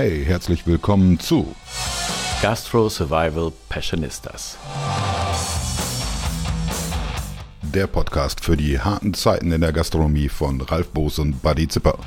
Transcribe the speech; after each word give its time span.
Hey, 0.00 0.24
herzlich 0.24 0.64
willkommen 0.64 1.18
zu 1.18 1.56
Gastro 2.40 2.88
Survival 2.88 3.52
Passionistas. 3.68 4.56
Der 7.62 7.88
Podcast 7.88 8.40
für 8.40 8.56
die 8.56 8.78
harten 8.78 9.12
Zeiten 9.12 9.50
in 9.50 9.60
der 9.60 9.72
Gastronomie 9.72 10.28
von 10.28 10.60
Ralf 10.60 10.90
Boos 10.90 11.18
und 11.18 11.42
Buddy 11.42 11.66
Zipper. 11.66 11.98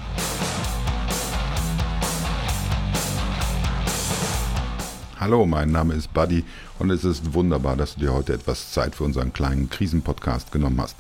Hallo, 5.20 5.46
mein 5.46 5.74
Name 5.74 5.96
ist 5.96 6.14
Buddy 6.14 6.46
und 6.80 6.92
es 6.92 7.04
ist 7.04 7.34
wunderbar, 7.34 7.76
dass 7.76 7.96
du 7.96 8.00
dir 8.00 8.14
heute 8.14 8.32
etwas 8.32 8.72
Zeit 8.72 8.96
für 8.96 9.04
unseren 9.04 9.34
kleinen 9.34 9.70
Krisenpodcast 9.70 10.54
genommen 10.54 10.80
hast. 10.80 10.96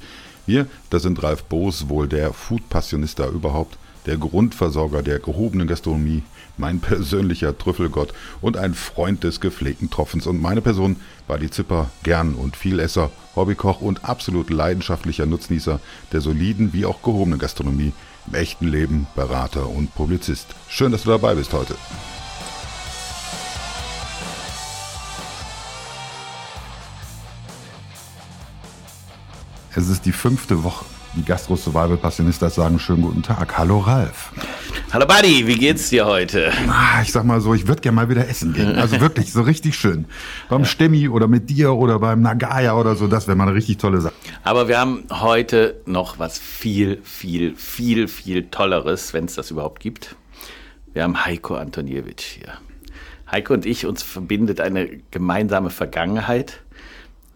Wir, 0.45 0.67
das 0.89 1.03
sind 1.03 1.23
Ralf 1.23 1.43
Boos, 1.45 1.87
wohl 1.87 2.09
der 2.09 2.33
Food-Passionista 2.33 3.27
überhaupt, 3.27 3.77
der 4.05 4.17
Grundversorger 4.17 5.03
der 5.03 5.19
gehobenen 5.19 5.67
Gastronomie, 5.67 6.23
mein 6.57 6.79
persönlicher 6.79 7.57
Trüffelgott 7.57 8.13
und 8.41 8.57
ein 8.57 8.73
Freund 8.73 9.23
des 9.23 9.39
gepflegten 9.39 9.89
Tropfens. 9.89 10.27
Und 10.27 10.41
meine 10.41 10.61
Person 10.61 10.97
war 11.27 11.37
die 11.37 11.49
Zipper, 11.49 11.89
gern 12.03 12.35
und 12.35 12.55
Vielesser, 12.55 13.11
Hobbykoch 13.35 13.81
und 13.81 14.05
absolut 14.05 14.49
leidenschaftlicher 14.49 15.25
Nutznießer 15.25 15.79
der 16.11 16.21
soliden 16.21 16.73
wie 16.73 16.85
auch 16.85 17.01
gehobenen 17.01 17.39
Gastronomie, 17.39 17.93
im 18.27 18.35
echten 18.35 18.67
Leben 18.67 19.07
Berater 19.15 19.67
und 19.69 19.93
Publizist. 19.95 20.47
Schön, 20.67 20.91
dass 20.91 21.03
du 21.03 21.09
dabei 21.09 21.35
bist 21.35 21.53
heute. 21.53 21.75
Es 29.73 29.87
ist 29.87 30.05
die 30.05 30.11
fünfte 30.11 30.63
Woche. 30.63 30.85
Die 31.13 31.25
Gastro 31.25 31.57
Survival 31.57 31.97
Passionistas 31.97 32.55
sagen 32.55 32.79
schönen 32.79 33.01
guten 33.01 33.21
Tag. 33.21 33.57
Hallo 33.57 33.79
Ralf. 33.79 34.31
Hallo 34.93 35.05
Buddy, 35.05 35.45
wie 35.45 35.55
geht's 35.57 35.89
dir 35.89 36.05
heute? 36.05 36.53
Ah, 36.69 37.01
ich 37.01 37.11
sag 37.11 37.25
mal 37.25 37.41
so, 37.41 37.53
ich 37.53 37.67
würde 37.67 37.81
gerne 37.81 37.97
mal 37.97 38.09
wieder 38.09 38.29
essen 38.29 38.53
gehen. 38.53 38.77
Also 38.77 39.01
wirklich, 39.01 39.33
so 39.33 39.41
richtig 39.41 39.75
schön. 39.75 40.05
Beim 40.47 40.63
Stemmi 40.63 41.09
oder 41.09 41.27
mit 41.27 41.49
dir 41.49 41.73
oder 41.73 41.99
beim 41.99 42.21
Nagaya 42.21 42.77
oder 42.77 42.95
so, 42.95 43.07
das 43.07 43.27
wäre 43.27 43.35
mal 43.35 43.47
eine 43.47 43.55
richtig 43.55 43.77
tolle 43.77 43.99
Sache. 43.99 44.13
Aber 44.45 44.69
wir 44.69 44.79
haben 44.79 45.03
heute 45.11 45.81
noch 45.85 46.17
was 46.17 46.39
viel, 46.39 47.01
viel, 47.03 47.57
viel, 47.57 48.07
viel 48.07 48.43
Tolleres, 48.49 49.13
wenn 49.13 49.25
es 49.25 49.35
das 49.35 49.51
überhaupt 49.51 49.81
gibt. 49.81 50.15
Wir 50.93 51.03
haben 51.03 51.25
Heiko 51.25 51.55
Antoniewicz 51.55 52.23
hier. 52.23 52.53
Heiko 53.29 53.53
und 53.53 53.65
ich, 53.65 53.85
uns 53.85 54.01
verbindet 54.01 54.61
eine 54.61 54.87
gemeinsame 55.11 55.71
Vergangenheit. 55.71 56.61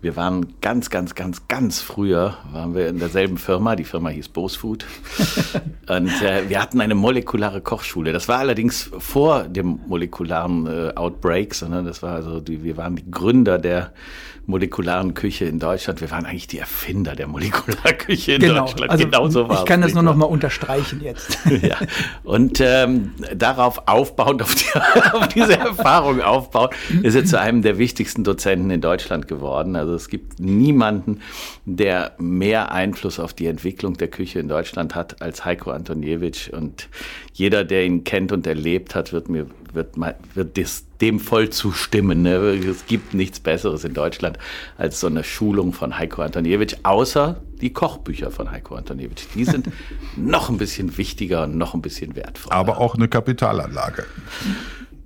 Wir 0.02 0.16
waren 0.16 0.54
ganz, 0.62 0.90
ganz, 0.90 1.16
ganz, 1.16 1.48
ganz 1.48 1.82
früher, 1.82 2.38
waren 2.52 2.76
wir 2.76 2.90
in 2.90 3.00
derselben 3.00 3.38
Firma, 3.38 3.76
die 3.76 3.86
Firma 3.86 4.10
hieß 4.10 4.30
Bose 4.30 4.60
Food. 4.60 4.86
Und 5.90 6.22
äh, 6.22 6.48
wir 6.48 6.62
hatten 6.62 6.80
eine 6.80 6.96
molekulare 6.96 7.62
Kochschule. 7.62 8.14
Das 8.14 8.28
war 8.28 8.40
allerdings 8.40 8.92
vor 9.00 9.46
dem 9.46 9.80
molekularen 9.88 10.68
äh, 10.68 10.92
Outbreak, 10.96 11.56
sondern 11.56 11.86
das 11.86 12.04
war 12.04 12.14
also, 12.14 12.40
die, 12.40 12.64
wir 12.64 12.78
waren 12.78 12.96
die 12.96 13.10
Gründer 13.10 13.58
der 13.58 13.94
molekularen 14.48 15.14
Küche 15.14 15.46
in 15.46 15.60
Deutschland. 15.60 16.02
Wir 16.02 16.12
waren 16.12 16.26
eigentlich 16.26 16.48
die 16.48 16.60
Erfinder 16.60 17.16
der 17.16 17.28
Molekularküche 17.28 18.34
in 18.34 18.42
genau. 18.42 18.66
Deutschland. 18.66 18.92
Also 18.92 19.06
genau 19.06 19.28
so 19.30 19.50
war 19.50 19.60
Ich 19.60 19.66
kann 19.66 19.82
das 19.82 19.94
nur 19.94 20.04
noch 20.04 20.16
mal 20.16 20.26
unterstreichen 20.26 21.02
jetzt. 21.02 21.40
ja. 21.62 21.78
Und 22.24 22.62
ähm, 22.62 23.12
darauf 23.36 23.88
aufbauend, 23.88 24.44
auf, 24.44 24.56
die, 24.56 24.66
auf 25.14 25.28
diese 25.30 25.58
Erfahrung 25.58 26.22
aufbauend, 26.22 26.74
ist 27.02 27.16
er 27.16 27.26
zu 27.26 27.40
einem 27.40 27.62
der 27.62 27.78
wichtigsten 27.78 28.24
Dozenten 28.24 28.70
in 28.70 28.82
Deutschland 28.82 29.28
geworden. 29.28 29.76
Also 29.76 29.95
es 29.96 30.10
gibt 30.10 30.40
niemanden, 30.40 31.20
der 31.66 32.14
mehr 32.20 32.72
Einfluss 32.72 33.20
auf 33.20 33.34
die 33.34 33.48
Entwicklung 33.48 33.96
der 33.98 34.08
Küche 34.10 34.40
in 34.40 34.48
Deutschland 34.48 34.96
hat 34.96 35.22
als 35.22 35.46
Heiko 35.46 35.72
Antoniewicz. 35.72 36.48
Und 36.50 36.88
jeder, 37.34 37.64
der 37.64 37.86
ihn 37.86 38.04
kennt 38.04 38.32
und 38.32 38.46
erlebt 38.48 38.96
hat, 38.96 39.14
wird 39.14 39.30
mir 39.30 39.48
wird, 39.74 39.98
mal- 39.98 40.16
wird 40.34 40.58
das, 40.58 40.86
dem 41.02 41.20
voll 41.20 41.50
zustimmen. 41.50 42.22
Ne? 42.22 42.36
Es 42.36 42.86
gibt 42.86 43.14
nichts 43.14 43.42
Besseres 43.42 43.84
in 43.84 43.94
Deutschland 43.94 44.38
als 44.78 45.02
so 45.02 45.08
eine 45.08 45.24
Schulung 45.24 45.74
von 45.74 45.98
Heiko 45.98 46.22
Antoniewicz, 46.22 46.78
außer 46.84 47.42
die 47.60 47.74
Kochbücher 47.74 48.32
von 48.32 48.52
Heiko 48.52 48.76
Antoniewicz. 48.76 49.28
Die 49.36 49.44
sind 49.44 49.68
noch 50.16 50.50
ein 50.50 50.58
bisschen 50.58 50.98
wichtiger 50.98 51.44
und 51.44 51.58
noch 51.58 51.74
ein 51.74 51.82
bisschen 51.82 52.16
wertvoller. 52.16 52.56
Aber 52.56 52.78
auch 52.80 52.96
eine 52.96 53.10
Kapitalanlage. 53.10 54.06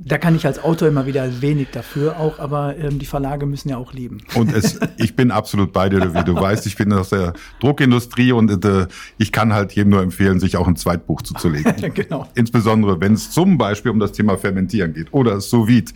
Da 0.01 0.17
kann 0.17 0.33
ich 0.33 0.45
als 0.45 0.63
Autor 0.63 0.87
immer 0.87 1.05
wieder 1.05 1.41
wenig 1.41 1.67
dafür 1.73 2.17
auch, 2.19 2.39
aber 2.39 2.77
ähm, 2.77 2.99
die 2.99 3.05
Verlage 3.05 3.45
müssen 3.45 3.67
ja 3.67 3.77
auch 3.77 3.91
leben. 3.91 4.19
Und 4.33 4.53
es, 4.53 4.79
ich 4.97 5.15
bin 5.15 5.29
absolut 5.29 5.73
bei 5.73 5.89
dir, 5.89 6.13
wie 6.13 6.23
du 6.23 6.35
weißt. 6.35 6.65
Ich 6.67 6.77
bin 6.77 6.93
aus 6.93 7.09
der 7.09 7.33
Druckindustrie 7.59 8.31
und 8.31 8.63
äh, 8.63 8.87
ich 9.17 9.33
kann 9.33 9.53
halt 9.53 9.73
jedem 9.73 9.89
nur 9.89 10.01
empfehlen, 10.01 10.39
sich 10.39 10.55
auch 10.55 10.67
ein 10.67 10.77
Zweitbuch 10.77 11.21
zuzulegen. 11.21 11.73
genau. 11.93 12.27
Insbesondere, 12.33 13.01
wenn 13.01 13.13
es 13.13 13.31
zum 13.31 13.57
Beispiel 13.57 13.91
um 13.91 13.99
das 13.99 14.13
Thema 14.13 14.37
Fermentieren 14.37 14.93
geht 14.93 15.13
oder 15.13 15.41
sous 15.41 15.67
vide 15.67 15.91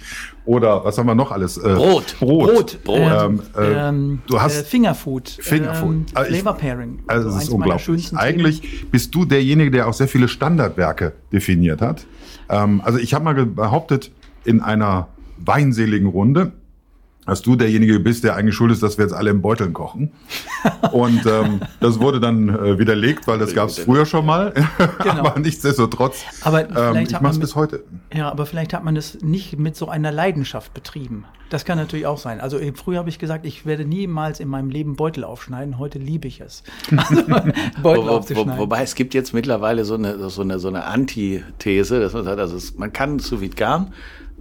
oder 0.46 0.84
was 0.84 0.98
haben 0.98 1.06
wir 1.08 1.16
noch 1.16 1.31
alles? 1.31 1.58
Äh, 1.58 1.62
Brot. 1.74 2.16
Brot. 2.20 2.84
Brot. 2.84 2.98
Ähm, 3.00 3.42
äh, 3.58 3.88
Ähm, 3.90 4.22
du 4.28 4.42
hast 4.42 4.59
äh, 4.62 4.64
Fingerfood. 4.64 5.30
Fingerfood. 5.30 5.90
Ähm, 5.92 6.06
Also 6.14 6.31
ich- 6.31 6.42
Flavor 6.42 6.58
Pairing. 6.58 7.00
Also 7.08 7.30
es 7.30 7.36
eins 7.36 7.44
ist 7.46 7.50
unglaublich. 7.50 8.12
Eigentlich 8.18 8.90
bist 8.92 9.14
du 9.16 9.26
derjenige, 9.26 9.72
der 9.72 9.88
auch 9.88 9.94
sehr 9.94 10.08
viele 10.08 10.28
Standardwerke 10.28 11.14
definiert 11.31 11.81
hat. 11.81 12.06
Ähm, 12.50 12.81
also 12.84 13.00
ich 13.00 13.14
habe 13.14 13.24
mal 13.26 13.34
behauptet, 13.46 14.12
in 14.46 14.59
einer 14.62 15.08
weinseligen 15.38 16.08
Runde, 16.08 16.52
dass 17.26 17.42
du 17.42 17.56
derjenige 17.56 18.00
bist, 18.00 18.24
der 18.24 18.36
eigentlich 18.36 18.56
schuld 18.56 18.72
ist, 18.72 18.84
dass 18.84 18.98
wir 18.98 19.06
jetzt 19.06 19.14
alle 19.14 19.32
in 19.32 19.42
Beuteln 19.42 19.74
kochen. 19.74 20.12
Und 20.92 21.26
ähm, 21.26 21.62
das 21.80 22.00
wurde 22.00 22.20
dann 22.20 22.50
äh, 22.50 22.78
widerlegt, 22.78 23.28
weil 23.28 23.40
das 23.40 23.54
gab 23.54 23.70
es 23.70 23.80
früher 23.80 24.06
schon 24.06 24.26
mal. 24.26 24.54
aber 25.00 25.40
nichtsdestotrotz, 25.40 26.24
Aber 26.42 26.62
ähm, 26.62 26.70
vielleicht 26.76 27.08
ich 27.10 27.16
hat 27.16 27.22
mache 27.22 27.34
es 27.34 27.40
bis 27.40 27.56
heute. 27.56 27.84
Ja, 28.14 28.30
aber 28.30 28.46
vielleicht 28.46 28.74
hat 28.74 28.84
man 28.84 28.96
das 28.96 29.20
nicht 29.22 29.58
mit 29.58 29.76
so 29.76 29.88
einer 29.88 30.12
Leidenschaft 30.12 30.74
betrieben. 30.74 31.26
Das 31.50 31.66
kann 31.66 31.78
natürlich 31.78 32.08
auch 32.08 32.18
sein. 32.18 32.42
Also 32.42 32.60
früher 32.74 32.98
habe 32.98 33.10
ich 33.10 33.20
gesagt, 33.20 33.46
ich 33.46 33.66
werde 33.66 33.86
niemals 33.86 34.40
in 34.40 34.48
meinem 34.48 34.70
Leben 34.70 34.96
Beutel 34.96 35.24
aufschneiden. 35.24 35.78
Heute 35.78 36.00
liebe 36.00 36.28
ich 36.28 36.42
es. 36.42 36.64
Also, 36.96 37.24
Beutel 37.28 37.54
Wo, 37.84 37.90
wo, 37.90 38.06
wo, 38.06 38.10
aufzuschneiden. 38.10 38.58
wobei 38.58 38.82
es 38.82 38.96
gibt 38.96 39.14
jetzt 39.14 39.34
mittlerweile 39.34 39.86
so 39.86 39.94
eine, 39.94 40.30
so 40.30 40.42
eine, 40.42 40.60
so 40.60 40.68
eine 40.68 40.86
Antithese, 40.86 42.00
dass 42.00 42.14
man 42.14 42.24
sagt, 42.24 42.40
also 42.40 42.56
es, 42.56 42.76
man 42.76 42.92
kann 42.92 43.20
sous 43.20 43.40
vide 43.40 43.56
garen. 43.56 43.94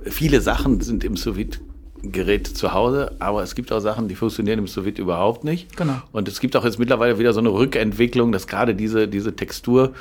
Viele 0.05 0.41
Sachen 0.41 0.81
sind 0.81 1.05
im 1.05 1.17
sous 1.17 1.37
vide 1.37 1.59
Gerät 2.03 2.47
zu 2.49 2.73
Hause, 2.73 3.13
aber 3.21 3.43
es 3.43 3.55
gibt 3.55 3.73
auch 3.73 3.79
Sachen, 3.81 4.09
die 4.09 4.15
funktionieren 4.17 4.59
im 4.59 4.67
sous 4.67 4.85
vide 4.85 5.01
überhaupt 5.01 5.45
nicht. 5.45 5.77
Genau. 5.77 6.03
Und 6.11 6.27
es 6.29 6.41
gibt 6.41 6.57
auch 6.57 6.65
jetzt 6.65 6.79
mittlerweile 6.79 7.19
wieder 7.19 7.33
so 7.33 7.41
eine 7.41 7.51
Rückentwicklung, 7.51 8.33
dass 8.33 8.47
gerade 8.49 8.75
diese, 8.75 9.07
diese 9.07 9.37
Textur 9.37 9.93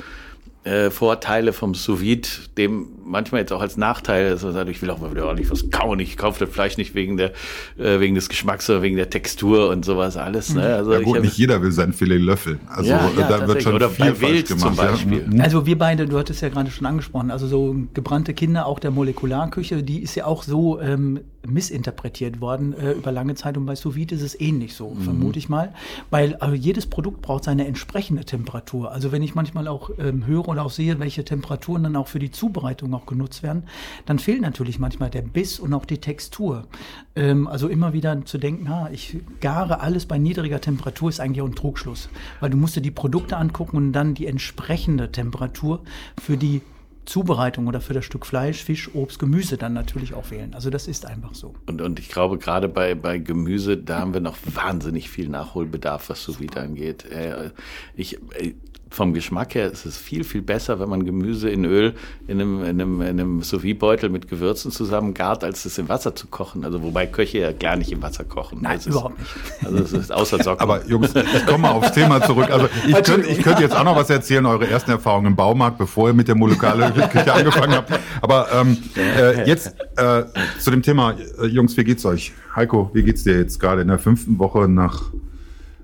äh, 0.64 0.90
Vorteile 0.90 1.52
vom 1.52 1.74
sous 1.74 2.00
vide 2.00 2.28
dem 2.56 2.86
manchmal 3.04 3.40
jetzt 3.40 3.52
auch 3.52 3.60
als 3.60 3.76
Nachteil, 3.76 4.30
man 4.42 4.52
sagt, 4.52 4.68
ich 4.70 4.80
will 4.80 4.90
auch 4.90 5.00
mal 5.00 5.10
wieder 5.10 5.26
ordentlich 5.26 5.50
was 5.50 5.70
kauen, 5.70 5.98
ich 6.00 6.16
kaufe 6.16 6.44
das 6.44 6.52
Fleisch 6.54 6.76
nicht 6.76 6.94
wegen 6.94 7.16
der 7.16 7.32
äh, 7.78 7.98
wegen 8.00 8.14
des 8.14 8.28
Geschmacks, 8.28 8.66
sondern 8.66 8.82
wegen 8.84 8.96
der 8.96 9.10
Textur 9.10 9.68
und 9.70 9.84
sowas 9.84 10.16
alles. 10.16 10.54
Ne? 10.54 10.62
Also 10.74 10.92
Ja 10.92 11.00
gut, 11.00 11.16
hab- 11.16 11.24
nicht 11.24 11.36
jeder 11.36 11.62
will 11.62 11.72
sein 11.72 11.92
Filet 11.92 12.18
löffeln. 12.18 12.60
Also 12.68 12.90
Ja, 12.90 13.08
äh, 13.16 13.20
ja, 13.20 13.28
da 13.28 13.46
wird 13.48 13.62
schon 13.62 13.74
Oder 13.74 13.90
viel 13.90 14.06
falsch 14.06 14.20
Wild 14.20 14.48
gemacht. 14.48 14.74
zum 14.76 14.84
ja. 14.84 14.90
Beispiel. 14.90 15.26
Mhm. 15.28 15.40
Also 15.40 15.66
wir 15.66 15.78
beide, 15.78 16.06
du 16.06 16.18
hattest 16.18 16.42
ja 16.42 16.48
gerade 16.48 16.70
schon 16.70 16.86
angesprochen, 16.86 17.30
also 17.32 17.46
so 17.46 17.76
gebrannte 17.94 18.32
Kinder, 18.34 18.66
auch 18.66 18.78
der 18.78 18.90
Molekularküche, 18.92 19.82
die 19.82 20.00
ist 20.00 20.14
ja 20.14 20.26
auch 20.26 20.42
so 20.44 20.80
ähm, 20.80 21.20
missinterpretiert 21.46 22.40
worden 22.40 22.72
äh, 22.72 22.92
über 22.92 23.12
lange 23.12 23.34
Zeit 23.34 23.56
und 23.56 23.66
bei 23.66 23.74
Sous 23.74 23.96
ist 23.96 24.22
es 24.22 24.40
ähnlich 24.40 24.74
so, 24.74 24.96
vermute 25.00 25.38
ich 25.38 25.48
mal, 25.48 25.74
weil 26.10 26.36
also 26.36 26.54
jedes 26.54 26.86
Produkt 26.86 27.22
braucht 27.22 27.44
seine 27.44 27.66
entsprechende 27.66 28.24
Temperatur. 28.24 28.92
Also 28.92 29.12
wenn 29.12 29.22
ich 29.22 29.34
manchmal 29.34 29.68
auch 29.68 29.90
ähm, 29.98 30.26
höre 30.26 30.48
oder 30.48 30.64
auch 30.64 30.70
sehe, 30.70 30.98
welche 30.98 31.24
Temperaturen 31.24 31.82
dann 31.82 31.96
auch 31.96 32.08
für 32.08 32.18
die 32.18 32.30
Zubereitung 32.30 32.94
auch 32.94 33.06
genutzt 33.06 33.42
werden, 33.42 33.64
dann 34.06 34.18
fehlt 34.18 34.40
natürlich 34.40 34.78
manchmal 34.78 35.10
der 35.10 35.22
Biss 35.22 35.58
und 35.58 35.74
auch 35.74 35.84
die 35.84 35.98
Textur. 35.98 36.66
Ähm, 37.14 37.46
also 37.46 37.68
immer 37.68 37.92
wieder 37.92 38.24
zu 38.24 38.38
denken, 38.38 38.68
ah, 38.68 38.88
ich 38.92 39.18
gare 39.40 39.80
alles 39.80 40.06
bei 40.06 40.18
niedriger 40.18 40.60
Temperatur 40.60 41.08
ist 41.08 41.20
eigentlich 41.20 41.42
auch 41.42 41.48
ein 41.48 41.54
Trugschluss, 41.54 42.08
weil 42.40 42.50
du 42.50 42.56
musst 42.56 42.76
dir 42.76 42.80
die 42.80 42.90
Produkte 42.90 43.36
angucken 43.36 43.76
und 43.76 43.92
dann 43.92 44.14
die 44.14 44.26
entsprechende 44.26 45.12
Temperatur 45.12 45.80
für 46.20 46.36
die 46.36 46.62
Zubereitung 47.04 47.66
oder 47.66 47.80
für 47.80 47.94
das 47.94 48.04
Stück 48.04 48.24
Fleisch, 48.26 48.62
Fisch, 48.62 48.94
Obst, 48.94 49.18
Gemüse 49.18 49.56
dann 49.56 49.72
natürlich 49.72 50.14
auch 50.14 50.30
wählen. 50.30 50.54
Also 50.54 50.70
das 50.70 50.86
ist 50.86 51.06
einfach 51.06 51.34
so. 51.34 51.54
Und, 51.66 51.80
und 51.82 51.98
ich 51.98 52.08
glaube, 52.08 52.38
gerade 52.38 52.68
bei, 52.68 52.94
bei 52.94 53.18
Gemüse, 53.18 53.76
da 53.76 54.00
haben 54.00 54.14
wir 54.14 54.20
noch 54.20 54.36
wahnsinnig 54.54 55.10
viel 55.10 55.28
Nachholbedarf, 55.28 56.08
was 56.08 56.22
sous 56.22 56.40
vide 56.40 56.60
angeht. 56.60 57.04
Äh, 57.04 57.50
Ich, 57.96 58.14
äh, 58.34 58.54
vom 58.92 59.14
Geschmack 59.14 59.54
her 59.54 59.70
ist 59.70 59.86
es 59.86 59.96
viel, 59.96 60.24
viel 60.24 60.42
besser, 60.42 60.78
wenn 60.78 60.88
man 60.88 61.04
Gemüse 61.04 61.48
in 61.48 61.64
Öl 61.64 61.94
in 62.26 62.40
einem, 62.40 62.60
in 62.62 62.68
einem, 62.80 63.00
in 63.00 63.08
einem 63.08 63.42
sous 63.42 63.62
beutel 63.78 64.10
mit 64.10 64.28
Gewürzen 64.28 64.70
zusammen 64.70 65.14
gart, 65.14 65.44
als 65.44 65.64
es 65.64 65.78
im 65.78 65.88
Wasser 65.88 66.14
zu 66.14 66.26
kochen. 66.26 66.64
Also 66.64 66.82
wobei 66.82 67.06
Köche 67.06 67.38
ja 67.38 67.52
gar 67.52 67.76
nicht 67.76 67.90
im 67.90 68.02
Wasser 68.02 68.24
kochen. 68.24 68.58
Nein, 68.60 68.76
Das 68.76 68.86
ist, 68.86 68.92
überhaupt 68.92 69.18
nicht. 69.18 69.30
Also 69.64 69.78
es 69.78 69.92
ist 69.92 70.12
außer 70.12 70.38
Socken. 70.42 70.60
Aber 70.60 70.86
Jungs, 70.86 71.14
ich 71.14 71.46
komme 71.46 71.58
mal 71.58 71.70
aufs 71.70 71.92
Thema 71.92 72.22
zurück. 72.22 72.50
Also 72.50 72.68
ich 72.86 73.02
könnte 73.02 73.28
ich 73.28 73.42
könnte 73.42 73.62
jetzt 73.62 73.74
auch 73.74 73.84
noch 73.84 73.96
was 73.96 74.10
erzählen, 74.10 74.44
eure 74.46 74.68
ersten 74.68 74.90
Erfahrungen 74.90 75.28
im 75.28 75.36
Baumarkt, 75.36 75.78
bevor 75.78 76.08
ihr 76.08 76.14
mit 76.14 76.28
der 76.28 76.34
molekularen 76.34 76.94
Küche 77.10 77.32
angefangen 77.32 77.74
habt. 77.74 77.92
Aber 78.20 78.48
ähm, 78.52 78.76
äh, 78.96 79.46
jetzt 79.46 79.74
äh, 79.96 80.24
zu 80.58 80.70
dem 80.70 80.82
Thema, 80.82 81.14
äh, 81.40 81.46
Jungs, 81.46 81.76
wie 81.76 81.84
geht's 81.84 82.04
euch? 82.04 82.32
Heiko, 82.54 82.90
wie 82.92 83.02
geht's 83.02 83.24
dir 83.24 83.38
jetzt 83.38 83.58
gerade 83.58 83.82
in 83.82 83.88
der 83.88 83.98
fünften 83.98 84.38
Woche 84.38 84.68
nach 84.68 85.02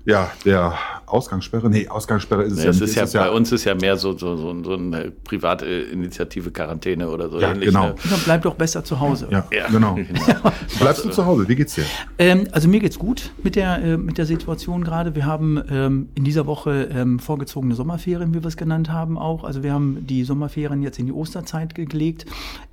ja, 0.05 0.31
der 0.45 0.73
Ausgangssperre? 1.09 1.69
Nee, 1.69 1.87
Ausgangssperre 1.87 2.43
ist 2.43 2.53
es 2.53 2.59
nee, 2.59 2.63
ja 2.65 2.69
es 2.69 2.79
nicht. 2.79 2.89
Ist 2.89 2.95
ja, 2.95 3.03
es 3.03 3.13
bei 3.13 3.25
ja 3.25 3.29
uns 3.29 3.51
ist 3.51 3.65
ja 3.65 3.75
mehr 3.75 3.97
so, 3.97 4.17
so, 4.17 4.35
so, 4.35 4.63
so 4.63 4.73
eine 4.73 5.11
private 5.11 5.65
Initiative 5.65 6.51
Quarantäne 6.51 7.09
oder 7.09 7.29
so. 7.29 7.39
Ja, 7.39 7.51
ähnlich, 7.51 7.69
genau. 7.69 7.87
Ne? 7.87 7.95
Dann 8.09 8.19
bleib 8.25 8.41
doch 8.43 8.55
besser 8.55 8.83
zu 8.83 8.99
Hause. 8.99 9.27
Ja, 9.31 9.45
ja 9.51 9.67
genau. 9.67 9.95
genau. 9.95 10.51
Bleibst 10.79 11.05
du 11.05 11.09
zu 11.09 11.25
Hause? 11.25 11.47
Wie 11.47 11.55
geht's 11.55 11.75
dir? 11.75 11.85
Ähm, 12.17 12.47
also 12.51 12.67
mir 12.67 12.79
geht's 12.79 12.99
gut 12.99 13.31
mit 13.43 13.55
der, 13.55 13.83
äh, 13.83 13.97
mit 13.97 14.17
der 14.17 14.25
Situation 14.25 14.83
gerade. 14.83 15.15
Wir 15.15 15.25
haben 15.25 15.61
ähm, 15.69 16.09
in 16.15 16.23
dieser 16.23 16.45
Woche 16.45 16.89
ähm, 16.93 17.19
vorgezogene 17.19 17.75
Sommerferien, 17.75 18.33
wie 18.33 18.41
wir 18.41 18.47
es 18.47 18.57
genannt 18.57 18.89
haben, 18.91 19.17
auch. 19.17 19.43
Also 19.43 19.63
wir 19.63 19.73
haben 19.73 20.05
die 20.05 20.23
Sommerferien 20.23 20.81
jetzt 20.81 20.99
in 20.99 21.05
die 21.05 21.13
Osterzeit 21.13 21.75
gelegt. 21.75 22.25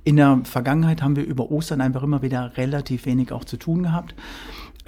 In 0.03 0.15
der 0.15 0.41
Vergangenheit 0.43 1.01
haben 1.01 1.15
wir 1.15 1.25
über 1.25 1.51
Ostern 1.51 1.81
einfach 1.81 2.03
immer 2.03 2.21
wieder 2.21 2.51
relativ 2.57 3.05
wenig 3.05 3.31
auch 3.31 3.45
zu 3.45 3.57
tun 3.57 3.83
gehabt. 3.83 4.15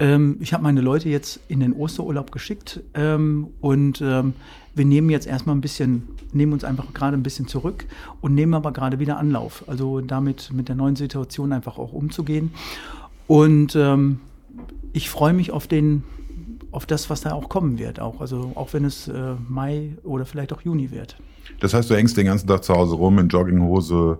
Ähm, 0.00 0.38
ich 0.40 0.52
habe 0.54 0.62
meine 0.62 0.80
Leute 0.80 1.08
jetzt 1.10 1.40
in 1.48 1.60
den 1.60 1.74
Osterurlaub 1.74 2.32
geschickt 2.32 2.80
ähm, 2.94 3.48
und 3.60 4.00
ähm, 4.00 4.32
wir 4.74 4.86
nehmen 4.86 5.10
jetzt 5.10 5.26
erstmal 5.26 5.54
ein 5.54 5.60
bisschen, 5.60 6.08
nehmen 6.32 6.54
uns 6.54 6.64
einfach 6.64 6.92
gerade 6.94 7.16
ein 7.16 7.22
bisschen 7.22 7.46
zurück 7.46 7.84
und 8.22 8.34
nehmen 8.34 8.54
aber 8.54 8.72
gerade 8.72 8.98
wieder 8.98 9.18
Anlauf. 9.18 9.64
Also 9.66 10.00
damit 10.00 10.52
mit 10.52 10.68
der 10.68 10.76
neuen 10.76 10.96
Situation 10.96 11.52
einfach 11.52 11.76
auch 11.76 11.92
umzugehen. 11.92 12.52
Und 13.26 13.76
ähm, 13.76 14.20
ich 14.94 15.10
freue 15.10 15.34
mich 15.34 15.50
auf 15.50 15.66
den, 15.66 16.02
auf 16.72 16.86
das, 16.86 17.10
was 17.10 17.20
da 17.20 17.32
auch 17.32 17.50
kommen 17.50 17.78
wird, 17.78 18.00
auch. 18.00 18.22
Also 18.22 18.52
auch 18.54 18.72
wenn 18.72 18.86
es 18.86 19.06
äh, 19.06 19.34
Mai 19.48 19.96
oder 20.02 20.24
vielleicht 20.24 20.52
auch 20.54 20.62
Juni 20.62 20.90
wird. 20.90 21.16
Das 21.60 21.74
heißt, 21.74 21.90
du 21.90 21.94
hängst 21.94 22.16
den 22.16 22.26
ganzen 22.26 22.46
Tag 22.46 22.64
zu 22.64 22.74
Hause 22.74 22.94
rum 22.94 23.18
in 23.18 23.28
Jogginghose, 23.28 24.18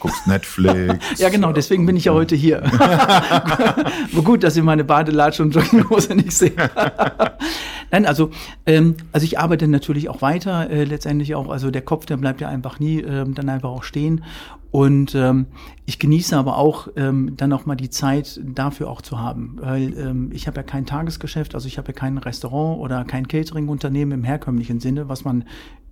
guckst 0.00 0.26
Netflix. 0.26 0.94
ja, 1.18 1.28
genau, 1.28 1.52
deswegen 1.52 1.86
bin 1.86 1.96
ich 1.96 2.04
ja 2.04 2.12
heute 2.12 2.36
hier. 2.36 2.62
Gut, 4.24 4.42
dass 4.42 4.56
ihr 4.56 4.62
meine 4.62 4.84
Badelatsche 4.84 5.42
und 5.42 5.54
Jogginghose 5.54 6.14
nicht 6.14 6.32
seht. 6.32 6.56
Nein, 7.90 8.06
also, 8.06 8.30
ähm, 8.66 8.96
also 9.12 9.24
ich 9.24 9.38
arbeite 9.38 9.66
natürlich 9.68 10.08
auch 10.08 10.20
weiter, 10.22 10.68
äh, 10.70 10.84
letztendlich 10.84 11.34
auch, 11.34 11.48
also 11.48 11.70
der 11.70 11.82
Kopf, 11.82 12.06
der 12.06 12.16
bleibt 12.18 12.40
ja 12.40 12.48
einfach 12.48 12.80
nie 12.80 13.00
ähm, 13.00 13.34
dann 13.34 13.48
einfach 13.48 13.70
auch 13.70 13.82
stehen. 13.82 14.24
Und 14.70 15.14
ähm, 15.14 15.46
ich 15.86 15.98
genieße 15.98 16.36
aber 16.36 16.58
auch 16.58 16.88
ähm, 16.96 17.32
dann 17.36 17.52
auch 17.54 17.64
mal 17.64 17.76
die 17.76 17.88
Zeit 17.88 18.38
dafür 18.44 18.90
auch 18.90 19.00
zu 19.00 19.18
haben, 19.18 19.56
weil 19.60 19.96
ähm, 19.98 20.30
ich 20.32 20.46
habe 20.46 20.58
ja 20.58 20.62
kein 20.62 20.84
Tagesgeschäft, 20.84 21.54
also 21.54 21.66
ich 21.66 21.78
habe 21.78 21.88
ja 21.88 21.94
kein 21.94 22.18
Restaurant 22.18 22.78
oder 22.78 23.04
kein 23.04 23.26
Catering-Unternehmen 23.26 24.12
im 24.12 24.24
herkömmlichen 24.24 24.78
Sinne, 24.78 25.08
was 25.08 25.24
man 25.24 25.44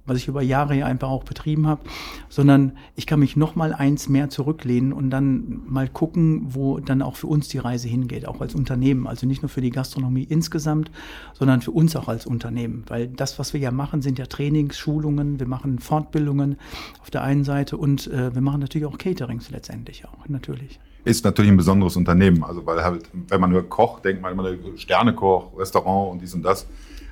was 0.07 0.19
ich 0.19 0.29
über 0.29 0.43
Jahre 0.43 0.77
ja 0.77 0.87
einfach 0.87 1.09
auch 1.09 1.25
betrieben 1.25 1.67
habe, 1.67 1.83
sondern 2.29 2.73
ich 2.95 3.07
kann 3.07 3.21
mich 3.21 3.37
noch 3.37 3.57
mal 3.57 3.73
eins 3.73 4.09
mehr 4.09 4.31
zurücklehnen 4.31 4.93
und 4.93 5.11
dann 5.11 5.63
mal 5.67 5.89
gucken, 5.89 6.55
wo 6.55 6.79
dann 6.79 7.03
auch 7.03 7.17
für 7.17 7.27
uns 7.27 7.49
die 7.49 7.59
Reise 7.59 7.89
hingeht, 7.89 8.27
auch 8.27 8.41
als 8.41 8.55
Unternehmen. 8.55 9.07
Also 9.07 9.27
nicht 9.27 9.43
nur 9.43 9.49
für 9.49 9.61
die 9.61 9.71
Gastronomie 9.71 10.25
insgesamt, 10.25 10.91
sondern 11.35 11.61
für 11.61 11.73
uns 11.73 11.97
auch 11.97 12.09
als 12.09 12.27
Unternehmen. 12.27 12.85
Weil 12.89 13.09
das, 13.09 13.39
was 13.39 13.53
wir 13.53 13.61
ja 13.61 13.71
machen, 13.71 14.03
sind 14.03 14.19
ja 14.19 14.27
Trainings, 14.27 14.79
Schulungen, 14.79 15.41
wir 15.41 15.47
machen 15.47 15.79
Fortbildungen 15.79 16.57
auf 17.01 17.11
der 17.11 17.23
einen 17.23 17.45
Seite 17.45 17.77
und 17.77 18.07
äh, 18.07 18.35
wir 18.35 18.43
machen 18.43 18.61
natürlich 18.61 18.87
auch 18.87 18.99
Caterings 18.99 19.51
letztendlich 19.51 20.05
auch, 20.07 20.29
natürlich 20.29 20.79
ist 21.07 21.25
natürlich 21.25 21.53
ein 21.53 21.57
besonderes 21.57 21.97
Unternehmen. 21.97 22.43
Also 22.43 22.67
weil 22.67 22.83
halt, 22.83 23.09
wenn 23.29 23.41
man 23.41 23.51
nur 23.51 23.63
Koch, 23.69 24.01
denkt 24.01 24.21
man 24.21 24.33
immer 24.33 24.53
Sternekoch, 24.77 25.57
Restaurant 25.57 26.11
und 26.11 26.21
dies 26.21 26.35
und 26.35 26.43
das. 26.43 26.67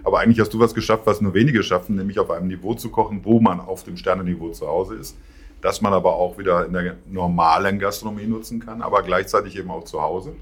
Aber 0.05 0.21
eigentlich 0.21 0.39
hast 0.39 0.53
du 0.53 0.61
was 0.61 0.75
geschafft, 0.75 1.07
was 1.07 1.21
nur 1.21 1.35
wenige 1.35 1.63
schaffen, 1.63 1.97
nämlich 1.97 2.19
auf 2.19 2.31
einem 2.31 2.47
Niveau 2.47 2.75
zu 2.75 2.91
kochen, 2.91 3.25
wo 3.25 3.41
man 3.41 3.59
auf 3.59 3.85
dem 3.85 3.97
Sternenniveau 3.97 4.51
zu 4.51 4.67
Hause 4.67 4.95
ist. 4.97 5.17
Das 5.63 5.81
man 5.81 5.95
aber 5.95 6.15
auch 6.15 6.37
wieder 6.37 6.67
in 6.67 6.75
der 6.75 6.97
normalen 7.07 7.79
Gastronomie 7.79 8.27
nutzen 8.27 8.61
kann, 8.61 8.83
aber 8.83 9.03
gleichzeitig 9.03 9.57
eben 9.57 9.71
auch 9.71 9.85
zu 9.85 10.03
Hause. 10.03 10.35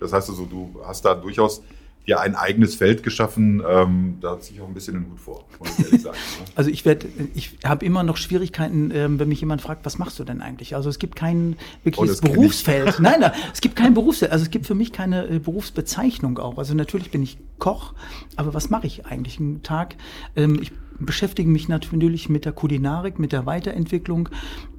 Das 0.00 0.12
heißt 0.12 0.28
also, 0.28 0.46
du 0.46 0.74
hast 0.84 1.04
da 1.04 1.14
durchaus 1.14 1.62
ja 2.06 2.20
ein 2.20 2.34
eigenes 2.34 2.74
Feld 2.74 3.02
geschaffen. 3.02 3.62
Ähm, 3.66 4.18
da 4.20 4.38
ziehe 4.38 4.56
ich 4.56 4.62
auch 4.62 4.68
ein 4.68 4.74
bisschen 4.74 4.94
den 4.94 5.10
Hut 5.10 5.20
vor, 5.20 5.44
muss 5.58 5.78
ich 5.78 5.84
ehrlich 5.86 6.02
sagen. 6.02 6.16
Ne? 6.16 6.44
Also 6.54 6.70
ich 6.70 6.84
werde, 6.84 7.06
ich 7.34 7.56
habe 7.64 7.84
immer 7.84 8.02
noch 8.02 8.16
Schwierigkeiten, 8.16 8.90
ähm, 8.92 9.18
wenn 9.18 9.28
mich 9.28 9.40
jemand 9.40 9.62
fragt, 9.62 9.86
was 9.86 9.98
machst 9.98 10.18
du 10.18 10.24
denn 10.24 10.40
eigentlich? 10.42 10.74
Also 10.74 10.90
es 10.90 10.98
gibt 10.98 11.16
kein 11.16 11.56
wirkliches 11.82 12.22
oh, 12.22 12.28
Berufsfeld. 12.28 12.98
Nein, 13.00 13.20
nein, 13.20 13.32
es 13.52 13.60
gibt 13.60 13.76
kein 13.76 13.94
Berufsfeld. 13.94 14.32
Also 14.32 14.44
es 14.44 14.50
gibt 14.50 14.66
für 14.66 14.74
mich 14.74 14.92
keine 14.92 15.28
äh, 15.28 15.38
Berufsbezeichnung 15.38 16.38
auch. 16.38 16.58
Also 16.58 16.74
natürlich 16.74 17.10
bin 17.10 17.22
ich 17.22 17.38
Koch, 17.58 17.94
aber 18.36 18.52
was 18.52 18.70
mache 18.70 18.86
ich 18.86 19.06
eigentlich 19.06 19.38
einen 19.40 19.62
Tag? 19.62 19.96
Ähm, 20.36 20.58
ich 20.60 20.72
beschäftige 20.98 21.48
mich 21.48 21.68
natürlich 21.68 22.28
mit 22.28 22.44
der 22.44 22.52
Kulinarik, 22.52 23.18
mit 23.18 23.32
der 23.32 23.46
Weiterentwicklung, 23.46 24.28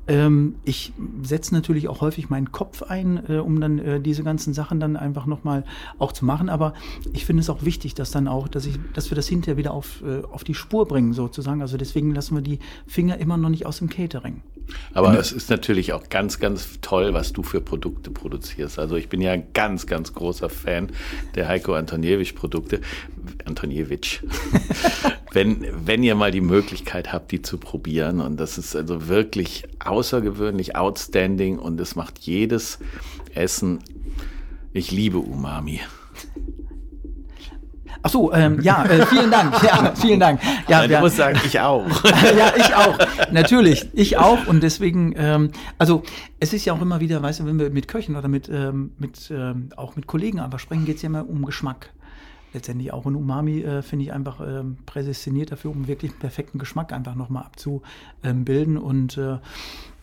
ähm, 0.08 0.56
ich 0.64 0.94
setze 1.24 1.54
natürlich 1.54 1.88
auch 1.88 2.02
häufig 2.02 2.30
meinen 2.30 2.52
Kopf 2.52 2.84
ein, 2.84 3.24
äh, 3.28 3.38
um 3.38 3.60
dann 3.60 3.80
äh, 3.80 4.00
diese 4.00 4.24
ganzen 4.24 4.54
Sachen 4.54 4.80
dann 4.80 4.98
einfach 4.98 5.26
nochmal 5.26 5.64
auch 5.98 6.12
zu 6.12 6.26
machen. 6.26 6.50
Aber 6.50 6.74
ich 7.14 7.26
finde 7.26 7.42
es 7.42 7.50
auch 7.50 7.64
wichtig, 7.64 7.96
dass 7.96 8.12
dann 8.12 8.28
auch, 8.28 8.48
dass 8.48 8.66
ich, 8.66 8.78
dass 8.94 9.10
wir 9.10 9.16
das 9.16 9.28
hinterher 9.28 9.58
wieder 9.58 9.74
auf, 9.74 10.04
äh, 10.04 10.24
auf 10.32 10.44
die 10.44 10.54
Spur 10.54 10.88
bringen, 10.88 11.14
sozusagen. 11.14 11.62
Also 11.62 11.78
deswegen 11.78 12.14
lassen 12.14 12.36
wir 12.36 12.42
die 12.42 12.60
Finger 12.86 13.18
immer 13.18 13.38
noch 13.38 13.50
nicht 13.50 13.66
aus 13.66 13.80
dem 13.80 13.90
Catering. 13.90 14.42
Aber 14.94 15.18
es 15.18 15.32
ist 15.32 15.50
natürlich 15.50 15.94
auch 15.94 16.10
ganz, 16.10 16.40
ganz 16.40 16.80
toll, 16.82 17.14
was 17.14 17.34
du 17.34 17.44
für 17.44 17.62
Produkte 17.62 18.10
produzierst. 18.10 18.80
Also 18.80 18.96
ich 18.96 19.10
bin 19.10 19.22
ja 19.22 19.32
ein 19.32 19.48
ganz, 19.54 19.86
ganz 19.86 20.14
großer 20.14 20.50
Fan 20.50 20.90
der 21.36 21.48
Heiko 21.48 21.74
Antoniewicz 21.74 22.34
Produkte. 22.34 22.82
Antoniewicz. 23.46 24.22
Wenn, 25.36 25.68
wenn 25.86 26.02
ihr 26.02 26.16
mal 26.16 26.32
die 26.32 26.42
Möglichkeit 26.42 27.12
habt, 27.12 27.32
die 27.32 27.42
zu 27.42 27.58
probieren. 27.58 28.22
Und 28.22 28.40
das 28.40 28.58
ist 28.58 28.76
also 28.76 29.08
wirklich 29.08 29.66
außergewöhnlich, 29.84 30.76
outstanding 30.76 31.60
und 31.60 31.80
es 31.80 31.96
macht 31.96 32.20
jedes 32.20 32.80
Essen. 33.36 33.80
Ich 34.72 34.92
liebe 34.92 35.20
Umami. 35.20 35.82
Ach 38.02 38.10
so, 38.10 38.32
ähm, 38.34 38.62
ja, 38.62 38.86
äh, 38.86 39.06
vielen 39.08 39.32
Dank. 39.32 39.56
Ja, 39.64 39.94
vielen 39.96 40.20
Dank. 40.20 40.40
Ja, 40.68 40.82
Nein, 40.82 40.92
du 40.92 41.00
musst 41.00 41.18
sagen, 41.18 41.40
ich 41.44 41.60
auch. 41.60 41.86
ja, 42.38 42.54
ich 42.56 42.76
auch. 42.76 42.98
Natürlich, 43.32 43.90
ich 43.94 44.18
auch. 44.18 44.46
Und 44.46 44.62
deswegen, 44.62 45.16
ähm, 45.18 45.52
also 45.80 46.04
es 46.40 46.54
ist 46.54 46.66
ja 46.66 46.74
auch 46.74 46.82
immer 46.82 47.00
wieder, 47.00 47.22
weißt 47.22 47.40
du, 47.40 47.46
wenn 47.46 47.58
wir 47.58 47.72
mit 47.72 47.88
Köchen 47.88 48.16
oder 48.16 48.28
mit, 48.28 48.48
ähm, 48.48 48.92
mit 49.00 49.32
ähm, 49.32 49.70
auch 49.76 49.96
mit 49.96 50.06
Kollegen 50.06 50.40
einfach 50.40 50.60
sprechen, 50.60 50.86
geht 50.86 50.98
es 50.98 51.02
ja 51.02 51.08
immer 51.08 51.28
um 51.28 51.46
Geschmack 51.46 51.95
letztendlich 52.56 52.92
auch. 52.92 53.06
Und 53.06 53.16
Umami 53.16 53.62
äh, 53.62 53.82
finde 53.84 54.06
ich 54.06 54.14
einfach 54.14 54.42
äh, 54.42 54.64
prädestiniert 54.86 55.52
dafür, 55.52 55.72
um 55.72 55.88
wirklich 55.88 56.12
einen 56.12 56.20
perfekten 56.20 56.58
Geschmack 56.58 56.92
einfach 56.92 57.14
nochmal 57.14 57.44
abzubilden. 57.44 58.78
Und 58.78 59.18
äh, 59.18 59.38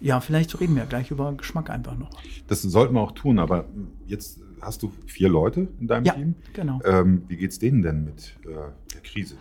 ja, 0.00 0.20
vielleicht 0.20 0.60
reden 0.60 0.76
wir 0.76 0.86
gleich 0.86 1.10
über 1.10 1.32
Geschmack 1.32 1.70
einfach 1.70 1.98
noch. 1.98 2.10
Das 2.46 2.62
sollten 2.62 2.94
wir 2.94 3.00
auch 3.00 3.12
tun, 3.12 3.38
aber 3.38 3.64
jetzt 4.06 4.40
hast 4.60 4.82
du 4.82 4.92
vier 5.06 5.28
Leute 5.28 5.68
in 5.80 5.88
deinem 5.88 6.04
ja, 6.04 6.12
Team. 6.12 6.34
Genau. 6.52 6.80
Ähm, 6.84 7.24
wie 7.26 7.36
geht 7.36 7.50
es 7.50 7.58
denen 7.58 7.82
denn 7.82 8.04
mit 8.04 8.36
äh, 8.44 8.54
der 8.94 9.00
Krise? 9.02 9.36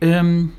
Ähm, 0.00 0.52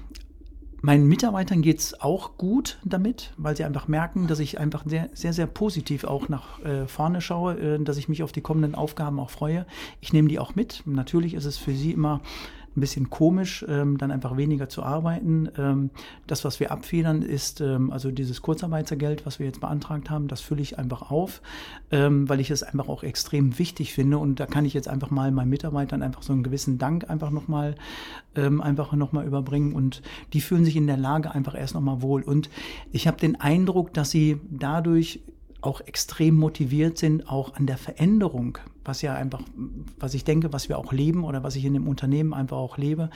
Meinen 0.86 1.08
Mitarbeitern 1.08 1.64
geht 1.64 1.80
es 1.80 2.00
auch 2.00 2.38
gut 2.38 2.78
damit, 2.86 3.34
weil 3.38 3.58
sie 3.58 3.64
einfach 3.64 3.88
merken, 3.88 4.28
dass 4.28 4.38
ich 4.38 4.60
einfach 4.60 4.84
sehr, 4.86 5.10
sehr, 5.16 5.34
sehr 5.34 5.48
positiv 5.48 6.04
auch 6.04 6.30
nach 6.30 6.64
äh, 6.64 6.86
vorne 6.86 7.22
schaue, 7.22 7.58
äh, 7.58 7.84
dass 7.84 7.98
ich 7.98 8.08
mich 8.08 8.22
auf 8.22 8.32
die 8.32 8.42
kommenden 8.42 8.76
Aufgaben 8.76 9.20
auch 9.20 9.32
freue. 9.32 9.66
Ich 10.00 10.14
nehme 10.14 10.28
die 10.28 10.38
auch 10.38 10.54
mit. 10.54 10.84
Natürlich 10.86 11.34
ist 11.34 11.46
es 11.46 11.58
für 11.58 11.74
sie 11.74 11.92
immer 11.92 12.22
ein 12.76 12.82
bisschen 12.82 13.10
komisch, 13.10 13.66
ähm, 13.68 13.98
dann 13.98 14.12
einfach 14.12 14.38
weniger 14.38 14.70
zu 14.70 14.84
arbeiten. 14.84 15.50
Ähm, 15.58 15.90
das, 16.28 16.44
was 16.44 16.60
wir 16.60 16.72
abfedern, 16.72 17.22
ist 17.22 17.62
ähm, 17.62 17.92
also 17.92 18.12
dieses 18.12 18.42
Kurzarbeitergeld, 18.42 19.26
was 19.26 19.40
wir 19.40 19.46
jetzt 19.46 19.62
beantragt 19.62 20.10
haben, 20.10 20.28
das 20.28 20.42
fülle 20.42 20.62
ich 20.62 20.78
einfach 20.78 21.10
auf, 21.10 21.42
ähm, 21.92 22.28
weil 22.28 22.40
ich 22.40 22.52
es 22.52 22.64
einfach 22.64 22.90
auch 22.90 23.04
extrem 23.04 23.58
wichtig 23.58 23.94
finde. 23.94 24.18
Und 24.18 24.40
da 24.40 24.46
kann 24.46 24.66
ich 24.66 24.74
jetzt 24.74 24.88
einfach 24.88 25.10
mal 25.10 25.32
meinen 25.32 25.50
Mitarbeitern 25.50 26.02
einfach 26.02 26.22
so 26.22 26.34
einen 26.34 26.44
gewissen 26.44 26.78
Dank 26.78 27.10
einfach 27.10 27.32
nochmal 27.32 27.76
ähm, 28.36 28.62
einfach 28.62 28.94
nochmal 28.94 29.26
überbringen. 29.26 29.74
Und 29.74 30.02
die 30.34 30.42
fühlen 30.42 30.66
sich 30.66 30.76
in 30.76 30.88
der 30.88 30.98
Lage 30.98 31.32
einfach 31.32 31.56
erst 31.56 31.76
nochmal 31.76 32.02
wohl. 32.02 32.22
Und 32.24 32.50
ich 32.92 33.08
habe 33.08 33.18
den 33.18 33.40
Eindruck, 33.40 33.94
dass 33.94 34.12
sie 34.12 34.40
dadurch 34.50 35.22
auch 35.62 35.82
extrem 35.82 36.36
motiviert 36.36 36.98
sind, 36.98 37.30
auch 37.30 37.56
an 37.56 37.66
der 37.66 37.78
Veränderung, 37.78 38.60
was 38.86 39.02
ja 39.02 39.14
einfach, 39.14 39.42
was 40.00 40.14
ich 40.14 40.24
denke, 40.24 40.54
was 40.54 40.70
wir 40.70 40.78
auch 40.78 40.94
leben 40.94 41.24
oder 41.24 41.44
was 41.44 41.56
ich 41.56 41.66
in 41.66 41.74
dem 41.74 41.88
Unternehmen 41.88 42.34
einfach 42.34 42.58
auch 42.58 42.78
lebe, 42.78 43.10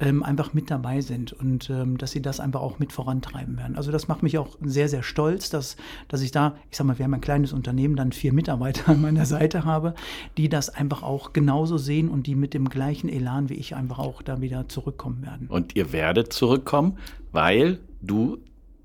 ähm, 0.00 0.22
einfach 0.22 0.52
mit 0.52 0.70
dabei 0.70 1.00
sind 1.00 1.32
und 1.32 1.70
ähm, 1.70 1.96
dass 1.98 2.10
sie 2.12 2.20
das 2.20 2.40
einfach 2.40 2.60
auch 2.60 2.78
mit 2.78 2.92
vorantreiben 2.92 3.56
werden. 3.56 3.76
Also 3.76 3.92
das 3.92 4.08
macht 4.08 4.22
mich 4.22 4.38
auch 4.38 4.56
sehr, 4.62 4.88
sehr 4.88 5.02
stolz, 5.02 5.50
dass, 5.50 5.76
dass 6.08 6.20
ich 6.20 6.30
da, 6.30 6.56
ich 6.70 6.76
sag 6.76 6.86
mal, 6.86 6.98
wir 6.98 7.04
haben 7.04 7.14
ein 7.14 7.20
kleines 7.20 7.52
Unternehmen, 7.52 7.96
dann 7.96 8.12
vier 8.12 8.32
Mitarbeiter 8.32 8.90
an 8.90 9.00
meiner 9.00 9.26
Seite 9.26 9.64
habe, 9.64 9.94
die 10.36 10.48
das 10.48 10.68
einfach 10.68 11.02
auch 11.02 11.32
genauso 11.32 11.78
sehen 11.78 12.08
und 12.08 12.26
die 12.26 12.34
mit 12.34 12.54
dem 12.54 12.68
gleichen 12.68 13.08
Elan 13.08 13.48
wie 13.48 13.54
ich 13.54 13.74
einfach 13.74 13.98
auch 13.98 14.22
da 14.22 14.40
wieder 14.40 14.68
zurückkommen 14.68 15.22
werden. 15.22 15.48
Und 15.48 15.76
ihr 15.76 15.92
werdet 15.92 16.32
zurückkommen, 16.32 16.98
weil 17.32 17.78
du 18.02 18.38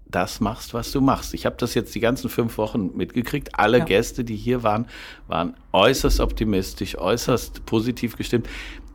das 0.10 0.40
machst, 0.40 0.74
was 0.74 0.92
du 0.92 1.02
machst. 1.02 1.34
Ich 1.34 1.46
habe 1.46 1.56
das 1.60 1.74
jetzt 1.76 1.94
die 1.94 2.00
ganzen 2.00 2.30
fünf 2.30 2.58
Wochen 2.58 2.92
mitgekriegt. 2.96 3.60
Alle 3.60 3.80
ja. 3.80 3.86
Gäste, 3.86 4.24
die 4.24 4.36
hier 4.36 4.64
waren, 4.64 4.88
waren 5.28 5.54
äußerst 5.72 6.20
optimistisch, 6.20 6.98
äußerst 6.98 7.66
positiv 7.66 8.18
gestimmt. 8.18 8.48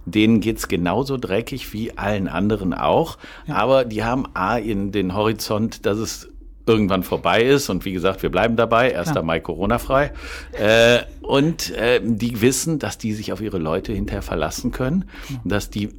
Denen 0.06 0.40
geht's 0.40 0.68
genauso 0.68 1.16
dreckig 1.16 1.73
wie 1.73 1.97
allen 1.97 2.28
anderen 2.28 2.75
auch. 2.75 3.16
Ja. 3.47 3.54
Aber 3.56 3.85
die 3.85 4.04
haben 4.04 4.26
A 4.35 4.59
in 4.59 4.92
den 4.92 5.14
Horizont, 5.14 5.87
dass 5.87 5.99
es 5.99 6.28
irgendwann 6.66 7.02
vorbei 7.02 7.42
ist. 7.42 7.71
Und 7.71 7.85
wie 7.85 7.92
gesagt, 7.92 8.23
wir 8.23 8.30
bleiben 8.30 8.56
dabei. 8.56 8.99
1. 8.99 9.14
Mai 9.23 9.40
Corona-frei. 9.40 10.12
Äh, 10.52 11.00
und 11.23 11.71
äh, 11.71 12.00
die 12.02 12.40
wissen, 12.40 12.78
dass 12.78 12.99
die 12.99 13.12
sich 13.12 13.33
auf 13.33 13.40
ihre 13.40 13.59
Leute 13.59 13.92
hinterher 13.92 14.23
verlassen 14.23 14.73
können. 14.73 15.04
Ja. 15.28 15.37
Dass 15.44 15.71
die 15.71 15.90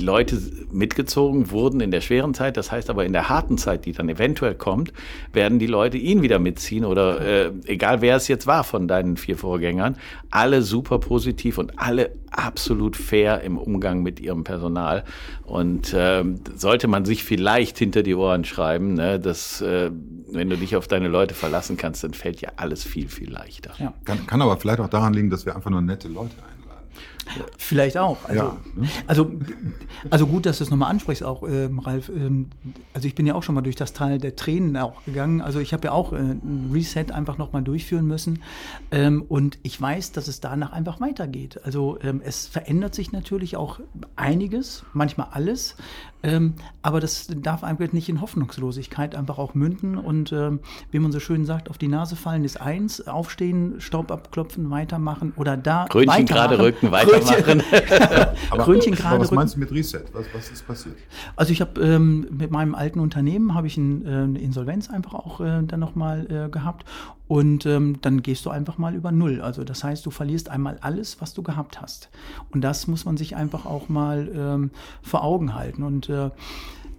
Leute 0.00 0.40
mitgezogen 0.70 1.50
wurden 1.50 1.80
in 1.80 1.90
der 1.90 2.00
schweren 2.00 2.34
Zeit. 2.34 2.56
Das 2.56 2.70
heißt 2.70 2.88
aber 2.88 3.04
in 3.04 3.12
der 3.12 3.28
harten 3.28 3.58
Zeit, 3.58 3.84
die 3.84 3.92
dann 3.92 4.08
eventuell 4.08 4.54
kommt, 4.54 4.92
werden 5.32 5.58
die 5.58 5.66
Leute 5.66 5.98
ihn 5.98 6.22
wieder 6.22 6.38
mitziehen 6.38 6.84
oder 6.84 7.20
äh, 7.20 7.52
egal 7.64 8.00
wer 8.00 8.16
es 8.16 8.28
jetzt 8.28 8.46
war 8.46 8.62
von 8.62 8.86
deinen 8.86 9.16
vier 9.16 9.36
Vorgängern, 9.36 9.96
alle 10.30 10.62
super 10.62 10.98
positiv 10.98 11.58
und 11.58 11.78
alle 11.78 12.12
absolut 12.30 12.96
fair 12.96 13.40
im 13.42 13.58
Umgang 13.58 14.02
mit 14.02 14.20
ihrem 14.20 14.44
Personal. 14.44 15.04
Und 15.44 15.94
ähm, 15.96 16.40
sollte 16.54 16.86
man 16.86 17.04
sich 17.04 17.24
vielleicht 17.24 17.76
hinter 17.78 18.04
die 18.04 18.14
Ohren 18.14 18.44
schreiben, 18.44 18.94
ne, 18.94 19.18
dass 19.18 19.60
äh, 19.62 19.90
wenn 20.30 20.48
du 20.48 20.56
dich 20.56 20.76
auf 20.76 20.86
deine 20.86 21.08
Leute 21.08 21.34
verlassen 21.34 21.76
kannst, 21.76 22.04
dann 22.04 22.14
fällt 22.14 22.40
ja 22.40 22.50
alles 22.56 22.84
viel, 22.84 23.08
viel 23.08 23.30
leichter. 23.30 23.72
Ja. 23.78 23.94
Kann, 24.04 24.26
kann 24.26 24.42
aber 24.42 24.56
vielleicht 24.58 24.78
auch 24.78 24.88
daran 24.88 25.12
liegen, 25.12 25.30
dass 25.30 25.44
wir 25.44 25.56
einfach 25.56 25.70
nur 25.70 25.82
nette 25.82 26.06
Leute 26.06 26.36
einladen. 26.36 26.59
Vielleicht 27.58 27.96
auch. 27.96 28.18
Also, 28.28 28.42
ja, 28.42 28.56
ne? 28.74 28.88
also, 29.06 29.30
also 30.10 30.26
gut, 30.26 30.46
dass 30.46 30.58
du 30.58 30.64
es 30.64 30.70
nochmal 30.70 30.90
ansprichst, 30.90 31.22
auch 31.22 31.42
ähm, 31.42 31.78
Ralf. 31.78 32.08
Ähm, 32.08 32.50
also 32.92 33.06
ich 33.06 33.14
bin 33.14 33.26
ja 33.26 33.34
auch 33.34 33.42
schon 33.42 33.54
mal 33.54 33.60
durch 33.60 33.76
das 33.76 33.92
Teil 33.92 34.18
der 34.18 34.36
Tränen 34.36 34.76
auch 34.76 35.04
gegangen. 35.04 35.40
Also 35.40 35.60
ich 35.60 35.72
habe 35.72 35.86
ja 35.86 35.92
auch 35.92 36.12
äh, 36.12 36.16
ein 36.16 36.70
Reset 36.72 37.06
einfach 37.12 37.38
nochmal 37.38 37.62
durchführen 37.62 38.06
müssen. 38.06 38.42
Ähm, 38.90 39.22
und 39.28 39.58
ich 39.62 39.80
weiß, 39.80 40.12
dass 40.12 40.28
es 40.28 40.40
danach 40.40 40.72
einfach 40.72 41.00
weitergeht. 41.00 41.60
Also 41.64 41.98
ähm, 42.02 42.20
es 42.24 42.46
verändert 42.46 42.94
sich 42.94 43.12
natürlich 43.12 43.56
auch 43.56 43.80
einiges, 44.16 44.84
manchmal 44.92 45.28
alles. 45.32 45.76
Ähm, 46.22 46.54
aber 46.82 47.00
das 47.00 47.28
darf 47.34 47.64
einfach 47.64 47.92
nicht 47.92 48.08
in 48.08 48.20
Hoffnungslosigkeit 48.20 49.14
einfach 49.14 49.38
auch 49.38 49.54
münden. 49.54 49.96
Und 49.96 50.32
ähm, 50.32 50.60
wie 50.90 50.98
man 50.98 51.12
so 51.12 51.20
schön 51.20 51.46
sagt, 51.46 51.70
auf 51.70 51.78
die 51.78 51.88
Nase 51.88 52.16
fallen 52.16 52.44
ist 52.44 52.60
eins, 52.60 53.06
aufstehen, 53.06 53.80
Staub 53.80 54.10
abklopfen, 54.10 54.70
weitermachen 54.70 55.32
oder 55.36 55.56
da 55.56 55.86
Krönchen 55.88 56.26
gerade 56.26 56.58
rücken, 56.58 56.90
weitermachen. 56.90 57.62
aber, 58.50 58.64
Krönchen 58.64 58.94
gerade 58.94 59.16
rücken. 59.16 59.22
Was 59.22 59.30
meinst 59.30 59.56
du 59.56 59.60
mit 59.60 59.72
Reset? 59.72 60.04
Was, 60.12 60.26
was 60.34 60.50
ist 60.50 60.66
passiert? 60.66 60.96
Also 61.36 61.52
ich 61.52 61.60
habe 61.60 61.80
ähm, 61.80 62.26
mit 62.30 62.50
meinem 62.50 62.74
alten 62.74 63.00
Unternehmen 63.00 63.54
habe 63.54 63.66
ich 63.66 63.76
ein, 63.76 64.04
äh, 64.04 64.08
eine 64.08 64.38
Insolvenz 64.38 64.90
einfach 64.90 65.14
auch 65.14 65.40
äh, 65.40 65.62
dann 65.62 65.80
nochmal 65.80 66.26
äh, 66.30 66.50
gehabt 66.50 66.84
und 67.30 67.64
ähm, 67.64 67.98
dann 68.00 68.24
gehst 68.24 68.44
du 68.44 68.50
einfach 68.50 68.76
mal 68.76 68.96
über 68.96 69.12
Null. 69.12 69.40
Also 69.40 69.62
das 69.62 69.84
heißt, 69.84 70.04
du 70.04 70.10
verlierst 70.10 70.48
einmal 70.48 70.78
alles, 70.80 71.20
was 71.20 71.32
du 71.32 71.44
gehabt 71.44 71.80
hast. 71.80 72.10
Und 72.50 72.62
das 72.62 72.88
muss 72.88 73.04
man 73.04 73.16
sich 73.16 73.36
einfach 73.36 73.66
auch 73.66 73.88
mal 73.88 74.28
ähm, 74.34 74.70
vor 75.00 75.22
Augen 75.22 75.54
halten. 75.54 75.84
Und 75.84 76.08
äh, 76.08 76.30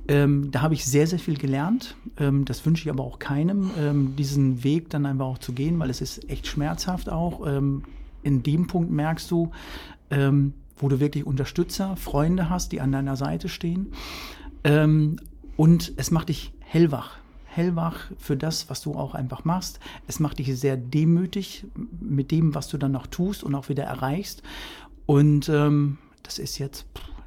ähm, 0.07 0.49
da 0.49 0.61
habe 0.61 0.73
ich 0.73 0.85
sehr, 0.85 1.05
sehr 1.05 1.19
viel 1.19 1.37
gelernt. 1.37 1.97
Ähm, 2.17 2.45
das 2.45 2.65
wünsche 2.65 2.85
ich 2.85 2.89
aber 2.89 3.03
auch 3.03 3.19
keinem, 3.19 3.71
ähm, 3.77 4.15
diesen 4.15 4.63
Weg 4.63 4.89
dann 4.89 5.05
einfach 5.05 5.25
auch 5.25 5.37
zu 5.37 5.51
gehen, 5.51 5.77
weil 5.79 5.89
es 5.89 5.99
ist 5.99 6.29
echt 6.29 6.47
schmerzhaft 6.47 7.09
auch. 7.09 7.45
Ähm, 7.45 7.83
in 8.23 8.41
dem 8.41 8.67
Punkt 8.67 8.89
merkst 8.89 9.29
du, 9.31 9.51
ähm, 10.11 10.53
wo 10.77 10.87
du 10.87 11.01
wirklich 11.01 11.25
Unterstützer, 11.25 11.97
Freunde 11.97 12.49
hast, 12.49 12.71
die 12.71 12.79
an 12.79 12.93
deiner 12.93 13.17
Seite 13.17 13.49
stehen. 13.49 13.91
Ähm, 14.63 15.17
und 15.57 15.91
es 15.97 16.09
macht 16.09 16.29
dich 16.29 16.53
hellwach 16.61 17.20
hellwach 17.51 18.11
für 18.17 18.37
das, 18.37 18.69
was 18.69 18.81
du 18.81 18.93
auch 18.93 19.13
einfach 19.13 19.43
machst. 19.43 19.79
Es 20.07 20.19
macht 20.19 20.39
dich 20.39 20.57
sehr 20.59 20.77
demütig 20.77 21.65
mit 21.99 22.31
dem, 22.31 22.55
was 22.55 22.69
du 22.69 22.77
dann 22.77 22.93
noch 22.93 23.07
tust 23.07 23.43
und 23.43 23.55
auch 23.55 23.69
wieder 23.69 23.83
erreichst. 23.83 24.41
Und 25.05 25.49
ähm, 25.49 25.97
das 26.23 26.39
ist 26.39 26.57
jetzt, 26.57 26.85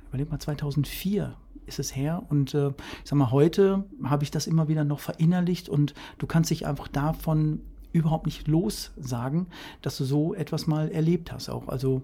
überleg 0.09 0.31
mal, 0.31 0.39
2004 0.39 1.37
ist 1.67 1.79
es 1.79 1.95
her. 1.95 2.23
Und 2.29 2.55
äh, 2.55 2.69
ich 2.69 2.75
sag 3.05 3.19
mal, 3.19 3.31
heute 3.31 3.85
habe 4.03 4.25
ich 4.25 4.31
das 4.31 4.47
immer 4.47 4.69
wieder 4.69 4.85
noch 4.85 5.01
verinnerlicht 5.01 5.69
und 5.69 5.95
du 6.19 6.27
kannst 6.27 6.51
dich 6.51 6.67
einfach 6.67 6.89
davon 6.89 7.61
überhaupt 7.93 8.27
nicht 8.27 8.49
lossagen, 8.49 9.47
dass 9.83 9.97
du 9.99 10.05
so 10.05 10.35
etwas 10.35 10.67
mal 10.67 10.91
erlebt 10.91 11.33
hast 11.33 11.49
auch. 11.49 11.69
Also 11.69 12.03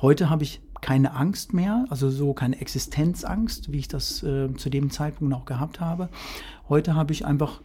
heute 0.00 0.30
habe 0.30 0.44
ich 0.44 0.60
keine 0.80 1.14
Angst 1.14 1.54
mehr, 1.54 1.86
also 1.88 2.10
so 2.10 2.34
keine 2.34 2.60
Existenzangst, 2.60 3.72
wie 3.72 3.78
ich 3.78 3.88
das 3.88 4.22
äh, 4.22 4.52
zu 4.54 4.68
dem 4.68 4.90
Zeitpunkt 4.90 5.30
noch 5.30 5.46
gehabt 5.46 5.80
habe. 5.80 6.10
Heute 6.68 6.94
habe 6.94 7.12
ich 7.12 7.26
einfach 7.26 7.60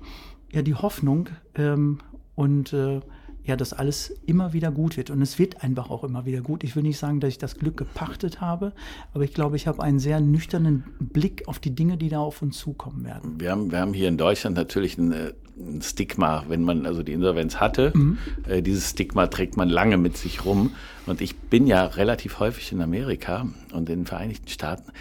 ja 0.51 0.61
die 0.61 0.75
Hoffnung 0.75 1.29
ähm, 1.55 1.99
und 2.35 2.73
äh, 2.73 3.01
ja, 3.49 3.55
dass 3.55 3.73
alles 3.73 4.11
immer 4.25 4.53
wieder 4.53 4.71
gut 4.71 4.95
wird. 4.95 5.09
Und 5.09 5.21
es 5.21 5.39
wird 5.39 5.63
einfach 5.63 5.89
auch 5.89 6.03
immer 6.03 6.25
wieder 6.25 6.41
gut. 6.41 6.63
Ich 6.63 6.75
will 6.75 6.83
nicht 6.83 6.99
sagen, 6.99 7.19
dass 7.19 7.29
ich 7.29 7.37
das 7.39 7.57
Glück 7.57 7.77
gepachtet 7.77 8.41
habe, 8.41 8.73
aber 9.13 9.23
ich 9.23 9.33
glaube, 9.33 9.55
ich 9.55 9.65
habe 9.65 9.81
einen 9.81 9.99
sehr 9.99 10.19
nüchternen 10.19 10.83
Blick 10.99 11.47
auf 11.47 11.57
die 11.57 11.73
Dinge, 11.73 11.97
die 11.97 12.09
da 12.09 12.19
auf 12.19 12.41
uns 12.41 12.59
zukommen 12.59 13.05
werden. 13.05 13.39
Wir 13.39 13.51
haben, 13.51 13.71
wir 13.71 13.79
haben 13.79 13.93
hier 13.93 14.07
in 14.07 14.17
Deutschland 14.17 14.55
natürlich 14.55 14.97
ein, 14.97 15.11
äh, 15.11 15.33
ein 15.57 15.81
Stigma, 15.81 16.43
wenn 16.47 16.61
man 16.61 16.85
also 16.85 17.01
die 17.01 17.13
Insolvenz 17.13 17.57
hatte. 17.57 17.91
Mhm. 17.95 18.17
Äh, 18.47 18.61
dieses 18.61 18.91
Stigma 18.91 19.27
trägt 19.27 19.57
man 19.57 19.67
lange 19.67 19.97
mit 19.97 20.15
sich 20.15 20.45
rum. 20.45 20.71
Und 21.07 21.19
ich 21.21 21.35
bin 21.35 21.65
ja 21.65 21.85
relativ 21.85 22.39
häufig 22.39 22.71
in 22.71 22.81
Amerika 22.81 23.47
und 23.73 23.89
in 23.89 24.01
den 24.01 24.05
Vereinigten 24.05 24.47
Staaten 24.47 24.91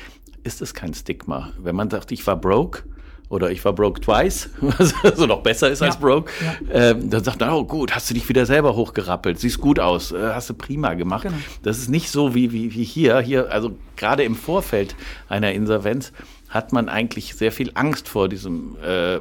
ist 0.43 0.63
es 0.63 0.73
kein 0.73 0.95
Stigma. 0.95 1.53
Wenn 1.61 1.77
man 1.77 1.91
sagt, 1.91 2.13
ich 2.13 2.27
war 2.27 2.41
broke, 2.41 2.85
oder 3.29 3.51
ich 3.51 3.65
war 3.65 3.73
broke 3.73 4.01
twice, 4.01 4.51
was 4.61 4.95
also 5.03 5.27
noch 5.27 5.43
besser 5.43 5.71
ist 5.71 5.81
ja, 5.81 5.89
als 5.89 5.99
broke, 5.99 6.31
ja. 6.43 6.91
ähm, 6.91 7.11
dann 7.11 7.23
sagt 7.23 7.43
er, 7.43 7.55
oh 7.55 7.65
gut, 7.65 7.95
hast 7.95 8.09
du 8.11 8.15
dich 8.15 8.29
wieder 8.29 8.47
selber 8.47 8.75
hochgerappelt, 8.75 9.39
siehst 9.39 9.61
gut 9.61 9.79
aus, 9.79 10.13
äh, 10.13 10.31
hast 10.33 10.51
du 10.51 10.55
prima 10.55 10.95
gemacht. 10.95 11.25
Genau. 11.25 11.37
Das 11.63 11.79
ist 11.79 11.89
nicht 11.89 12.11
so 12.11 12.35
wie, 12.35 12.53
wie, 12.53 12.75
wie 12.75 12.85
hier. 12.85 13.21
Hier, 13.21 13.53
also 13.53 13.77
gerade 13.97 14.23
im 14.23 14.35
Vorfeld 14.35 14.95
einer 15.29 15.53
Insolvenz 15.53 16.13
hat 16.49 16.73
man 16.73 16.89
eigentlich 16.89 17.35
sehr 17.35 17.53
viel 17.53 17.73
Angst 17.75 18.09
vor 18.09 18.29
diesem 18.29 18.77
äh, 18.83 19.21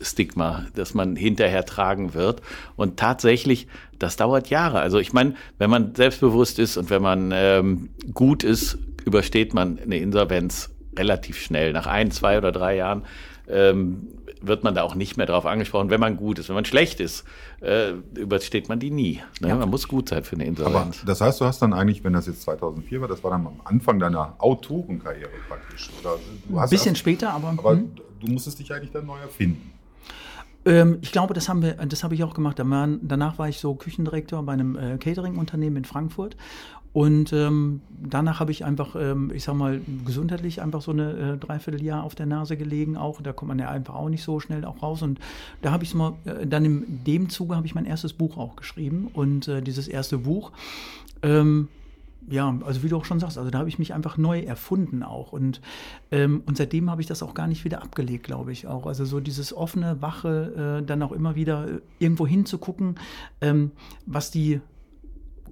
Stigma, 0.00 0.66
das 0.74 0.94
man 0.94 1.16
hinterher 1.16 1.64
tragen 1.64 2.14
wird. 2.14 2.42
Und 2.76 2.98
tatsächlich, 2.98 3.66
das 3.98 4.16
dauert 4.16 4.50
Jahre. 4.50 4.80
Also 4.80 4.98
ich 4.98 5.12
meine, 5.12 5.34
wenn 5.58 5.70
man 5.70 5.94
selbstbewusst 5.94 6.58
ist 6.58 6.76
und 6.76 6.90
wenn 6.90 7.02
man 7.02 7.32
ähm, 7.32 7.90
gut 8.14 8.44
ist, 8.44 8.78
übersteht 9.04 9.54
man 9.54 9.78
eine 9.78 9.98
Insolvenz 9.98 10.70
relativ 10.96 11.40
schnell. 11.40 11.72
Nach 11.72 11.86
ein, 11.86 12.10
zwei 12.10 12.38
oder 12.38 12.52
drei 12.52 12.76
Jahren 12.76 13.02
ähm, 13.48 14.08
wird 14.40 14.64
man 14.64 14.74
da 14.74 14.82
auch 14.82 14.94
nicht 14.94 15.16
mehr 15.16 15.26
drauf 15.26 15.46
angesprochen, 15.46 15.90
wenn 15.90 16.00
man 16.00 16.16
gut 16.16 16.38
ist. 16.38 16.48
Wenn 16.48 16.54
man 16.54 16.64
schlecht 16.64 17.00
ist, 17.00 17.24
äh, 17.60 17.92
übersteht 18.14 18.68
man 18.68 18.78
die 18.78 18.90
nie. 18.90 19.20
Ne? 19.40 19.48
Ja. 19.48 19.56
Man 19.56 19.68
muss 19.70 19.88
gut 19.88 20.08
sein 20.08 20.24
für 20.24 20.36
eine 20.36 20.44
Insolvenz. 20.44 20.98
Aber 20.98 21.06
das 21.06 21.20
heißt, 21.20 21.40
du 21.40 21.44
hast 21.44 21.60
dann 21.60 21.72
eigentlich, 21.72 22.04
wenn 22.04 22.12
das 22.12 22.26
jetzt 22.26 22.42
2004 22.42 23.00
war, 23.00 23.08
das 23.08 23.24
war 23.24 23.30
dann 23.30 23.46
am 23.46 23.60
Anfang 23.64 23.98
deiner 23.98 24.34
Autorenkarriere 24.38 25.30
praktisch. 25.48 25.90
Oder 26.00 26.16
Ein 26.62 26.68
bisschen 26.68 26.92
erst, 26.92 27.00
später, 27.00 27.30
aber... 27.32 27.48
Aber 27.56 27.72
hm. 27.72 27.90
du 28.20 28.26
musstest 28.30 28.58
dich 28.58 28.72
eigentlich 28.72 28.92
dann 28.92 29.06
neu 29.06 29.18
erfinden. 29.18 29.72
Ähm, 30.64 30.98
ich 31.00 31.12
glaube, 31.12 31.34
das 31.34 31.48
haben 31.48 31.62
wir, 31.62 31.74
das 31.74 32.04
habe 32.04 32.14
ich 32.14 32.22
auch 32.22 32.34
gemacht. 32.34 32.58
Danach 32.58 33.38
war 33.38 33.48
ich 33.48 33.58
so 33.58 33.74
Küchendirektor 33.74 34.42
bei 34.42 34.52
einem 34.52 34.76
äh, 34.76 34.98
Catering-Unternehmen 34.98 35.76
in 35.78 35.84
Frankfurt 35.84 36.36
und 36.92 37.32
ähm, 37.32 37.82
danach 38.02 38.40
habe 38.40 38.50
ich 38.50 38.64
einfach, 38.64 38.96
ähm, 38.98 39.30
ich 39.34 39.44
sag 39.44 39.54
mal, 39.54 39.80
gesundheitlich 40.04 40.62
einfach 40.62 40.80
so 40.80 40.90
eine 40.90 41.12
äh, 41.12 41.36
Dreivierteljahr 41.36 42.02
auf 42.02 42.14
der 42.14 42.26
Nase 42.26 42.56
gelegen 42.56 42.96
auch. 42.96 43.20
Da 43.20 43.32
kommt 43.32 43.48
man 43.48 43.58
ja 43.58 43.68
einfach 43.68 43.94
auch 43.94 44.08
nicht 44.08 44.22
so 44.22 44.40
schnell 44.40 44.64
auch 44.64 44.82
raus. 44.82 45.02
Und 45.02 45.20
da 45.62 45.70
habe 45.70 45.84
ich 45.84 45.94
mal, 45.94 46.14
äh, 46.24 46.46
dann 46.46 46.64
in 46.64 47.04
dem 47.04 47.28
Zuge 47.28 47.56
habe 47.56 47.66
ich 47.66 47.74
mein 47.74 47.84
erstes 47.84 48.12
Buch 48.14 48.36
auch 48.38 48.56
geschrieben. 48.56 49.08
Und 49.12 49.48
äh, 49.48 49.62
dieses 49.62 49.86
erste 49.86 50.18
Buch, 50.18 50.52
ähm, 51.22 51.68
ja, 52.30 52.58
also 52.64 52.82
wie 52.82 52.88
du 52.88 52.96
auch 52.96 53.04
schon 53.04 53.20
sagst, 53.20 53.38
also 53.38 53.50
da 53.50 53.58
habe 53.58 53.68
ich 53.68 53.78
mich 53.78 53.94
einfach 53.94 54.16
neu 54.16 54.40
erfunden 54.40 55.02
auch. 55.02 55.32
Und, 55.32 55.60
ähm, 56.10 56.42
und 56.46 56.56
seitdem 56.56 56.90
habe 56.90 57.00
ich 57.00 57.06
das 57.06 57.22
auch 57.22 57.34
gar 57.34 57.46
nicht 57.46 57.64
wieder 57.64 57.82
abgelegt, 57.82 58.24
glaube 58.24 58.52
ich 58.52 58.66
auch. 58.66 58.86
Also 58.86 59.04
so 59.04 59.20
dieses 59.20 59.54
offene, 59.54 60.00
wache, 60.00 60.80
äh, 60.80 60.86
dann 60.86 61.02
auch 61.02 61.12
immer 61.12 61.34
wieder 61.34 61.68
äh, 61.68 61.80
irgendwo 61.98 62.26
hinzugucken, 62.26 62.96
ähm, 63.40 63.72
was 64.06 64.30
die 64.30 64.60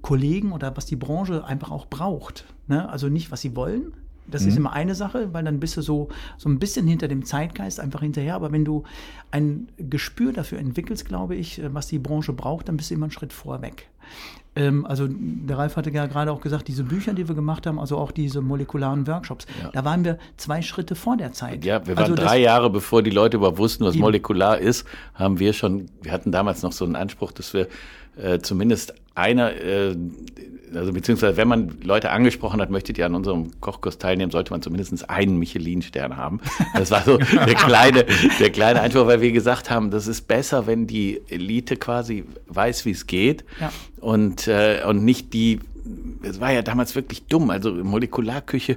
Kollegen 0.06 0.52
oder 0.52 0.76
was 0.76 0.86
die 0.86 0.94
Branche 0.94 1.44
einfach 1.44 1.72
auch 1.72 1.86
braucht. 1.86 2.44
Ne? 2.68 2.88
Also 2.88 3.08
nicht, 3.08 3.32
was 3.32 3.40
sie 3.40 3.56
wollen. 3.56 3.92
Das 4.28 4.42
mhm. 4.42 4.48
ist 4.48 4.56
immer 4.56 4.72
eine 4.72 4.94
Sache, 4.94 5.32
weil 5.32 5.42
dann 5.42 5.58
bist 5.58 5.76
du 5.76 5.82
so, 5.82 6.10
so 6.36 6.48
ein 6.48 6.60
bisschen 6.60 6.86
hinter 6.86 7.08
dem 7.08 7.24
Zeitgeist 7.24 7.80
einfach 7.80 8.02
hinterher. 8.02 8.36
Aber 8.36 8.52
wenn 8.52 8.64
du 8.64 8.84
ein 9.32 9.66
Gespür 9.78 10.32
dafür 10.32 10.60
entwickelst, 10.60 11.06
glaube 11.06 11.34
ich, 11.34 11.60
äh, 11.60 11.74
was 11.74 11.88
die 11.88 11.98
Branche 11.98 12.32
braucht, 12.32 12.68
dann 12.68 12.76
bist 12.76 12.90
du 12.90 12.94
immer 12.94 13.06
einen 13.06 13.10
Schritt 13.10 13.32
vorweg. 13.32 13.88
Ähm, 14.54 14.86
also 14.86 15.08
der 15.10 15.58
Ralf 15.58 15.74
hatte 15.74 15.90
ja 15.90 16.06
gerade 16.06 16.30
auch 16.30 16.40
gesagt, 16.40 16.68
diese 16.68 16.84
Bücher, 16.84 17.12
die 17.12 17.26
wir 17.26 17.34
gemacht 17.34 17.66
haben, 17.66 17.80
also 17.80 17.98
auch 17.98 18.12
diese 18.12 18.42
molekularen 18.42 19.08
Workshops, 19.08 19.46
ja. 19.60 19.70
da 19.72 19.84
waren 19.84 20.04
wir 20.04 20.18
zwei 20.36 20.62
Schritte 20.62 20.94
vor 20.94 21.16
der 21.16 21.32
Zeit. 21.32 21.64
Ja, 21.64 21.84
wir 21.84 21.96
waren 21.96 22.04
also 22.04 22.14
drei 22.14 22.38
Jahre, 22.38 22.70
bevor 22.70 23.02
die 23.02 23.10
Leute 23.10 23.38
überhaupt 23.38 23.58
wussten, 23.58 23.84
was 23.84 23.96
molekular 23.96 24.58
ist, 24.58 24.86
haben 25.14 25.40
wir 25.40 25.52
schon, 25.52 25.86
wir 26.00 26.12
hatten 26.12 26.30
damals 26.30 26.62
noch 26.62 26.70
so 26.70 26.84
einen 26.84 26.94
Anspruch, 26.94 27.32
dass 27.32 27.52
wir 27.54 27.66
äh, 28.16 28.38
zumindest 28.38 28.94
einer, 29.16 29.52
äh, 29.54 29.96
also 30.74 30.92
beziehungsweise 30.92 31.36
wenn 31.36 31.48
man 31.48 31.80
Leute 31.82 32.10
angesprochen 32.10 32.60
hat, 32.60 32.70
möchtet 32.70 32.98
ihr 32.98 33.06
an 33.06 33.14
unserem 33.14 33.60
Kochkurs 33.60 33.98
teilnehmen, 33.98 34.30
sollte 34.30 34.52
man 34.52 34.62
zumindest 34.62 35.08
einen 35.08 35.38
Michelin-Stern 35.38 36.16
haben. 36.16 36.40
Das 36.74 36.90
war 36.90 37.02
so 37.02 37.16
der 37.18 37.54
kleine, 37.54 38.04
der 38.38 38.50
kleine 38.50 38.80
Einspruch, 38.80 39.06
weil 39.06 39.20
wir 39.20 39.32
gesagt 39.32 39.70
haben, 39.70 39.90
das 39.90 40.06
ist 40.06 40.28
besser, 40.28 40.66
wenn 40.66 40.86
die 40.86 41.22
Elite 41.28 41.76
quasi 41.76 42.24
weiß, 42.48 42.84
wie 42.84 42.90
es 42.90 43.06
geht 43.06 43.44
ja. 43.60 43.72
und, 44.00 44.48
äh, 44.48 44.82
und 44.86 45.04
nicht 45.04 45.32
die 45.32 45.60
es 46.22 46.40
war 46.40 46.52
ja 46.52 46.62
damals 46.62 46.94
wirklich 46.94 47.26
dumm. 47.26 47.50
Also 47.50 47.72
Molekularküche 47.72 48.76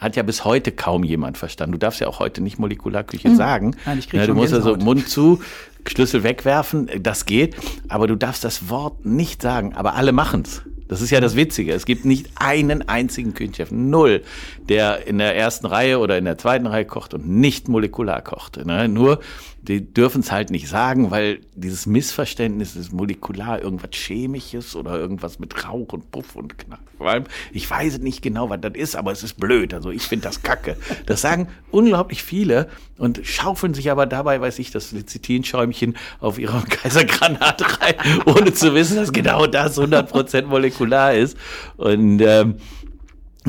hat 0.00 0.16
ja 0.16 0.22
bis 0.22 0.44
heute 0.44 0.72
kaum 0.72 1.04
jemand 1.04 1.38
verstanden. 1.38 1.72
Du 1.72 1.78
darfst 1.78 2.00
ja 2.00 2.08
auch 2.08 2.20
heute 2.20 2.40
nicht 2.40 2.58
Molekularküche 2.58 3.28
hm. 3.28 3.36
sagen. 3.36 3.76
Nein, 3.86 3.98
ich 3.98 4.08
krieg 4.08 4.20
ja, 4.20 4.26
du 4.26 4.34
musst 4.34 4.54
also 4.54 4.76
Mund 4.76 5.08
zu, 5.08 5.40
Schlüssel 5.86 6.22
wegwerfen, 6.22 6.88
das 7.00 7.24
geht, 7.24 7.56
aber 7.88 8.06
du 8.06 8.16
darfst 8.16 8.44
das 8.44 8.68
Wort 8.68 9.06
nicht 9.06 9.40
sagen, 9.42 9.74
aber 9.74 9.94
alle 9.94 10.12
machen's. 10.12 10.62
Das 10.88 11.02
ist 11.02 11.10
ja 11.10 11.20
das 11.20 11.36
Witzige. 11.36 11.74
Es 11.74 11.84
gibt 11.84 12.06
nicht 12.06 12.30
einen 12.36 12.88
einzigen 12.88 13.34
Küchenchef, 13.34 13.70
null, 13.70 14.22
der 14.68 15.06
in 15.06 15.18
der 15.18 15.36
ersten 15.36 15.66
Reihe 15.66 15.98
oder 15.98 16.16
in 16.16 16.24
der 16.24 16.38
zweiten 16.38 16.66
Reihe 16.66 16.86
kocht 16.86 17.12
und 17.12 17.28
nicht 17.28 17.68
molekular 17.68 18.22
kocht. 18.22 18.64
Ne? 18.64 18.88
Nur 18.88 19.20
die 19.68 19.92
dürfen 19.92 20.22
es 20.22 20.32
halt 20.32 20.50
nicht 20.50 20.66
sagen, 20.66 21.10
weil 21.10 21.40
dieses 21.54 21.84
Missverständnis 21.84 22.74
ist 22.74 22.90
molekular 22.92 23.60
irgendwas 23.60 23.90
Chemisches 23.92 24.74
oder 24.74 24.98
irgendwas 24.98 25.38
mit 25.38 25.64
Rauch 25.64 25.92
und 25.92 26.10
Puff 26.10 26.36
und 26.36 26.56
Knall. 26.56 27.24
Ich 27.52 27.70
weiß 27.70 27.98
nicht 27.98 28.22
genau, 28.22 28.48
was 28.48 28.62
das 28.62 28.72
ist, 28.74 28.96
aber 28.96 29.12
es 29.12 29.22
ist 29.22 29.34
blöd. 29.34 29.74
Also 29.74 29.90
ich 29.90 30.02
finde 30.02 30.24
das 30.24 30.42
kacke. 30.42 30.76
Das 31.04 31.20
sagen 31.20 31.48
unglaublich 31.70 32.22
viele 32.22 32.68
und 32.96 33.20
schaufeln 33.24 33.74
sich 33.74 33.90
aber 33.90 34.06
dabei, 34.06 34.40
weiß 34.40 34.58
ich, 34.58 34.70
das 34.70 34.92
Lecithinschäumchen 34.92 35.96
auf 36.18 36.38
ihrer 36.38 36.62
Kaisergranat 36.68 37.82
rein, 37.82 37.94
ohne 38.24 38.54
zu 38.54 38.74
wissen, 38.74 38.96
dass 38.96 39.12
genau 39.12 39.46
das 39.46 39.78
100% 39.78 40.46
molekular 40.46 41.14
ist. 41.14 41.36
Und 41.76 42.20
ähm, 42.20 42.56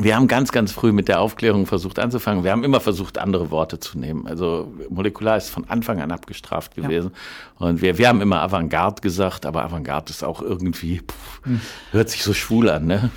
wir 0.03 0.15
haben 0.15 0.27
ganz, 0.27 0.51
ganz 0.51 0.71
früh 0.71 0.91
mit 0.91 1.07
der 1.07 1.21
Aufklärung 1.21 1.65
versucht 1.65 1.99
anzufangen. 1.99 2.43
Wir 2.43 2.51
haben 2.51 2.63
immer 2.63 2.79
versucht, 2.79 3.17
andere 3.17 3.51
Worte 3.51 3.79
zu 3.79 3.97
nehmen. 3.97 4.27
Also 4.27 4.73
molekular 4.89 5.37
ist 5.37 5.49
von 5.49 5.69
Anfang 5.69 6.01
an 6.01 6.11
abgestraft 6.11 6.75
gewesen. 6.75 7.11
Ja. 7.59 7.67
Und 7.67 7.81
wir, 7.81 7.97
wir 7.97 8.07
haben 8.07 8.21
immer 8.21 8.41
Avantgarde 8.41 9.01
gesagt, 9.01 9.45
aber 9.45 9.63
Avantgarde 9.63 10.11
ist 10.11 10.23
auch 10.23 10.41
irgendwie, 10.41 10.99
pff, 10.99 11.45
hm. 11.45 11.61
hört 11.91 12.09
sich 12.09 12.23
so 12.23 12.33
schwul 12.33 12.69
an, 12.69 12.87
ne? 12.87 13.09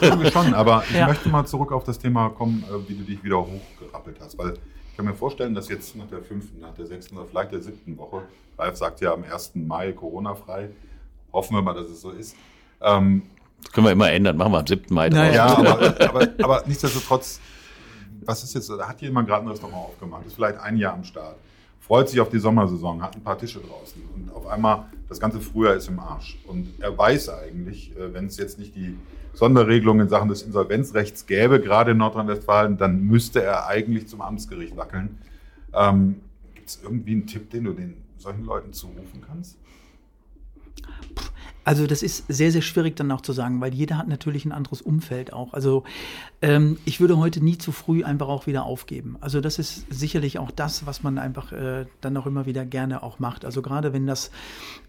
Ja, 0.00 0.16
das 0.16 0.32
schon. 0.32 0.54
Aber 0.54 0.84
ich 0.88 0.94
ja. 0.96 1.06
möchte 1.06 1.28
mal 1.28 1.44
zurück 1.46 1.72
auf 1.72 1.84
das 1.84 1.98
Thema 1.98 2.30
kommen, 2.30 2.64
äh, 2.68 2.88
wie 2.88 2.94
du 2.94 3.04
dich 3.04 3.22
wieder 3.22 3.38
hochgerappelt 3.38 4.18
hast. 4.20 4.38
Weil 4.38 4.54
ich 4.90 4.96
kann 4.96 5.06
mir 5.06 5.14
vorstellen, 5.14 5.54
dass 5.54 5.68
jetzt 5.68 5.96
nach 5.96 6.06
der 6.06 6.22
fünften, 6.22 6.60
nach 6.60 6.74
der 6.74 6.86
sechsten 6.86 7.16
oder 7.16 7.26
vielleicht 7.26 7.52
der 7.52 7.60
siebten 7.60 7.98
Woche, 7.98 8.22
Ralf 8.58 8.76
sagt 8.76 9.00
ja 9.00 9.12
am 9.12 9.24
1. 9.24 9.52
Mai 9.54 9.92
Corona-frei, 9.92 10.70
hoffen 11.32 11.56
wir 11.56 11.62
mal, 11.62 11.74
dass 11.74 11.88
es 11.88 12.00
so 12.00 12.10
ist, 12.10 12.36
ähm, 12.80 13.22
das 13.64 13.72
können 13.72 13.86
wir 13.86 13.92
immer 13.92 14.10
ändern, 14.10 14.36
machen 14.36 14.52
wir 14.52 14.60
am 14.60 14.66
7. 14.66 14.94
Mai 14.94 15.10
drauf. 15.10 15.34
Ja, 15.34 15.46
aber, 15.56 16.00
aber, 16.08 16.28
aber 16.42 16.62
nichtsdestotrotz, 16.66 17.40
was 18.24 18.44
ist 18.44 18.54
jetzt, 18.54 18.70
da 18.70 18.86
hat 18.86 19.00
jemand 19.02 19.28
gerade 19.28 19.44
ein 19.44 19.48
Restaurant 19.48 19.88
aufgemacht, 19.88 20.26
ist 20.26 20.34
vielleicht 20.34 20.58
ein 20.60 20.76
Jahr 20.76 20.94
am 20.94 21.04
Start, 21.04 21.36
freut 21.80 22.08
sich 22.08 22.20
auf 22.20 22.30
die 22.30 22.38
Sommersaison, 22.38 23.02
hat 23.02 23.14
ein 23.14 23.22
paar 23.22 23.38
Tische 23.38 23.60
draußen 23.60 24.02
und 24.14 24.32
auf 24.32 24.46
einmal 24.46 24.86
das 25.08 25.20
ganze 25.20 25.40
Frühjahr 25.40 25.74
ist 25.74 25.88
im 25.88 25.98
Arsch. 25.98 26.38
Und 26.46 26.68
er 26.80 26.96
weiß 26.96 27.28
eigentlich, 27.28 27.96
äh, 27.96 28.12
wenn 28.14 28.26
es 28.26 28.36
jetzt 28.36 28.58
nicht 28.58 28.74
die 28.74 28.96
Sonderregelung 29.34 30.00
in 30.00 30.08
Sachen 30.08 30.28
des 30.28 30.42
Insolvenzrechts 30.42 31.26
gäbe, 31.26 31.60
gerade 31.60 31.90
in 31.90 31.98
Nordrhein-Westfalen, 31.98 32.78
dann 32.78 33.02
müsste 33.02 33.42
er 33.42 33.66
eigentlich 33.66 34.06
zum 34.06 34.20
Amtsgericht 34.20 34.76
wackeln. 34.76 35.18
Ähm, 35.72 36.16
Gibt 36.54 36.68
es 36.68 36.80
irgendwie 36.82 37.12
einen 37.12 37.26
Tipp, 37.26 37.50
den 37.50 37.64
du 37.64 37.72
den 37.72 37.96
solchen 38.16 38.44
Leuten 38.44 38.72
zurufen 38.72 39.22
kannst? 39.26 39.58
Also 41.64 41.86
das 41.86 42.02
ist 42.02 42.24
sehr, 42.28 42.52
sehr 42.52 42.62
schwierig 42.62 42.96
dann 42.96 43.10
auch 43.10 43.22
zu 43.22 43.32
sagen, 43.32 43.60
weil 43.60 43.74
jeder 43.74 43.96
hat 43.96 44.06
natürlich 44.06 44.44
ein 44.44 44.52
anderes 44.52 44.82
Umfeld 44.82 45.32
auch. 45.32 45.54
Also 45.54 45.84
ähm, 46.42 46.78
ich 46.84 47.00
würde 47.00 47.16
heute 47.16 47.42
nie 47.42 47.56
zu 47.56 47.72
früh 47.72 48.04
einfach 48.04 48.28
auch 48.28 48.46
wieder 48.46 48.64
aufgeben. 48.64 49.16
Also 49.20 49.40
das 49.40 49.58
ist 49.58 49.86
sicherlich 49.90 50.38
auch 50.38 50.50
das, 50.50 50.86
was 50.86 51.02
man 51.02 51.18
einfach 51.18 51.52
äh, 51.52 51.86
dann 52.02 52.16
auch 52.18 52.26
immer 52.26 52.44
wieder 52.44 52.66
gerne 52.66 53.02
auch 53.02 53.18
macht. 53.18 53.44
Also 53.46 53.62
gerade 53.62 53.92
wenn 53.94 54.06
das, 54.06 54.30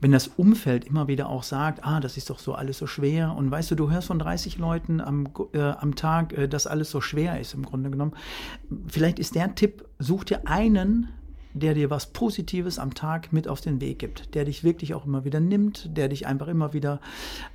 wenn 0.02 0.12
das 0.12 0.28
Umfeld 0.28 0.86
immer 0.86 1.08
wieder 1.08 1.30
auch 1.30 1.44
sagt, 1.44 1.86
ah, 1.86 2.02
das 2.02 2.18
ist 2.18 2.30
doch 2.30 2.40
so 2.40 2.54
alles 2.54 2.78
so 2.78 2.88
schwer. 2.88 3.36
Und 3.36 3.50
weißt 3.50 3.72
du, 3.72 3.76
du 3.76 3.90
hörst 3.90 4.08
von 4.08 4.20
30 4.20 4.58
Leuten 4.58 5.00
am, 5.00 5.30
äh, 5.54 5.62
am 5.62 5.96
Tag, 5.96 6.34
äh, 6.34 6.48
dass 6.50 6.68
alles 6.68 6.92
so 6.92 7.00
schwer 7.00 7.40
ist 7.40 7.54
im 7.54 7.64
Grunde 7.64 7.90
genommen. 7.90 8.14
Vielleicht 8.88 9.20
ist 9.20 9.36
der 9.36 9.56
Tipp, 9.56 9.86
such 10.00 10.26
dir 10.26 10.48
einen, 10.48 11.08
der 11.56 11.74
dir 11.74 11.90
was 11.90 12.08
Positives 12.08 12.78
am 12.80 12.94
Tag 12.94 13.32
mit 13.32 13.48
auf 13.48 13.62
den 13.62 13.80
Weg 13.80 13.98
gibt, 14.00 14.36
der 14.36 14.44
dich 14.44 14.64
wirklich 14.64 14.94
auch 14.94 15.06
immer 15.06 15.24
wieder 15.24 15.40
nimmt, 15.40 15.90
der 15.98 16.10
dich 16.10 16.28
einfach 16.28 16.48
immer 16.48 16.74
wieder 16.74 17.00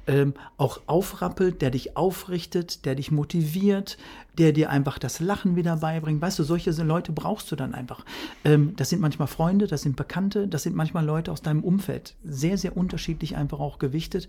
ähm, 0.07 0.33
auch 0.57 0.80
aufrappelt, 0.87 1.61
der 1.61 1.71
dich 1.71 1.97
aufrichtet, 1.97 2.87
der 2.87 2.95
dich 2.95 3.11
motiviert, 3.11 3.99
der 4.38 4.52
dir 4.52 4.71
einfach 4.71 4.99
das 4.99 5.21
Lachen 5.21 5.54
wieder 5.54 5.76
beibringt. 5.76 6.23
Weißt 6.23 6.38
du, 6.38 6.45
solche 6.45 6.71
Leute 6.83 7.12
brauchst 7.12 7.52
du 7.52 7.57
dann 7.57 7.75
einfach. 7.75 8.04
Ähm, 8.45 8.75
das 8.76 8.89
sind 8.89 9.00
manchmal 9.00 9.28
Freunde, 9.28 9.67
das 9.67 9.82
sind 9.82 9.97
Bekannte, 9.97 10.49
das 10.49 10.63
sind 10.63 10.75
manchmal 10.75 11.04
Leute 11.04 11.30
aus 11.30 11.43
deinem 11.43 11.63
Umfeld. 11.63 12.17
Sehr, 12.25 12.56
sehr 12.56 12.76
unterschiedlich 12.76 13.36
einfach 13.36 13.60
auch 13.60 13.78
gewichtet. 13.78 14.28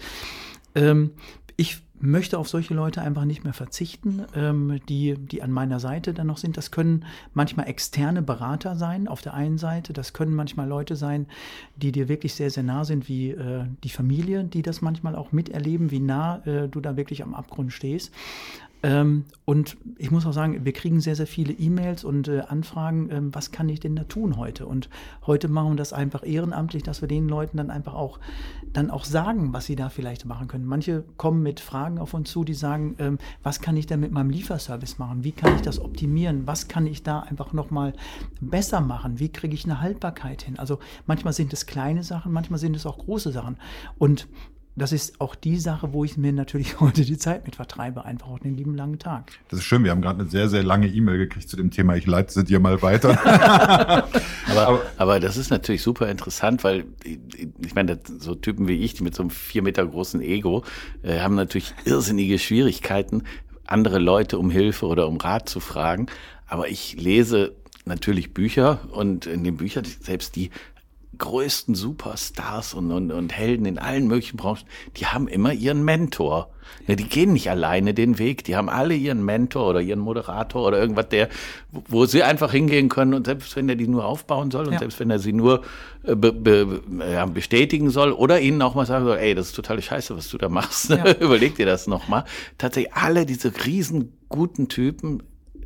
Ähm, 0.75 1.11
ich 1.55 1.81
möchte 2.01 2.37
auf 2.39 2.49
solche 2.49 2.73
Leute 2.73 3.01
einfach 3.01 3.25
nicht 3.25 3.43
mehr 3.43 3.53
verzichten, 3.53 4.25
ähm, 4.35 4.79
die, 4.89 5.15
die 5.15 5.41
an 5.41 5.51
meiner 5.51 5.79
Seite 5.79 6.13
dann 6.13 6.27
noch 6.27 6.37
sind. 6.37 6.57
Das 6.57 6.71
können 6.71 7.05
manchmal 7.33 7.67
externe 7.67 8.21
Berater 8.21 8.75
sein 8.75 9.07
auf 9.07 9.21
der 9.21 9.33
einen 9.33 9.57
Seite. 9.57 9.93
Das 9.93 10.13
können 10.13 10.35
manchmal 10.35 10.67
Leute 10.67 10.95
sein, 10.95 11.27
die 11.75 11.91
dir 11.91 12.09
wirklich 12.09 12.33
sehr, 12.33 12.49
sehr 12.49 12.63
nah 12.63 12.85
sind, 12.85 13.07
wie 13.07 13.31
äh, 13.31 13.65
die 13.83 13.89
Familie, 13.89 14.43
die 14.43 14.61
das 14.61 14.81
manchmal 14.81 15.15
auch 15.15 15.31
miterleben, 15.31 15.91
wie 15.91 15.99
nah 15.99 16.45
äh, 16.45 16.67
du 16.67 16.81
da 16.81 16.97
wirklich 16.97 17.23
am 17.23 17.35
Abgrund 17.35 17.71
stehst. 17.71 18.11
Ähm, 18.83 19.25
und 19.45 19.77
ich 19.97 20.11
muss 20.11 20.25
auch 20.25 20.33
sagen, 20.33 20.65
wir 20.65 20.73
kriegen 20.73 21.01
sehr, 21.01 21.15
sehr 21.15 21.27
viele 21.27 21.53
E-Mails 21.53 22.03
und 22.03 22.27
äh, 22.27 22.41
Anfragen, 22.41 23.09
ähm, 23.11 23.35
was 23.35 23.51
kann 23.51 23.69
ich 23.69 23.79
denn 23.79 23.95
da 23.95 24.03
tun 24.05 24.37
heute? 24.37 24.65
Und 24.65 24.89
heute 25.27 25.47
machen 25.47 25.73
wir 25.73 25.75
das 25.75 25.93
einfach 25.93 26.25
ehrenamtlich, 26.25 26.83
dass 26.83 27.01
wir 27.01 27.07
den 27.07 27.27
Leuten 27.27 27.57
dann 27.57 27.69
einfach 27.69 27.93
auch 27.93 28.19
dann 28.73 28.89
auch 28.89 29.03
sagen, 29.03 29.53
was 29.53 29.65
sie 29.65 29.75
da 29.75 29.89
vielleicht 29.89 30.25
machen 30.25 30.47
können. 30.47 30.65
Manche 30.65 31.03
kommen 31.17 31.43
mit 31.43 31.59
Fragen 31.59 31.99
auf 31.99 32.13
uns 32.13 32.31
zu, 32.31 32.43
die 32.43 32.53
sagen, 32.53 32.95
ähm, 32.99 33.17
was 33.43 33.59
kann 33.59 33.75
ich 33.77 33.85
denn 33.85 33.99
mit 33.99 34.11
meinem 34.11 34.29
Lieferservice 34.29 34.97
machen? 34.97 35.23
Wie 35.23 35.31
kann 35.31 35.55
ich 35.55 35.61
das 35.61 35.79
optimieren? 35.79 36.47
Was 36.47 36.67
kann 36.67 36.87
ich 36.87 37.03
da 37.03 37.19
einfach 37.19 37.53
nochmal 37.53 37.93
besser 38.39 38.81
machen? 38.81 39.19
Wie 39.19 39.29
kriege 39.29 39.53
ich 39.53 39.65
eine 39.65 39.81
Haltbarkeit 39.81 40.43
hin? 40.43 40.57
Also 40.57 40.79
manchmal 41.05 41.33
sind 41.33 41.53
es 41.53 41.65
kleine 41.65 42.03
Sachen, 42.03 42.31
manchmal 42.31 42.59
sind 42.59 42.75
es 42.75 42.85
auch 42.85 42.97
große 42.97 43.31
Sachen. 43.31 43.57
Und 43.97 44.27
das 44.75 44.93
ist 44.93 45.19
auch 45.19 45.35
die 45.35 45.57
Sache, 45.57 45.91
wo 45.91 46.05
ich 46.05 46.17
mir 46.17 46.31
natürlich 46.31 46.79
heute 46.79 47.03
die 47.03 47.17
Zeit 47.17 47.45
mit 47.45 47.55
vertreibe, 47.55 48.05
einfach 48.05 48.27
auch 48.27 48.39
den 48.39 48.55
lieben 48.55 48.75
langen 48.75 48.99
Tag. 48.99 49.31
Das 49.49 49.59
ist 49.59 49.65
schön, 49.65 49.83
wir 49.83 49.91
haben 49.91 50.01
gerade 50.01 50.21
eine 50.21 50.29
sehr, 50.29 50.49
sehr 50.49 50.63
lange 50.63 50.87
E-Mail 50.87 51.17
gekriegt 51.17 51.49
zu 51.49 51.57
dem 51.57 51.71
Thema. 51.71 51.95
Ich 51.95 52.07
leite 52.07 52.33
sie 52.33 52.43
dir 52.43 52.59
mal 52.59 52.81
weiter. 52.81 53.11
aber, 54.49 54.67
aber, 54.67 54.81
aber, 54.97 55.19
das 55.19 55.37
ist 55.37 55.49
natürlich 55.49 55.81
super 55.81 56.09
interessant, 56.09 56.63
weil 56.63 56.85
ich 57.03 57.75
meine, 57.75 57.99
so 58.19 58.35
Typen 58.35 58.67
wie 58.67 58.77
ich, 58.77 58.93
die 58.93 59.03
mit 59.03 59.15
so 59.15 59.23
einem 59.23 59.29
vier 59.29 59.61
Meter 59.61 59.85
großen 59.85 60.21
Ego, 60.21 60.63
äh, 61.03 61.19
haben 61.19 61.35
natürlich 61.35 61.73
irrsinnige 61.85 62.39
Schwierigkeiten, 62.39 63.23
andere 63.65 63.99
Leute 63.99 64.37
um 64.37 64.49
Hilfe 64.49 64.85
oder 64.87 65.07
um 65.07 65.17
Rat 65.17 65.49
zu 65.49 65.59
fragen. 65.59 66.07
Aber 66.47 66.69
ich 66.69 67.01
lese 67.01 67.55
natürlich 67.85 68.33
Bücher 68.33 68.79
und 68.91 69.25
in 69.25 69.43
den 69.43 69.57
Büchern 69.57 69.85
selbst 69.85 70.35
die 70.35 70.51
größten 71.21 71.75
Superstars 71.75 72.73
und, 72.73 72.91
und, 72.91 73.11
und 73.11 73.31
Helden 73.31 73.65
in 73.65 73.77
allen 73.77 74.07
möglichen 74.07 74.37
Branchen, 74.37 74.65
die 74.97 75.05
haben 75.05 75.27
immer 75.27 75.53
ihren 75.53 75.85
Mentor. 75.85 76.49
Ja, 76.87 76.95
die 76.95 77.03
gehen 77.03 77.33
nicht 77.33 77.49
alleine 77.49 77.93
den 77.93 78.17
Weg, 78.17 78.43
die 78.43 78.55
haben 78.55 78.69
alle 78.69 78.95
ihren 78.95 79.23
Mentor 79.23 79.69
oder 79.69 79.81
ihren 79.81 79.99
Moderator 79.99 80.65
oder 80.65 80.79
irgendwas, 80.79 81.09
der, 81.09 81.29
wo 81.71 82.05
sie 82.05 82.23
einfach 82.23 82.51
hingehen 82.51 82.89
können 82.89 83.13
und 83.13 83.27
selbst 83.27 83.55
wenn 83.55 83.69
er 83.69 83.75
die 83.75 83.87
nur 83.87 84.05
aufbauen 84.05 84.51
soll 84.51 84.65
und 84.65 84.73
ja. 84.73 84.79
selbst 84.79 84.99
wenn 84.99 85.11
er 85.11 85.19
sie 85.19 85.33
nur 85.33 85.61
äh, 86.03 86.15
be, 86.15 86.33
be, 86.33 86.81
ja, 87.11 87.25
bestätigen 87.25 87.91
soll 87.91 88.11
oder 88.11 88.41
ihnen 88.41 88.61
auch 88.61 88.73
mal 88.73 88.85
sagen 88.85 89.05
soll, 89.05 89.17
ey, 89.17 89.35
das 89.35 89.47
ist 89.47 89.55
totale 89.55 89.81
Scheiße, 89.81 90.17
was 90.17 90.29
du 90.29 90.37
da 90.37 90.49
machst, 90.49 90.89
überleg 91.19 91.55
dir 91.55 91.67
das 91.67 91.87
nochmal. 91.87 92.25
Tatsächlich 92.57 92.93
alle 92.93 93.25
diese 93.25 93.53
riesen 93.65 94.17
guten 94.27 94.67
Typen 94.67 95.21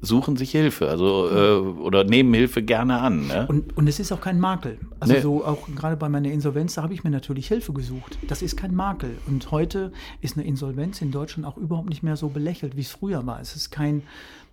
suchen 0.06 0.38
sich 0.38 0.52
Hilfe, 0.52 0.90
also 0.90 1.30
äh, 1.30 1.58
oder 1.80 2.04
nehmen 2.04 2.34
Hilfe 2.34 2.64
gerne 2.64 3.00
an. 3.00 3.28
Ne? 3.28 3.46
Und, 3.48 3.76
und 3.76 3.88
es 3.88 4.00
ist 4.00 4.12
auch 4.12 4.22
kein 4.22 4.40
Makel. 4.40 4.78
Also 5.00 5.14
nee. 5.14 5.22
so 5.22 5.44
auch 5.44 5.68
gerade 5.76 5.98
bei 5.98 6.10
meiner 6.10 6.32
Insolvenz, 6.32 6.76
da 6.76 6.84
habe 6.84 6.94
ich 6.94 7.04
mir 7.04 7.10
natürlich 7.10 7.48
Hilfe 7.48 7.74
gesucht. 7.74 8.18
Das 8.28 8.42
ist 8.42 8.56
kein 8.56 8.74
Makel. 8.74 9.18
Und 9.28 9.52
heute 9.52 9.92
ist 10.22 10.38
eine 10.38 10.46
Insolvenz 10.46 11.02
in 11.02 11.12
Deutschland 11.12 11.46
auch 11.46 11.58
überhaupt 11.58 11.90
nicht 11.90 12.04
mehr 12.04 12.18
so 12.18 12.30
belächelt, 12.30 12.76
wie 12.76 12.82
es 12.82 12.92
früher 12.92 13.26
war. 13.26 13.42
Es 13.42 13.56
ist 13.56 13.72
kein 13.72 14.04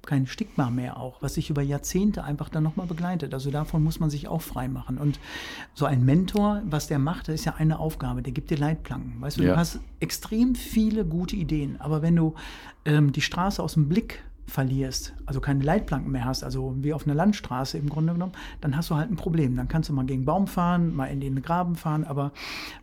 kein 0.06 0.26
Stigma 0.26 0.68
mehr 0.68 0.96
auch, 0.96 1.22
was 1.22 1.34
sich 1.34 1.48
über 1.50 1.62
Jahrzehnte 1.62 2.24
einfach 2.24 2.48
dann 2.48 2.64
nochmal 2.64 2.86
begleitet. 2.86 3.32
Also 3.34 3.50
davon 3.50 3.82
muss 3.82 4.00
man 4.00 4.10
sich 4.10 4.28
auch 4.28 4.42
frei 4.42 4.68
machen. 4.68 4.98
Und 4.98 5.20
so 5.74 5.84
ein 5.84 6.04
Mentor, 6.04 6.62
was 6.64 6.88
der 6.88 6.98
macht, 6.98 7.28
das 7.28 7.36
ist 7.36 7.44
ja 7.44 7.54
eine 7.56 7.78
Aufgabe, 7.78 8.22
der 8.22 8.32
gibt 8.32 8.50
dir 8.50 8.58
Leitplanken. 8.58 9.20
Weißt 9.20 9.38
du, 9.38 9.44
ja. 9.44 9.52
du 9.52 9.58
hast 9.58 9.80
extrem 10.00 10.54
viele 10.54 11.04
gute 11.04 11.36
Ideen, 11.36 11.80
aber 11.80 12.02
wenn 12.02 12.16
du 12.16 12.34
ähm, 12.84 13.12
die 13.12 13.20
Straße 13.20 13.62
aus 13.62 13.74
dem 13.74 13.88
Blick 13.88 14.22
verlierst, 14.46 15.14
also 15.24 15.40
keine 15.40 15.64
Leitplanken 15.64 16.10
mehr 16.10 16.24
hast, 16.24 16.44
also 16.44 16.74
wie 16.78 16.92
auf 16.92 17.06
einer 17.06 17.14
Landstraße 17.14 17.78
im 17.78 17.88
Grunde 17.88 18.12
genommen, 18.12 18.32
dann 18.60 18.76
hast 18.76 18.90
du 18.90 18.96
halt 18.96 19.10
ein 19.10 19.16
Problem. 19.16 19.56
Dann 19.56 19.68
kannst 19.68 19.88
du 19.88 19.92
mal 19.92 20.04
gegen 20.04 20.20
einen 20.20 20.26
Baum 20.26 20.46
fahren, 20.46 20.94
mal 20.94 21.06
in 21.06 21.20
den 21.20 21.40
Graben 21.42 21.76
fahren, 21.76 22.04
aber 22.04 22.32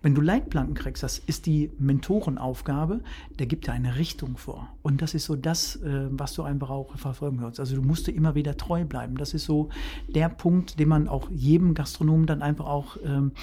wenn 0.02 0.16
du 0.16 0.22
Leitplanken 0.22 0.74
kriegst, 0.74 1.04
das 1.04 1.20
ist 1.20 1.46
die 1.46 1.72
Mentorenaufgabe, 1.78 3.02
der 3.38 3.46
gibt 3.46 3.68
dir 3.68 3.74
eine 3.74 3.98
Richtung 3.98 4.38
vor. 4.38 4.70
Und 4.82 5.02
das 5.02 5.14
ist 5.14 5.26
so 5.26 5.36
das, 5.36 5.76
äh, 5.78 6.08
was 6.10 6.34
du 6.34 6.44
einfach 6.44 6.70
auch 6.70 6.98
verfolgen 6.98 7.40
sollst. 7.40 7.60
Also 7.60 7.76
du 7.76 7.82
musst 7.82 8.08
dir 8.08 8.14
immer 8.14 8.36
wieder 8.36 8.58
treu 8.58 8.86
bleiben. 8.86 9.18
Das 9.18 9.34
ist 9.34 9.46
so 9.46 9.70
der 10.08 10.30
Punkt, 10.30 10.80
den 10.80 10.90
man 10.90 11.08
auch 11.08 11.30
jedem 11.30 11.74
Gastronomen 11.74 12.26
dann 12.26 12.42
einfach 12.42 12.66
auch 12.66 12.98
ähm, 13.06 13.34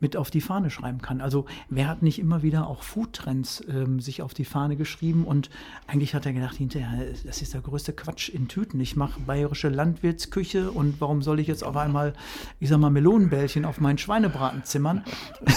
mit 0.00 0.16
auf 0.16 0.30
die 0.30 0.40
Fahne 0.40 0.70
schreiben 0.70 1.00
kann. 1.00 1.20
Also 1.20 1.46
wer 1.68 1.88
hat 1.88 2.02
nicht 2.02 2.18
immer 2.18 2.42
wieder 2.42 2.66
auch 2.66 2.82
Foodtrends 2.82 3.64
ähm, 3.68 4.00
sich 4.00 4.22
auf 4.22 4.34
die 4.34 4.44
Fahne 4.44 4.76
geschrieben 4.76 5.24
und 5.24 5.50
eigentlich 5.86 6.14
hat 6.14 6.26
er 6.26 6.32
gedacht, 6.32 6.56
hinterher, 6.56 7.06
das 7.24 7.40
ist 7.40 7.54
ja 7.54 7.59
der 7.60 7.70
größte 7.70 7.92
Quatsch 7.92 8.30
in 8.30 8.48
Tüten. 8.48 8.80
Ich 8.80 8.96
mache 8.96 9.20
bayerische 9.20 9.68
Landwirtsküche 9.68 10.70
und 10.70 11.00
warum 11.00 11.20
soll 11.20 11.40
ich 11.40 11.46
jetzt 11.46 11.62
auf 11.62 11.76
einmal, 11.76 12.14
ich 12.58 12.70
sag 12.70 12.78
mal, 12.78 12.90
Melonenbällchen 12.90 13.66
auf 13.66 13.80
meinen 13.80 13.98
Schweinebraten 13.98 14.64
zimmern? 14.64 15.04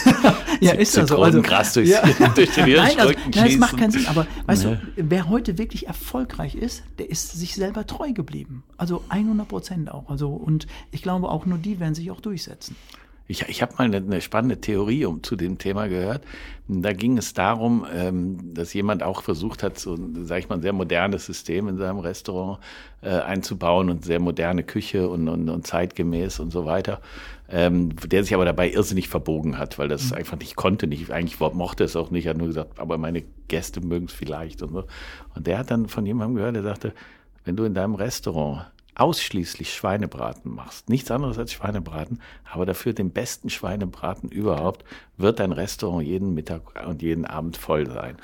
ja, 0.59 0.73
ist 0.73 0.97
das 0.97 1.09
so. 1.09 1.21
Also, 1.21 1.41
krass 1.41 1.73
durch, 1.73 1.89
ja. 1.89 2.01
durch 2.35 2.53
den 2.53 2.73
Nein, 2.73 2.99
also, 2.99 3.13
nein, 3.33 3.45
das 3.45 3.57
macht 3.57 3.77
keinen 3.77 3.91
Sinn. 3.91 4.05
Aber 4.07 4.27
weißt 4.45 4.65
nee. 4.65 4.77
du, 4.95 5.09
wer 5.09 5.29
heute 5.29 5.57
wirklich 5.57 5.87
erfolgreich 5.87 6.55
ist, 6.55 6.83
der 6.97 7.09
ist 7.09 7.31
sich 7.31 7.55
selber 7.55 7.87
treu 7.87 8.11
geblieben. 8.11 8.63
Also 8.75 9.03
100 9.07 9.47
Prozent 9.47 9.91
auch. 9.91 10.09
Also, 10.09 10.29
und 10.29 10.67
ich 10.91 11.01
glaube, 11.01 11.29
auch 11.29 11.45
nur 11.45 11.57
die 11.57 11.79
werden 11.79 11.95
sich 11.95 12.11
auch 12.11 12.19
durchsetzen. 12.19 12.75
Ich, 13.27 13.47
ich 13.47 13.61
habe 13.61 13.73
mal 13.77 13.85
eine, 13.85 13.97
eine, 13.97 14.21
spannende 14.21 14.59
Theorie 14.59 15.05
um, 15.05 15.23
zu 15.23 15.35
dem 15.35 15.57
Thema 15.57 15.87
gehört. 15.87 16.23
Da 16.67 16.91
ging 16.91 17.17
es 17.17 17.33
darum, 17.33 17.85
ähm, 17.93 18.53
dass 18.53 18.73
jemand 18.73 19.01
auch 19.01 19.23
versucht 19.23 19.63
hat, 19.63 19.79
so, 19.79 19.97
sag 20.23 20.39
ich 20.39 20.49
mal, 20.49 20.55
ein 20.55 20.61
sehr 20.61 20.73
modernes 20.73 21.25
System 21.25 21.69
in 21.69 21.77
seinem 21.77 21.99
Restaurant 21.99 22.59
äh, 23.01 23.09
einzubauen 23.09 23.89
und 23.89 24.03
sehr 24.03 24.19
moderne 24.19 24.63
Küche 24.63 25.07
und, 25.07 25.29
und, 25.29 25.49
und 25.49 25.65
zeitgemäß 25.65 26.39
und 26.39 26.51
so 26.51 26.65
weiter. 26.65 26.99
Ähm, 27.49 27.95
der 27.95 28.23
sich 28.23 28.33
aber 28.33 28.45
dabei 28.45 28.71
irrsinnig 28.71 29.09
verbogen 29.09 29.57
hat, 29.57 29.77
weil 29.77 29.87
das 29.87 30.11
mhm. 30.11 30.17
einfach 30.17 30.37
nicht 30.37 30.55
konnte, 30.55 30.87
nicht, 30.87 31.11
eigentlich 31.11 31.39
mochte 31.39 31.83
es 31.83 31.95
auch 31.95 32.09
nicht, 32.09 32.27
hat 32.27 32.37
nur 32.37 32.47
gesagt, 32.47 32.79
aber 32.79 32.97
meine 32.97 33.23
Gäste 33.47 33.79
mögen 33.79 34.05
es 34.05 34.13
vielleicht 34.13 34.61
und 34.63 34.73
so. 34.73 34.83
Und 35.35 35.47
der 35.47 35.59
hat 35.59 35.71
dann 35.71 35.87
von 35.87 36.05
jemandem 36.05 36.35
gehört, 36.35 36.55
der 36.55 36.63
sagte, 36.63 36.93
wenn 37.45 37.55
du 37.55 37.63
in 37.63 37.73
deinem 37.73 37.95
Restaurant 37.95 38.65
ausschließlich 38.95 39.73
Schweinebraten 39.73 40.53
machst, 40.53 40.89
nichts 40.89 41.09
anderes 41.11 41.37
als 41.37 41.53
Schweinebraten, 41.53 42.19
aber 42.51 42.65
dafür 42.65 42.93
den 42.93 43.11
besten 43.11 43.49
Schweinebraten 43.49 44.29
überhaupt, 44.29 44.85
wird 45.17 45.39
dein 45.39 45.51
Restaurant 45.51 46.05
jeden 46.05 46.33
Mittag 46.33 46.85
und 46.85 47.01
jeden 47.01 47.25
Abend 47.25 47.57
voll 47.57 47.89
sein. 47.89 48.17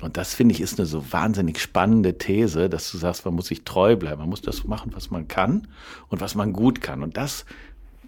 Und 0.00 0.16
das 0.16 0.34
finde 0.34 0.54
ich 0.54 0.60
ist 0.60 0.78
eine 0.78 0.86
so 0.86 1.12
wahnsinnig 1.12 1.60
spannende 1.60 2.18
These, 2.18 2.68
dass 2.68 2.90
du 2.90 2.98
sagst, 2.98 3.24
man 3.24 3.34
muss 3.34 3.46
sich 3.46 3.64
treu 3.64 3.96
bleiben, 3.96 4.20
man 4.20 4.28
muss 4.28 4.42
das 4.42 4.64
machen, 4.64 4.92
was 4.94 5.10
man 5.10 5.28
kann 5.28 5.68
und 6.08 6.20
was 6.20 6.34
man 6.34 6.52
gut 6.52 6.80
kann. 6.80 7.02
Und 7.02 7.16
das 7.16 7.46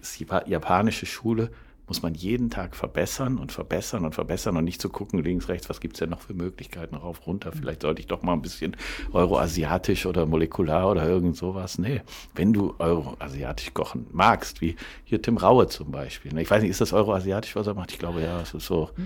ist 0.01 0.19
die 0.19 0.27
japanische 0.47 1.05
Schule, 1.05 1.51
muss 1.87 2.01
man 2.01 2.15
jeden 2.15 2.49
Tag 2.49 2.75
verbessern 2.75 3.37
und 3.37 3.51
verbessern 3.51 4.05
und 4.05 4.15
verbessern 4.15 4.57
und 4.57 4.63
nicht 4.63 4.81
zu 4.81 4.89
gucken, 4.89 5.23
links, 5.23 5.49
rechts, 5.49 5.69
was 5.69 5.79
gibt's 5.79 5.99
denn 5.99 6.09
noch 6.09 6.21
für 6.21 6.33
Möglichkeiten, 6.33 6.95
rauf, 6.95 7.27
runter, 7.27 7.51
vielleicht 7.51 7.83
sollte 7.83 8.01
ich 8.01 8.07
doch 8.07 8.23
mal 8.23 8.33
ein 8.33 8.41
bisschen 8.41 8.75
euroasiatisch 9.11 10.05
oder 10.05 10.25
molekular 10.25 10.89
oder 10.89 11.07
irgend 11.07 11.37
sowas. 11.37 11.77
Nee, 11.77 12.01
wenn 12.33 12.53
du 12.53 12.75
euroasiatisch 12.79 13.73
kochen 13.73 14.07
magst, 14.11 14.61
wie 14.61 14.75
hier 15.03 15.21
Tim 15.21 15.37
Raue 15.37 15.67
zum 15.67 15.91
Beispiel. 15.91 16.33
Ne? 16.33 16.41
Ich 16.41 16.49
weiß 16.49 16.61
nicht, 16.61 16.71
ist 16.71 16.81
das 16.81 16.93
euroasiatisch, 16.93 17.55
was 17.55 17.67
er 17.67 17.75
macht? 17.75 17.91
Ich 17.91 17.99
glaube, 17.99 18.21
ja, 18.21 18.41
es 18.41 18.53
ist 18.53 18.65
so. 18.65 18.89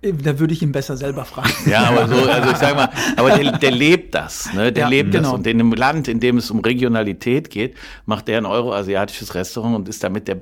Da 0.00 0.38
würde 0.38 0.52
ich 0.52 0.62
ihn 0.62 0.72
besser 0.72 0.96
selber 0.96 1.24
fragen. 1.24 1.52
Ja, 1.66 1.88
aber 1.88 2.08
so, 2.08 2.14
also 2.14 2.50
ich 2.50 2.56
sage 2.56 2.74
mal, 2.74 2.90
aber 3.16 3.36
der, 3.36 3.58
der 3.58 3.70
lebt 3.70 4.14
das, 4.14 4.52
ne? 4.54 4.72
der 4.72 4.84
ja, 4.84 4.88
lebt 4.88 5.12
genau. 5.12 5.30
das. 5.30 5.32
Und 5.38 5.46
in 5.46 5.60
einem 5.60 5.72
Land, 5.72 6.08
in 6.08 6.20
dem 6.20 6.38
es 6.38 6.50
um 6.50 6.60
Regionalität 6.60 7.50
geht, 7.50 7.76
macht 8.06 8.28
der 8.28 8.38
ein 8.38 8.46
euroasiatisches 8.46 9.34
Restaurant 9.34 9.76
und 9.76 9.88
ist 9.88 10.02
damit 10.02 10.28
der 10.28 10.36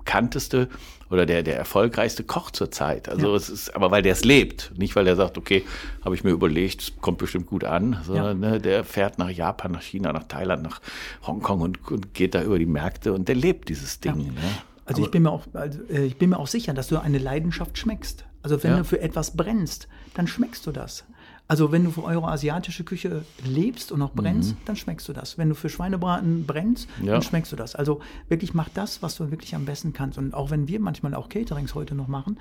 bekannteste 0.00 0.68
oder 1.10 1.26
der, 1.26 1.42
der 1.42 1.56
erfolgreichste 1.56 2.24
Koch 2.24 2.50
zur 2.50 2.70
Zeit. 2.70 3.08
Also 3.08 3.30
ja. 3.30 3.36
es 3.36 3.48
ist, 3.48 3.74
aber 3.74 3.90
weil 3.90 4.02
der 4.02 4.12
es 4.12 4.24
lebt, 4.24 4.72
nicht 4.76 4.96
weil 4.96 5.06
er 5.06 5.16
sagt, 5.16 5.38
okay, 5.38 5.64
habe 6.04 6.14
ich 6.14 6.24
mir 6.24 6.30
überlegt, 6.30 6.82
es 6.82 6.92
kommt 7.00 7.18
bestimmt 7.18 7.46
gut 7.46 7.64
an, 7.64 8.00
sondern 8.04 8.42
ja. 8.42 8.50
ne, 8.50 8.60
der 8.60 8.84
fährt 8.84 9.18
nach 9.18 9.30
Japan, 9.30 9.72
nach 9.72 9.82
China, 9.82 10.12
nach 10.12 10.24
Thailand, 10.24 10.62
nach 10.62 10.80
Hongkong 11.26 11.60
und, 11.60 11.90
und 11.90 12.14
geht 12.14 12.34
da 12.34 12.42
über 12.42 12.58
die 12.58 12.66
Märkte 12.66 13.12
und 13.12 13.28
der 13.28 13.34
lebt 13.34 13.68
dieses 13.68 14.00
Ding. 14.00 14.20
Ja. 14.20 14.32
Ne? 14.32 14.48
Also 14.84 15.02
ich 15.02 15.10
bin 15.10 15.22
mir 15.22 15.30
auch, 15.30 15.46
also 15.52 15.80
äh, 15.88 16.04
ich 16.04 16.16
bin 16.16 16.30
mir 16.30 16.38
auch 16.38 16.48
sicher, 16.48 16.74
dass 16.74 16.88
du 16.88 17.00
eine 17.00 17.18
Leidenschaft 17.18 17.78
schmeckst. 17.78 18.24
Also 18.42 18.62
wenn 18.62 18.78
du 18.78 18.84
für 18.84 19.00
etwas 19.00 19.36
brennst, 19.36 19.86
dann 20.14 20.26
schmeckst 20.26 20.66
du 20.66 20.72
das. 20.72 21.04
Also 21.50 21.72
wenn 21.72 21.82
du 21.82 21.90
für 21.90 22.04
eure 22.04 22.28
asiatische 22.28 22.84
Küche 22.84 23.24
lebst 23.44 23.90
und 23.90 24.00
auch 24.02 24.12
brennst, 24.12 24.52
mhm. 24.52 24.58
dann 24.66 24.76
schmeckst 24.76 25.08
du 25.08 25.12
das. 25.12 25.36
Wenn 25.36 25.48
du 25.48 25.56
für 25.56 25.68
Schweinebraten 25.68 26.46
brennst, 26.46 26.88
ja. 27.02 27.14
dann 27.14 27.22
schmeckst 27.22 27.50
du 27.50 27.56
das. 27.56 27.74
Also 27.74 27.98
wirklich 28.28 28.54
mach 28.54 28.68
das, 28.68 29.02
was 29.02 29.16
du 29.16 29.32
wirklich 29.32 29.56
am 29.56 29.64
besten 29.64 29.92
kannst. 29.92 30.16
Und 30.16 30.32
auch 30.32 30.52
wenn 30.52 30.68
wir 30.68 30.78
manchmal 30.78 31.12
auch 31.12 31.28
Caterings 31.28 31.74
heute 31.74 31.96
noch 31.96 32.06
machen, 32.06 32.38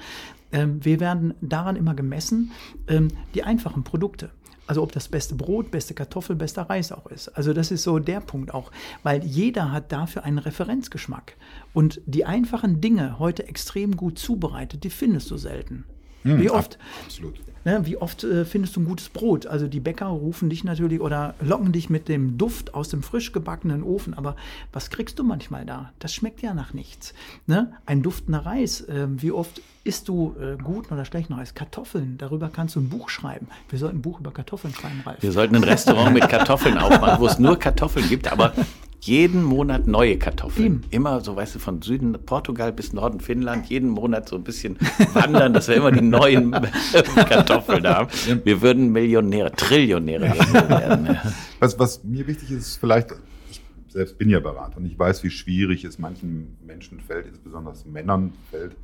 ähm, 0.52 0.86
wir 0.86 1.00
werden 1.00 1.34
daran 1.42 1.76
immer 1.76 1.96
gemessen, 1.96 2.52
ähm, 2.88 3.08
die 3.34 3.42
einfachen 3.42 3.84
Produkte. 3.84 4.30
Also 4.68 4.84
ob 4.84 4.92
das 4.92 5.08
beste 5.08 5.34
Brot, 5.34 5.72
beste 5.72 5.96
Kartoffel, 5.96 6.36
bester 6.36 6.70
Reis 6.70 6.92
auch 6.92 7.08
ist. 7.08 7.30
Also 7.30 7.54
das 7.54 7.72
ist 7.72 7.82
so 7.82 7.98
der 7.98 8.20
Punkt 8.20 8.54
auch, 8.54 8.72
weil 9.02 9.24
jeder 9.26 9.72
hat 9.72 9.92
dafür 9.92 10.24
einen 10.24 10.38
Referenzgeschmack. 10.38 11.36
Und 11.74 12.00
die 12.06 12.26
einfachen 12.26 12.80
Dinge 12.80 13.18
heute 13.18 13.48
extrem 13.48 13.98
gut 13.98 14.20
zubereitet, 14.20 14.84
die 14.84 14.92
findest 14.92 15.32
du 15.32 15.38
selten. 15.38 15.86
Hm, 16.24 16.40
wie 16.40 16.50
oft, 16.50 16.78
absolut. 17.06 17.36
Ne, 17.66 17.86
wie 17.86 17.98
oft 17.98 18.24
äh, 18.24 18.46
findest 18.46 18.76
du 18.76 18.82
ein 18.82 18.86
gutes 18.86 19.10
Brot? 19.10 19.46
Also 19.46 19.68
die 19.68 19.80
Bäcker 19.80 20.08
rufen 20.08 20.50
dich 20.50 20.64
natürlich 20.64 21.02
oder 21.02 21.36
locken 21.42 21.72
dich 21.72 21.90
mit 21.90 22.08
dem 22.08 22.38
Duft 22.38 22.74
aus 22.74 22.90
dem 22.90 23.04
frisch 23.04 23.32
gebackenen 23.32 23.84
Ofen, 23.84 24.14
aber 24.14 24.36
was 24.72 24.90
kriegst 24.90 25.20
du 25.20 25.24
manchmal 25.24 25.66
da? 25.66 25.92
Das 26.00 26.14
schmeckt 26.14 26.42
ja 26.42 26.54
nach 26.54 26.74
nichts. 26.74 27.14
Ne? 27.48 27.74
Ein 27.86 28.02
duftender 28.02 28.46
Reis, 28.46 28.82
äh, 28.82 29.08
wie 29.10 29.32
oft 29.32 29.62
isst 29.84 30.08
du 30.08 30.36
äh, 30.40 30.56
guten 30.62 30.94
oder 30.94 31.04
schlechten 31.04 31.34
Reis? 31.34 31.54
Kartoffeln, 31.54 32.18
darüber 32.18 32.50
kannst 32.50 32.76
du 32.76 32.80
ein 32.80 32.90
Buch 32.90 33.10
schreiben. 33.10 33.48
Wir 33.70 33.80
sollten 33.80 33.98
ein 33.98 34.02
Buch 34.02 34.20
über 34.20 34.32
Kartoffeln 34.32 34.74
schreiben, 34.74 35.02
Ralf. 35.06 35.22
Wir 35.22 35.32
sollten 35.32 35.56
ein 35.56 35.64
Restaurant 35.64 36.14
mit 36.14 36.30
Kartoffeln 36.30 36.78
aufmachen, 36.78 37.20
wo 37.20 37.28
es 37.28 37.40
nur 37.40 37.60
Kartoffeln 37.60 38.08
gibt, 38.08 38.32
aber 38.32 38.54
jeden 39.02 39.44
Monat 39.44 39.88
neue 39.88 40.18
Kartoffeln. 40.18 40.86
Immer 40.90 41.22
so, 41.22 41.36
weißt 41.36 41.56
du, 41.56 41.60
von 41.60 41.82
Süden 41.82 42.14
Portugal 42.26 42.74
bis 42.74 42.94
Norden 42.94 43.20
Finnland, 43.20 43.68
jeden 43.68 43.90
Monat 43.90 44.28
so 44.28 44.36
ein 44.36 44.44
bisschen 44.44 44.78
wandern, 45.14 45.54
dass 45.54 45.68
wir 45.68 45.76
immer 45.76 45.92
die 45.92 46.02
neuen 46.02 46.52
Kartoffeln 47.16 47.88
haben. 47.88 48.10
Wir 48.44 48.62
würden 48.62 48.92
Millionäre, 48.92 49.52
Trillionäre 49.52 50.24
werden. 50.70 51.18
Was, 51.60 51.78
was 51.78 52.04
mir 52.06 52.26
wichtig 52.26 52.52
ist, 52.52 52.78
vielleicht, 52.78 53.14
ich 53.52 53.62
selbst 53.90 54.18
bin 54.18 54.30
ja 54.30 54.40
Berater 54.40 54.78
und 54.78 54.86
ich 54.86 54.98
weiß, 54.98 55.24
wie 55.26 55.30
schwierig 55.30 55.84
es 55.84 56.00
manchen 56.00 56.56
Menschen 56.66 57.02
fällt, 57.02 57.26
insbesondere 57.28 57.76
Männern 57.86 58.32
fällt, 58.50 58.78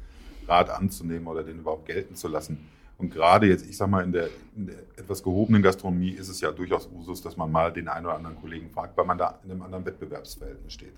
Rat 0.45 0.69
anzunehmen 0.69 1.27
oder 1.27 1.43
den 1.43 1.59
überhaupt 1.59 1.85
gelten 1.85 2.15
zu 2.15 2.27
lassen. 2.27 2.57
Und 2.97 3.13
gerade 3.13 3.47
jetzt, 3.47 3.67
ich 3.67 3.75
sag 3.75 3.89
mal, 3.89 4.03
in 4.03 4.11
der, 4.11 4.29
in 4.55 4.67
der, 4.67 4.75
etwas 4.95 5.21
gehobenen 5.21 5.61
Gastronomie 5.61 6.11
ist 6.11 6.29
es 6.29 6.39
ja 6.41 6.51
durchaus 6.51 6.89
Usus, 6.93 7.21
dass 7.21 7.35
man 7.35 7.51
mal 7.51 7.73
den 7.73 7.87
einen 7.87 8.05
oder 8.05 8.15
anderen 8.15 8.37
Kollegen 8.37 8.69
fragt, 8.69 8.95
weil 8.97 9.05
man 9.05 9.17
da 9.17 9.39
in 9.43 9.51
einem 9.51 9.61
anderen 9.63 9.85
Wettbewerbsverhältnis 9.85 10.73
steht. 10.73 10.93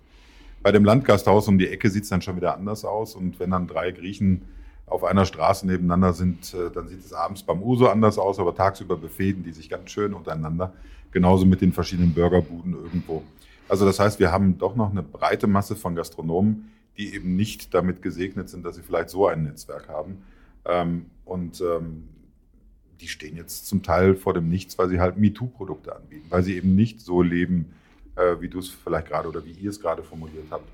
Bei 0.61 0.71
dem 0.71 0.85
Landgasthaus 0.85 1.47
um 1.47 1.57
die 1.57 1.67
Ecke 1.67 1.89
sieht 1.89 2.03
es 2.03 2.09
dann 2.09 2.21
schon 2.21 2.35
wieder 2.35 2.55
anders 2.55 2.85
aus. 2.85 3.15
Und 3.15 3.39
wenn 3.39 3.51
dann 3.51 3.67
drei 3.67 3.91
Griechen 3.91 4.43
auf 4.85 5.03
einer 5.03 5.25
Straße 5.25 5.67
nebeneinander 5.67 6.13
sind, 6.13 6.53
äh, 6.53 6.71
dann 6.71 6.87
sieht 6.87 7.03
es 7.03 7.13
abends 7.13 7.43
beim 7.43 7.61
Uso 7.61 7.87
anders 7.87 8.17
aus, 8.17 8.39
aber 8.39 8.55
tagsüber 8.55 8.95
befehden 8.95 9.43
die 9.43 9.51
sich 9.51 9.69
ganz 9.69 9.91
schön 9.91 10.13
untereinander. 10.13 10.73
Genauso 11.11 11.45
mit 11.45 11.61
den 11.61 11.73
verschiedenen 11.73 12.13
Burgerbuden 12.13 12.73
irgendwo. 12.73 13.23
Also 13.69 13.85
das 13.85 13.99
heißt, 13.99 14.19
wir 14.19 14.31
haben 14.31 14.57
doch 14.57 14.75
noch 14.75 14.91
eine 14.91 15.03
breite 15.03 15.47
Masse 15.47 15.75
von 15.75 15.95
Gastronomen, 15.95 16.71
die 16.97 17.13
eben 17.13 17.35
nicht 17.35 17.73
damit 17.73 18.01
gesegnet 18.01 18.49
sind, 18.49 18.65
dass 18.65 18.75
sie 18.75 18.81
vielleicht 18.81 19.09
so 19.09 19.27
ein 19.27 19.43
Netzwerk 19.43 19.89
haben. 19.89 20.23
Ähm, 20.67 21.07
und 21.25 21.61
ähm, 21.61 22.03
die 22.99 23.07
stehen 23.07 23.35
jetzt 23.35 23.67
zum 23.67 23.83
Teil 23.83 24.15
vor 24.15 24.33
dem 24.33 24.49
Nichts, 24.49 24.77
weil 24.77 24.89
sie 24.89 24.99
halt 24.99 25.17
MeToo-Produkte 25.17 25.95
anbieten, 25.95 26.25
weil 26.29 26.43
sie 26.43 26.55
eben 26.55 26.75
nicht 26.75 27.01
so 27.01 27.21
leben, 27.21 27.73
äh, 28.15 28.35
wie 28.39 28.49
du 28.49 28.59
es 28.59 28.69
vielleicht 28.69 29.07
gerade 29.07 29.29
oder 29.29 29.45
wie 29.45 29.51
ihr 29.51 29.69
es 29.69 29.79
gerade 29.79 30.03
formuliert 30.03 30.45
habt. 30.49 30.67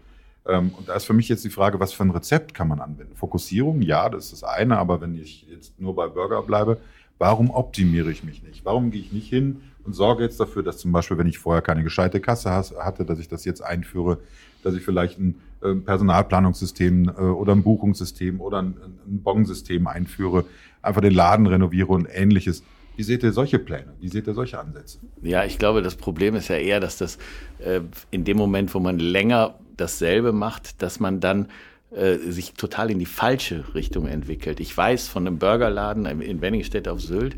Ähm, 0.46 0.72
und 0.78 0.90
da 0.90 0.96
ist 0.96 1.06
für 1.06 1.14
mich 1.14 1.30
jetzt 1.30 1.46
die 1.46 1.50
Frage, 1.50 1.80
was 1.80 1.94
für 1.94 2.04
ein 2.04 2.12
Rezept 2.12 2.54
kann 2.54 2.68
man 2.68 2.80
anwenden? 2.80 3.16
Fokussierung, 3.16 3.82
ja, 3.82 4.10
das 4.10 4.26
ist 4.26 4.34
das 4.34 4.44
eine, 4.44 4.78
aber 4.78 5.02
wenn 5.02 5.16
ich 5.16 5.48
jetzt 5.50 5.80
nur 5.80 5.96
bei 5.96 6.08
Burger 6.08 6.42
bleibe, 6.42 6.80
warum 7.18 7.52
optimiere 7.52 8.12
ich 8.12 8.24
mich 8.24 8.44
nicht? 8.44 8.66
Warum 8.66 8.92
gehe 8.92 9.02
ich 9.02 9.12
nicht 9.12 9.30
hin 9.30 9.62
und 9.84 9.94
sorge 9.94 10.24
jetzt 10.24 10.40
dafür, 10.40 10.64
dass 10.64 10.78
zum 10.78 10.92
Beispiel, 10.92 11.18
wenn 11.18 11.28
ich 11.28 11.38
vorher 11.38 11.62
keine 11.62 11.84
gescheite 11.84 12.20
Kasse 12.20 12.52
hatte, 12.52 13.06
dass 13.06 13.20
ich 13.20 13.28
das 13.28 13.46
jetzt 13.46 13.62
einführe, 13.62 14.20
dass 14.64 14.74
ich 14.76 14.84
vielleicht 14.84 15.20
ein 15.20 15.42
äh, 15.64 15.76
Personalplanungssystem 15.76 17.10
äh, 17.10 17.22
oder 17.22 17.54
ein 17.54 17.64
Buchungssystem 17.64 18.42
oder 18.42 18.62
ein, 18.62 18.76
ein 19.08 19.88
einführe, 19.88 20.46
einfach 20.82 21.02
den 21.02 21.14
Laden 21.14 21.48
renoviere 21.48 21.88
und 21.88 22.08
ähnliches. 22.12 22.64
Wie 22.96 23.04
seht 23.04 23.24
ihr 23.24 23.32
solche 23.32 23.60
Pläne? 23.60 23.94
Wie 24.00 24.08
seht 24.08 24.28
ihr 24.28 24.34
solche 24.34 24.60
Ansätze? 24.60 25.00
Ja, 25.22 25.46
ich 25.46 25.58
glaube, 25.58 25.82
das 25.82 25.96
Problem 25.96 26.36
ist 26.36 26.48
ja 26.48 26.58
eher, 26.58 26.80
dass 26.80 26.98
das 26.98 27.18
äh, 27.60 27.82
in 28.12 28.24
dem 28.24 28.38
Moment, 28.38 28.74
wo 28.76 28.80
man 28.80 29.00
länger 29.00 29.56
dasselbe 29.78 30.32
macht, 30.32 30.82
dass 30.82 31.00
man 31.00 31.20
dann 31.20 31.48
äh, 31.92 32.18
sich 32.18 32.54
total 32.54 32.92
in 32.92 33.00
die 33.00 33.06
falsche 33.06 33.74
Richtung 33.74 34.08
entwickelt. 34.08 34.60
Ich 34.60 34.76
weiß 34.76 35.08
von 35.08 35.26
einem 35.26 35.40
Burgerladen 35.40 36.06
in 36.06 36.42
Wenningstedt 36.42 36.88
auf 36.88 37.02
Sylt, 37.02 37.36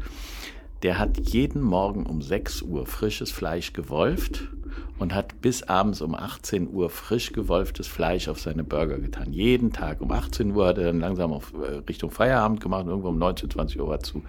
der 0.83 0.99
hat 0.99 1.17
jeden 1.19 1.61
Morgen 1.61 2.05
um 2.05 2.21
6 2.21 2.61
Uhr 2.61 2.85
frisches 2.85 3.31
Fleisch 3.31 3.73
gewolft 3.73 4.49
und 4.97 5.13
hat 5.13 5.41
bis 5.41 5.63
abends 5.63 6.01
um 6.01 6.15
18 6.15 6.73
Uhr 6.73 6.89
frisch 6.89 7.33
gewolftes 7.33 7.87
Fleisch 7.87 8.27
auf 8.27 8.39
seine 8.39 8.63
Burger 8.63 8.99
getan. 8.99 9.33
Jeden 9.33 9.71
Tag. 9.73 10.01
Um 10.01 10.11
18 10.11 10.55
Uhr 10.55 10.67
hat 10.67 10.77
er 10.77 10.85
dann 10.85 10.99
langsam 10.99 11.33
auf 11.33 11.53
äh, 11.53 11.77
Richtung 11.87 12.11
Feierabend 12.11 12.61
gemacht 12.61 12.83
und 12.83 12.89
irgendwo 12.89 13.09
um 13.09 13.17
19, 13.17 13.49
20 13.49 13.79
Uhr 13.79 13.87
war 13.87 13.99
zu. 13.99 14.23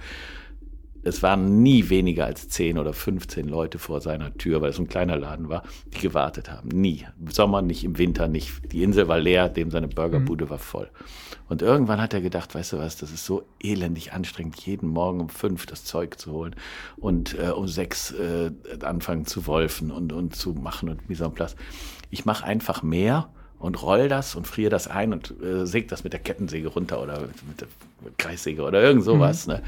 Es 1.07 1.23
waren 1.23 1.63
nie 1.63 1.89
weniger 1.89 2.27
als 2.27 2.49
10 2.49 2.79
oder 2.79 2.93
15 2.93 3.47
Leute 3.47 3.79
vor 3.79 4.01
seiner 4.01 4.35
Tür, 4.35 4.61
weil 4.61 4.71
es 4.71 4.79
ein 4.81 4.89
kleiner 4.89 5.17
Laden 5.17 5.49
war, 5.49 5.63
die 5.95 6.01
gewartet 6.01 6.51
haben. 6.51 6.69
Nie. 6.69 7.07
Im 7.21 7.31
Sommer 7.31 7.63
nicht, 7.63 7.85
im 7.85 7.97
Winter 7.97 8.27
nicht. 8.27 8.73
Die 8.73 8.83
Insel 8.83 9.07
war 9.07 9.21
leer, 9.21 9.49
dem 9.49 9.71
seine 9.71 9.87
Burgerbude 9.87 10.47
mhm. 10.47 10.51
war 10.51 10.59
voll. 10.59 10.91
Und 11.49 11.63
irgendwann 11.63 12.01
hat 12.01 12.13
er 12.13 12.21
gedacht, 12.21 12.57
weißt 12.57 12.73
du 12.73 12.79
was, 12.79 12.97
das 12.97 13.13
ist 13.13 13.25
so 13.25 13.45
elendig 13.63 14.13
anstrengend, 14.15 14.59
jeden 14.67 14.89
Morgen 14.89 15.21
um 15.21 15.29
fünf 15.29 15.65
das 15.67 15.85
Zeug 15.85 16.19
zu 16.19 16.33
holen 16.33 16.57
und 16.97 17.39
äh, 17.39 17.51
um 17.51 17.69
sechs 17.69 18.11
äh, 18.11 18.51
anfangen 18.83 19.27
zu 19.27 19.47
wolfen 19.47 19.93
und, 19.93 20.13
und 20.13 20.35
zu 20.35 20.55
machen 20.55 20.89
und 20.89 21.09
mise 21.09 21.25
en 21.25 21.33
place. 21.33 21.55
Ich 22.11 22.25
mache 22.25 22.45
einfach 22.45 22.83
mehr 22.83 23.31
und 23.67 23.83
roll 23.83 24.09
das 24.09 24.37
und 24.37 24.47
friere 24.47 24.71
das 24.71 24.87
ein 24.87 25.13
und 25.13 25.35
äh, 25.43 25.67
säge 25.67 25.89
das 25.89 26.05
mit 26.05 26.13
der 26.13 26.21
Kettensäge 26.21 26.69
runter 26.69 27.03
oder 27.03 27.21
mit 27.49 27.61
der 27.61 27.69
Kreissäge 28.17 28.63
oder 28.63 28.81
irgend 28.81 29.05
sowas. 29.05 29.47
Mhm. 29.47 29.55
Ne? 29.55 29.63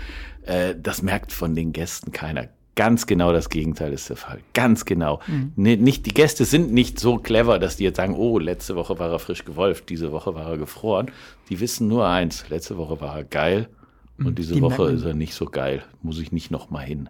Äh, 0.46 0.74
das 0.80 1.02
merkt 1.02 1.32
von 1.32 1.54
den 1.54 1.72
Gästen 1.72 2.12
keiner. 2.12 2.46
Ganz 2.76 3.06
genau 3.06 3.32
das 3.32 3.48
Gegenteil 3.48 3.92
ist 3.92 4.08
der 4.08 4.16
Fall. 4.16 4.38
Ganz 4.54 4.84
genau. 4.84 5.20
Mhm. 5.26 5.52
Nicht, 5.56 6.06
die 6.06 6.14
Gäste 6.14 6.44
sind 6.44 6.72
nicht 6.72 7.00
so 7.00 7.18
clever, 7.18 7.58
dass 7.58 7.76
die 7.76 7.82
jetzt 7.82 7.96
sagen, 7.96 8.14
oh, 8.14 8.38
letzte 8.38 8.76
Woche 8.76 9.00
war 9.00 9.10
er 9.10 9.18
frisch 9.18 9.44
gewolft, 9.44 9.88
diese 9.88 10.12
Woche 10.12 10.36
war 10.36 10.48
er 10.48 10.58
gefroren. 10.58 11.10
Die 11.50 11.58
wissen 11.58 11.88
nur 11.88 12.06
eins, 12.06 12.48
letzte 12.50 12.76
Woche 12.76 13.00
war 13.00 13.16
er 13.16 13.24
geil 13.24 13.68
und 14.18 14.30
mhm. 14.30 14.34
diese 14.34 14.54
die 14.54 14.62
Woche 14.62 14.90
ist 14.90 15.04
er 15.04 15.14
nicht 15.14 15.34
so 15.34 15.46
geil, 15.46 15.84
muss 16.02 16.18
ich 16.18 16.32
nicht 16.32 16.50
nochmal 16.50 16.84
hin. 16.84 17.08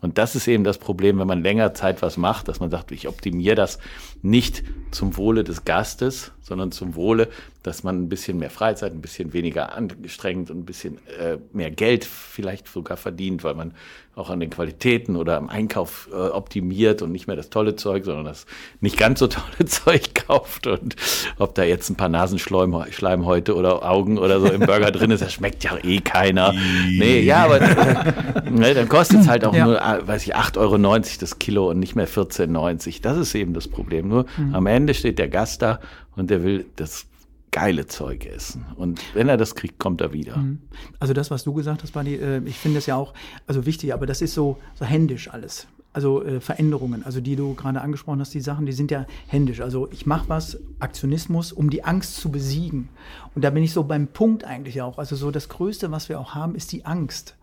Und 0.00 0.18
das 0.18 0.34
ist 0.34 0.48
eben 0.48 0.64
das 0.64 0.78
Problem, 0.78 1.18
wenn 1.18 1.26
man 1.26 1.42
länger 1.42 1.72
Zeit 1.72 2.02
was 2.02 2.16
macht, 2.16 2.48
dass 2.48 2.58
man 2.58 2.70
sagt, 2.70 2.90
ich 2.90 3.06
optimiere 3.06 3.54
das 3.54 3.78
nicht 4.22 4.64
zum 4.90 5.16
Wohle 5.16 5.44
des 5.44 5.64
Gastes, 5.64 6.32
sondern 6.40 6.72
zum 6.72 6.96
Wohle, 6.96 7.28
dass 7.62 7.82
man 7.82 8.02
ein 8.02 8.08
bisschen 8.08 8.38
mehr 8.38 8.50
Freizeit, 8.50 8.92
ein 8.92 9.00
bisschen 9.00 9.32
weniger 9.32 9.74
angestrengt 9.74 10.50
und 10.50 10.60
ein 10.60 10.64
bisschen 10.64 10.98
äh, 11.18 11.38
mehr 11.52 11.70
Geld 11.70 12.04
vielleicht 12.04 12.68
sogar 12.68 12.96
verdient, 12.96 13.44
weil 13.44 13.54
man 13.54 13.74
auch 14.14 14.30
an 14.30 14.40
den 14.40 14.50
Qualitäten 14.50 15.16
oder 15.16 15.36
am 15.36 15.48
Einkauf 15.48 16.08
äh, 16.12 16.16
optimiert 16.16 17.02
und 17.02 17.12
nicht 17.12 17.26
mehr 17.26 17.36
das 17.36 17.50
tolle 17.50 17.76
Zeug, 17.76 18.04
sondern 18.04 18.24
das 18.24 18.46
nicht 18.80 18.96
ganz 18.96 19.20
so 19.20 19.26
tolle 19.28 19.66
Zeug 19.66 20.14
kauft. 20.14 20.66
Und 20.66 20.96
ob 21.38 21.54
da 21.54 21.62
jetzt 21.62 21.88
ein 21.90 21.96
paar 21.96 22.08
Nasenschleimhäute 22.08 23.54
oder 23.54 23.88
Augen 23.88 24.18
oder 24.18 24.40
so 24.40 24.48
im 24.48 24.60
Burger 24.60 24.90
drin 24.90 25.10
ist, 25.10 25.22
das 25.22 25.32
schmeckt 25.32 25.64
ja 25.64 25.76
eh 25.82 26.00
keiner. 26.00 26.52
nee, 26.52 27.20
ja, 27.20 27.44
aber 27.44 27.60
ne, 28.50 28.74
dann 28.74 28.88
kostet 28.88 29.20
es 29.20 29.28
halt 29.28 29.44
auch 29.44 29.54
ja. 29.54 29.66
nur, 29.66 29.80
äh, 29.80 30.06
weiß 30.06 30.26
ich, 30.26 30.36
8,90 30.36 30.58
Euro 30.58 30.76
das 31.20 31.38
Kilo 31.38 31.70
und 31.70 31.78
nicht 31.78 31.94
mehr 31.94 32.08
14,90. 32.08 33.02
Das 33.02 33.16
ist 33.16 33.34
eben 33.34 33.54
das 33.54 33.68
Problem. 33.68 34.08
Nur 34.08 34.26
mhm. 34.36 34.54
am 34.54 34.66
Ende 34.66 34.94
steht 34.94 35.18
der 35.18 35.28
Gast 35.28 35.62
da 35.62 35.80
und 36.16 36.30
der 36.30 36.42
will 36.42 36.66
das 36.76 37.07
geile 37.50 37.86
Zeug 37.86 38.26
essen. 38.26 38.66
Und 38.76 39.00
wenn 39.14 39.28
er 39.28 39.36
das 39.36 39.54
kriegt, 39.54 39.78
kommt 39.78 40.00
er 40.00 40.12
wieder. 40.12 40.36
Mhm. 40.36 40.60
Also 40.98 41.14
das, 41.14 41.30
was 41.30 41.44
du 41.44 41.52
gesagt 41.54 41.82
hast, 41.82 41.92
Buddy, 41.92 42.16
äh, 42.16 42.42
ich 42.44 42.56
finde 42.56 42.78
das 42.78 42.86
ja 42.86 42.96
auch 42.96 43.14
also 43.46 43.66
wichtig, 43.66 43.92
aber 43.92 44.06
das 44.06 44.22
ist 44.22 44.34
so, 44.34 44.58
so 44.74 44.84
händisch 44.84 45.28
alles. 45.28 45.66
Also 45.92 46.22
äh, 46.22 46.40
Veränderungen, 46.40 47.02
also 47.04 47.20
die 47.20 47.34
du 47.34 47.54
gerade 47.54 47.80
angesprochen 47.80 48.20
hast, 48.20 48.34
die 48.34 48.40
Sachen, 48.40 48.66
die 48.66 48.72
sind 48.72 48.90
ja 48.90 49.06
händisch. 49.26 49.60
Also 49.60 49.88
ich 49.90 50.06
mache 50.06 50.28
was, 50.28 50.58
Aktionismus, 50.78 51.52
um 51.52 51.70
die 51.70 51.84
Angst 51.84 52.16
zu 52.16 52.30
besiegen. 52.30 52.88
Und 53.34 53.42
da 53.42 53.50
bin 53.50 53.62
ich 53.62 53.72
so 53.72 53.82
beim 53.84 54.06
Punkt 54.06 54.44
eigentlich 54.44 54.82
auch. 54.82 54.98
Also 54.98 55.16
so 55.16 55.30
das 55.30 55.48
Größte, 55.48 55.90
was 55.90 56.08
wir 56.08 56.20
auch 56.20 56.34
haben, 56.34 56.54
ist 56.54 56.72
die 56.72 56.84
Angst. 56.84 57.36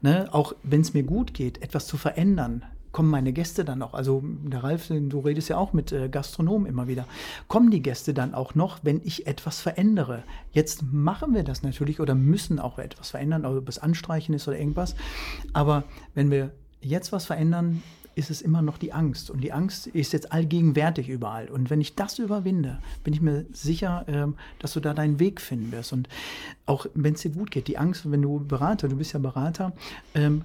Ne? 0.00 0.28
Auch 0.32 0.54
wenn 0.62 0.80
es 0.80 0.94
mir 0.94 1.04
gut 1.04 1.32
geht, 1.32 1.62
etwas 1.62 1.86
zu 1.86 1.96
verändern 1.96 2.64
kommen 2.92 3.10
meine 3.10 3.32
Gäste 3.32 3.64
dann 3.64 3.82
auch, 3.82 3.94
also 3.94 4.22
der 4.24 4.62
Ralf, 4.62 4.88
du 4.88 5.20
redest 5.20 5.48
ja 5.48 5.56
auch 5.56 5.72
mit 5.72 5.92
äh, 5.92 6.08
Gastronomen 6.08 6.66
immer 6.66 6.86
wieder, 6.86 7.06
kommen 7.48 7.70
die 7.70 7.82
Gäste 7.82 8.14
dann 8.14 8.34
auch 8.34 8.54
noch, 8.54 8.80
wenn 8.82 9.00
ich 9.04 9.26
etwas 9.26 9.60
verändere? 9.60 10.22
Jetzt 10.52 10.82
machen 10.92 11.34
wir 11.34 11.42
das 11.42 11.62
natürlich 11.62 12.00
oder 12.00 12.14
müssen 12.14 12.58
auch 12.58 12.78
etwas 12.78 13.10
verändern, 13.10 13.44
ob 13.46 13.68
es 13.68 13.78
Anstreichen 13.78 14.34
ist 14.34 14.46
oder 14.46 14.58
irgendwas. 14.58 14.94
Aber 15.52 15.84
wenn 16.14 16.30
wir 16.30 16.52
jetzt 16.80 17.12
was 17.12 17.24
verändern, 17.24 17.82
ist 18.14 18.30
es 18.30 18.42
immer 18.42 18.62
noch 18.62 18.78
die 18.78 18.92
Angst. 18.92 19.30
Und 19.30 19.42
die 19.42 19.52
Angst 19.52 19.86
ist 19.86 20.12
jetzt 20.12 20.32
allgegenwärtig 20.32 21.08
überall. 21.08 21.48
Und 21.48 21.70
wenn 21.70 21.80
ich 21.80 21.94
das 21.94 22.18
überwinde, 22.18 22.78
bin 23.04 23.14
ich 23.14 23.20
mir 23.20 23.46
sicher, 23.52 24.04
ähm, 24.06 24.34
dass 24.58 24.74
du 24.74 24.80
da 24.80 24.92
deinen 24.92 25.18
Weg 25.18 25.40
finden 25.40 25.72
wirst. 25.72 25.92
Und 25.92 26.08
auch 26.66 26.86
wenn 26.94 27.14
es 27.14 27.22
dir 27.22 27.30
gut 27.30 27.50
geht, 27.50 27.68
die 27.68 27.78
Angst, 27.78 28.10
wenn 28.10 28.22
du 28.22 28.44
Berater, 28.44 28.88
du 28.88 28.96
bist 28.96 29.14
ja 29.14 29.18
Berater, 29.18 29.72
ähm, 30.14 30.44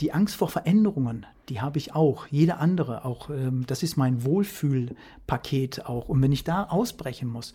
die 0.00 0.12
Angst 0.12 0.36
vor 0.36 0.48
Veränderungen, 0.48 1.26
die 1.48 1.60
habe 1.60 1.78
ich 1.78 1.94
auch. 1.94 2.26
Jede 2.28 2.58
andere 2.58 3.04
auch. 3.04 3.30
Ähm, 3.30 3.64
das 3.66 3.82
ist 3.82 3.96
mein 3.96 4.24
Wohlfühlpaket 4.24 5.86
auch. 5.86 6.08
Und 6.08 6.22
wenn 6.22 6.32
ich 6.32 6.44
da 6.44 6.64
ausbrechen 6.64 7.28
muss, 7.28 7.54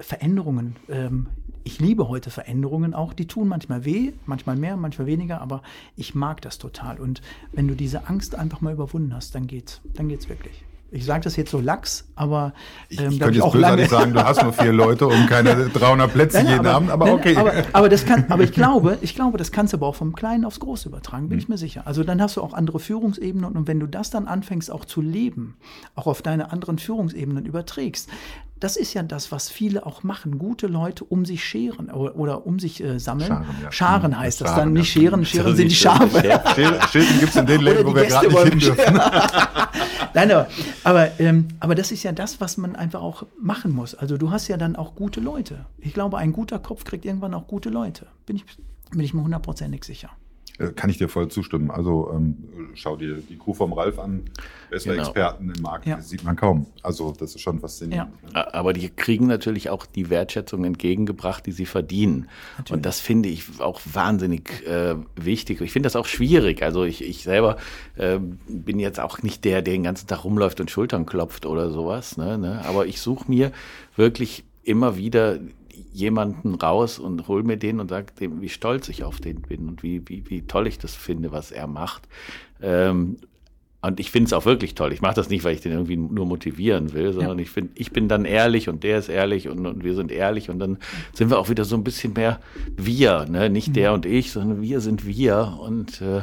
Veränderungen, 0.00 0.76
ähm, 0.88 1.28
ich 1.62 1.80
liebe 1.80 2.08
heute 2.08 2.30
Veränderungen 2.30 2.94
auch, 2.94 3.12
die 3.12 3.26
tun 3.26 3.48
manchmal 3.48 3.84
weh, 3.84 4.12
manchmal 4.26 4.56
mehr, 4.56 4.76
manchmal 4.76 5.06
weniger, 5.06 5.40
aber 5.40 5.62
ich 5.96 6.14
mag 6.14 6.42
das 6.42 6.58
total. 6.58 7.00
Und 7.00 7.22
wenn 7.52 7.68
du 7.68 7.74
diese 7.74 8.08
Angst 8.08 8.34
einfach 8.34 8.60
mal 8.60 8.72
überwunden 8.72 9.14
hast, 9.14 9.34
dann 9.34 9.46
geht's, 9.46 9.80
dann 9.94 10.08
geht's 10.08 10.28
wirklich. 10.28 10.64
Ich 10.94 11.04
sage 11.04 11.24
das 11.24 11.34
jetzt 11.34 11.50
so 11.50 11.58
lax, 11.58 12.04
aber 12.14 12.52
ähm, 12.88 13.10
ich 13.10 13.18
könnte 13.18 13.40
jetzt 13.40 13.54
lange 13.54 13.86
sagen, 13.86 14.12
du 14.12 14.24
hast 14.24 14.40
nur 14.44 14.52
vier 14.52 14.72
Leute 14.72 15.08
und 15.08 15.26
keine 15.26 15.68
300 15.74 16.12
Plätze 16.12 16.36
nein, 16.36 16.46
jeden 16.46 16.60
aber, 16.60 16.74
Abend, 16.76 16.90
aber 16.90 17.06
nein, 17.06 17.14
okay. 17.14 17.36
Aber, 17.36 17.52
aber, 17.72 17.88
das 17.88 18.06
kann, 18.06 18.26
aber 18.28 18.44
ich 18.44 18.52
glaube, 18.54 18.98
ich 19.00 19.16
glaube, 19.16 19.36
das 19.36 19.50
kannst 19.50 19.72
du 19.72 19.78
aber 19.78 19.88
auch 19.88 19.96
vom 19.96 20.14
Kleinen 20.14 20.44
aufs 20.44 20.60
Große 20.60 20.88
übertragen, 20.88 21.28
bin 21.28 21.36
mhm. 21.36 21.42
ich 21.42 21.48
mir 21.48 21.58
sicher. 21.58 21.82
Also 21.84 22.04
dann 22.04 22.22
hast 22.22 22.36
du 22.36 22.42
auch 22.42 22.54
andere 22.54 22.78
Führungsebenen 22.78 23.56
und 23.56 23.66
wenn 23.66 23.80
du 23.80 23.88
das 23.88 24.10
dann 24.10 24.28
anfängst 24.28 24.70
auch 24.70 24.84
zu 24.84 25.00
leben, 25.00 25.56
auch 25.96 26.06
auf 26.06 26.22
deine 26.22 26.52
anderen 26.52 26.78
Führungsebenen 26.78 27.44
überträgst, 27.44 28.08
das 28.64 28.76
ist 28.76 28.94
ja 28.94 29.02
das, 29.02 29.30
was 29.30 29.50
viele 29.50 29.84
auch 29.84 30.04
machen. 30.04 30.38
Gute 30.38 30.68
Leute 30.68 31.04
um 31.04 31.26
sich 31.26 31.44
scheren 31.44 31.90
oder, 31.90 32.16
oder 32.16 32.46
um 32.46 32.58
sich 32.58 32.82
äh, 32.82 32.98
sammeln. 32.98 33.28
Scharen, 33.28 33.56
ja. 33.62 33.72
Scharen 33.72 34.10
mhm. 34.12 34.18
heißt 34.18 34.40
das 34.40 34.48
Scharen, 34.48 34.60
dann. 34.60 34.72
Nicht 34.72 34.90
scheren, 34.90 35.26
scheren 35.26 35.54
sind 35.54 35.70
die 35.70 35.74
Schafe. 35.74 36.22
Scheren 36.54 37.20
gibt 37.20 37.30
es 37.30 37.36
in 37.36 37.44
den 37.44 37.60
Läden, 37.60 37.86
wo 37.86 37.94
wir 37.94 38.06
gerade 38.06 38.26
nicht 38.26 38.42
hin 38.48 38.58
dürfen. 38.60 38.94
Nein, 40.14 40.30
aber, 40.30 40.48
aber, 40.82 41.20
ähm, 41.20 41.48
aber 41.60 41.74
das 41.74 41.92
ist 41.92 42.04
ja 42.04 42.12
das, 42.12 42.40
was 42.40 42.56
man 42.56 42.74
einfach 42.74 43.02
auch 43.02 43.26
machen 43.38 43.70
muss. 43.70 43.94
Also 43.94 44.16
du 44.16 44.30
hast 44.30 44.48
ja 44.48 44.56
dann 44.56 44.76
auch 44.76 44.94
gute 44.94 45.20
Leute. 45.20 45.66
Ich 45.76 45.92
glaube, 45.92 46.16
ein 46.16 46.32
guter 46.32 46.58
Kopf 46.58 46.84
kriegt 46.84 47.04
irgendwann 47.04 47.34
auch 47.34 47.46
gute 47.46 47.68
Leute. 47.68 48.06
Bin 48.24 48.36
ich, 48.36 48.46
bin 48.92 49.00
ich 49.00 49.12
mir 49.12 49.22
hundertprozentig 49.22 49.84
sicher. 49.84 50.08
Äh, 50.58 50.68
kann 50.68 50.88
ich 50.88 50.98
dir 50.98 51.08
voll 51.08 51.28
zustimmen. 51.28 51.70
Also 51.70 52.10
ähm, 52.14 52.36
schau 52.74 52.96
dir 52.96 53.16
die 53.16 53.36
Crew 53.36 53.54
vom 53.54 53.72
Ralf 53.72 53.98
an. 53.98 54.22
Bessere 54.70 54.94
genau. 54.94 55.06
Experten 55.06 55.52
im 55.54 55.62
Markt 55.62 55.86
ja. 55.86 56.00
sieht 56.00 56.24
man 56.24 56.36
kaum. 56.36 56.66
Also 56.82 57.12
das 57.12 57.34
ist 57.34 57.40
schon 57.40 57.60
faszinierend. 57.60 58.12
Ja. 58.32 58.52
Aber 58.52 58.72
die 58.72 58.88
kriegen 58.88 59.26
natürlich 59.26 59.70
auch 59.70 59.86
die 59.86 60.10
Wertschätzung 60.10 60.64
entgegengebracht, 60.64 61.44
die 61.46 61.52
sie 61.52 61.66
verdienen. 61.66 62.28
Natürlich. 62.56 62.72
Und 62.72 62.86
das 62.86 63.00
finde 63.00 63.28
ich 63.28 63.60
auch 63.60 63.80
wahnsinnig 63.84 64.66
äh, 64.66 64.96
wichtig. 65.16 65.60
Ich 65.60 65.72
finde 65.72 65.86
das 65.86 65.96
auch 65.96 66.06
schwierig. 66.06 66.62
Also 66.62 66.84
ich, 66.84 67.04
ich 67.04 67.22
selber 67.22 67.56
äh, 67.96 68.18
bin 68.48 68.78
jetzt 68.78 69.00
auch 69.00 69.22
nicht 69.22 69.44
der, 69.44 69.62
der 69.62 69.74
den 69.74 69.82
ganzen 69.82 70.06
Tag 70.06 70.24
rumläuft 70.24 70.60
und 70.60 70.70
Schultern 70.70 71.04
klopft 71.04 71.46
oder 71.46 71.70
sowas. 71.70 72.16
Ne, 72.16 72.38
ne? 72.38 72.64
Aber 72.64 72.86
ich 72.86 73.00
suche 73.00 73.28
mir 73.28 73.50
wirklich 73.96 74.44
immer 74.62 74.96
wieder 74.96 75.38
jemanden 75.92 76.54
raus 76.54 76.98
und 76.98 77.28
hol 77.28 77.42
mir 77.42 77.56
den 77.56 77.80
und 77.80 77.88
sag 77.88 78.16
dem, 78.16 78.40
wie 78.40 78.48
stolz 78.48 78.88
ich 78.88 79.04
auf 79.04 79.20
den 79.20 79.42
bin 79.42 79.68
und 79.68 79.82
wie, 79.82 80.02
wie, 80.08 80.28
wie 80.28 80.42
toll 80.42 80.66
ich 80.66 80.78
das 80.78 80.94
finde, 80.94 81.32
was 81.32 81.50
er 81.50 81.66
macht. 81.66 82.08
Ähm, 82.62 83.16
und 83.82 84.00
ich 84.00 84.10
finde 84.10 84.28
es 84.28 84.32
auch 84.32 84.46
wirklich 84.46 84.74
toll. 84.74 84.94
Ich 84.94 85.02
mache 85.02 85.14
das 85.14 85.28
nicht, 85.28 85.44
weil 85.44 85.54
ich 85.54 85.60
den 85.60 85.72
irgendwie 85.72 85.98
nur 85.98 86.24
motivieren 86.24 86.94
will, 86.94 87.12
sondern 87.12 87.38
ja. 87.38 87.42
ich 87.42 87.50
finde, 87.50 87.72
ich 87.74 87.92
bin 87.92 88.08
dann 88.08 88.24
ehrlich 88.24 88.70
und 88.70 88.82
der 88.82 88.98
ist 88.98 89.10
ehrlich 89.10 89.48
und, 89.48 89.66
und, 89.66 89.84
wir 89.84 89.94
sind 89.94 90.10
ehrlich 90.10 90.48
und 90.48 90.58
dann 90.58 90.78
sind 91.12 91.28
wir 91.28 91.38
auch 91.38 91.50
wieder 91.50 91.66
so 91.66 91.76
ein 91.76 91.84
bisschen 91.84 92.14
mehr 92.14 92.40
wir, 92.76 93.26
ne? 93.26 93.50
Nicht 93.50 93.68
mhm. 93.68 93.72
der 93.74 93.92
und 93.92 94.06
ich, 94.06 94.32
sondern 94.32 94.62
wir 94.62 94.80
sind 94.80 95.06
wir 95.06 95.58
und 95.60 96.00
äh, 96.00 96.22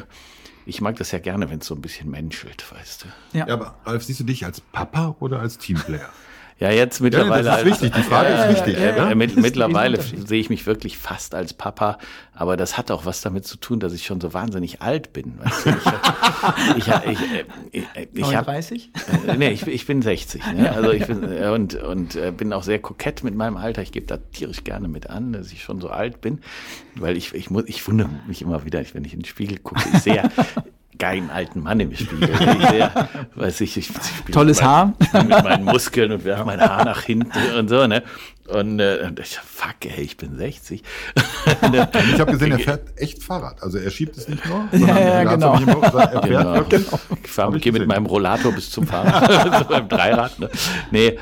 ich 0.66 0.80
mag 0.80 0.96
das 0.96 1.12
ja 1.12 1.20
gerne, 1.20 1.50
wenn 1.50 1.60
es 1.60 1.66
so 1.66 1.76
ein 1.76 1.80
bisschen 1.80 2.10
menschelt, 2.10 2.64
weißt 2.72 3.04
du. 3.04 3.38
Ja. 3.38 3.46
ja, 3.46 3.54
aber 3.54 3.76
Ralf, 3.84 4.02
siehst 4.02 4.18
du 4.18 4.24
dich 4.24 4.44
als 4.44 4.60
Papa 4.60 5.14
oder 5.20 5.38
als 5.38 5.58
Teamplayer? 5.58 6.10
Ja, 6.62 6.70
jetzt 6.70 7.00
mittlerweile. 7.00 7.44
Ja, 7.44 7.56
das 7.56 7.62
ist 7.62 7.66
wichtig, 7.66 7.92
die 7.92 8.02
Frage 8.02 8.28
ja, 8.28 8.44
ist 8.44 8.56
wichtig. 8.56 8.80
Ja, 8.80 9.08
ja, 9.08 9.14
mit, 9.16 9.36
mittlerweile 9.36 10.00
sehe 10.00 10.38
ich 10.38 10.48
mich 10.48 10.64
wirklich 10.64 10.96
fast 10.96 11.34
als 11.34 11.54
Papa, 11.54 11.98
aber 12.34 12.56
das 12.56 12.78
hat 12.78 12.92
auch 12.92 13.04
was 13.04 13.20
damit 13.20 13.44
zu 13.44 13.56
tun, 13.56 13.80
dass 13.80 13.92
ich 13.92 14.06
schon 14.06 14.20
so 14.20 14.32
wahnsinnig 14.32 14.80
alt 14.80 15.12
bin. 15.12 15.40
Weißt 15.40 15.66
du? 15.66 15.70
Ich, 16.76 16.86
ich, 16.86 17.18
ich, 17.72 17.82
ich, 17.82 18.08
ich, 18.14 18.36
hab, 18.36 18.44
30? 18.46 18.90
Äh, 19.26 19.36
nee, 19.36 19.50
ich, 19.50 19.66
ich 19.66 19.86
bin 19.86 20.02
60. 20.02 20.42
Ne? 20.54 20.72
Also 20.72 20.92
ich 20.92 21.06
bin, 21.06 21.24
äh, 21.24 21.48
und, 21.48 21.74
und 21.74 22.14
äh, 22.14 22.30
bin 22.30 22.52
auch 22.52 22.62
sehr 22.62 22.78
kokett 22.78 23.24
mit 23.24 23.34
meinem 23.34 23.56
Alter. 23.56 23.82
Ich 23.82 23.90
gebe 23.90 24.06
da 24.06 24.18
tierisch 24.18 24.62
gerne 24.62 24.86
mit 24.86 25.10
an, 25.10 25.32
dass 25.32 25.50
ich 25.50 25.64
schon 25.64 25.80
so 25.80 25.88
alt 25.88 26.20
bin, 26.20 26.40
weil 26.94 27.16
ich, 27.16 27.34
ich, 27.34 27.50
muss, 27.50 27.64
ich 27.66 27.86
wundere 27.88 28.08
mich 28.28 28.40
immer 28.40 28.64
wieder, 28.64 28.82
wenn 28.92 29.04
ich 29.04 29.14
in 29.14 29.20
den 29.20 29.26
Spiegel 29.26 29.58
gucke. 29.58 29.82
Ich 29.92 30.00
sehe 30.00 30.22
geilen 31.02 31.30
alten 31.30 31.64
Mann 31.64 31.80
im 31.80 31.92
Spiegel. 31.96 32.30
Sehr, 32.70 33.08
weiß 33.34 33.60
ich, 33.62 33.76
ich, 33.76 33.90
ich 33.90 34.32
Tolles 34.32 34.58
mit 34.58 34.64
Haar. 34.64 34.94
Meinen, 35.12 35.28
mit 35.28 35.42
meinen 35.42 35.64
Muskeln 35.64 36.12
und 36.12 36.24
werfe 36.24 36.44
mein 36.44 36.60
Haar 36.60 36.84
nach 36.84 37.02
hinten 37.02 37.40
und 37.58 37.68
so, 37.68 37.88
ne? 37.88 38.04
Und 38.46 38.78
äh, 38.78 39.10
ich, 39.20 39.36
fuck, 39.36 39.84
ey, 39.84 40.00
ich 40.00 40.16
bin 40.16 40.36
60. 40.36 40.80
ich 41.62 42.20
habe 42.20 42.30
gesehen, 42.30 42.52
er 42.52 42.58
fährt 42.60 42.82
echt 42.94 43.20
Fahrrad. 43.20 43.64
Also 43.64 43.78
er 43.78 43.90
schiebt 43.90 44.16
es 44.16 44.28
nicht 44.28 44.46
nur, 44.46 44.68
sondern 44.72 44.96
ja, 44.96 45.22
ja, 45.24 45.24
genau. 45.24 45.56
Im 45.56 45.68
er 45.68 45.90
fährt 45.90 46.24
genau. 46.24 46.54
wirklich. 46.54 46.86
Ich 47.24 47.30
fahre 47.30 47.58
gehe 47.58 47.72
mit 47.72 47.88
meinem 47.88 48.06
Rollator 48.06 48.52
bis 48.52 48.70
zum 48.70 48.86
Fahrrad, 48.86 49.58
so 49.58 49.64
beim 49.64 49.88
Dreirad. 49.88 50.38
Ne? 50.38 50.50
Nee, 50.92 51.18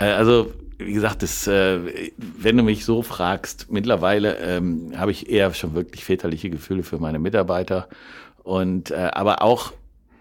äh, 0.00 0.06
also 0.06 0.52
wie 0.78 0.92
gesagt, 0.92 1.22
das, 1.22 1.46
äh, 1.46 1.78
wenn 2.18 2.56
du 2.56 2.64
mich 2.64 2.84
so 2.84 3.02
fragst, 3.02 3.70
mittlerweile 3.70 4.38
ähm, 4.38 4.92
habe 4.96 5.12
ich 5.12 5.30
eher 5.30 5.54
schon 5.54 5.74
wirklich 5.74 6.04
väterliche 6.04 6.50
Gefühle 6.50 6.82
für 6.82 6.98
meine 6.98 7.20
Mitarbeiter 7.20 7.86
Und 8.42 8.90
äh, 8.90 9.10
aber 9.12 9.42
auch 9.42 9.72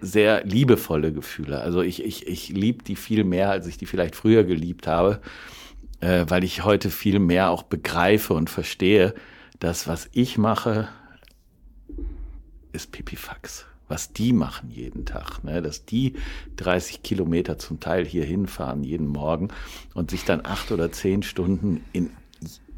sehr 0.01 0.43
liebevolle 0.45 1.11
Gefühle. 1.11 1.61
Also 1.61 1.81
ich, 1.81 2.03
ich, 2.03 2.27
ich 2.27 2.49
liebe 2.49 2.83
die 2.83 2.95
viel 2.95 3.23
mehr, 3.23 3.49
als 3.49 3.67
ich 3.67 3.77
die 3.77 3.85
vielleicht 3.85 4.15
früher 4.15 4.43
geliebt 4.43 4.87
habe, 4.87 5.21
äh, 5.99 6.25
weil 6.27 6.43
ich 6.43 6.63
heute 6.63 6.89
viel 6.89 7.19
mehr 7.19 7.49
auch 7.49 7.63
begreife 7.63 8.33
und 8.33 8.49
verstehe, 8.49 9.13
dass 9.59 9.87
was 9.87 10.09
ich 10.13 10.37
mache, 10.37 10.87
ist 12.71 12.91
Pipifax. 12.91 13.65
Was 13.87 14.13
die 14.13 14.33
machen 14.33 14.69
jeden 14.69 15.05
Tag, 15.05 15.43
ne? 15.43 15.63
dass 15.63 15.83
die 15.83 16.13
30 16.57 17.01
Kilometer 17.01 17.57
zum 17.57 17.79
Teil 17.79 18.05
hier 18.05 18.23
hinfahren 18.23 18.83
jeden 18.83 19.07
Morgen 19.07 19.47
und 19.95 20.11
sich 20.11 20.25
dann 20.25 20.45
acht 20.45 20.71
oder 20.71 20.91
zehn 20.91 21.23
Stunden 21.23 21.83
in 21.91 22.11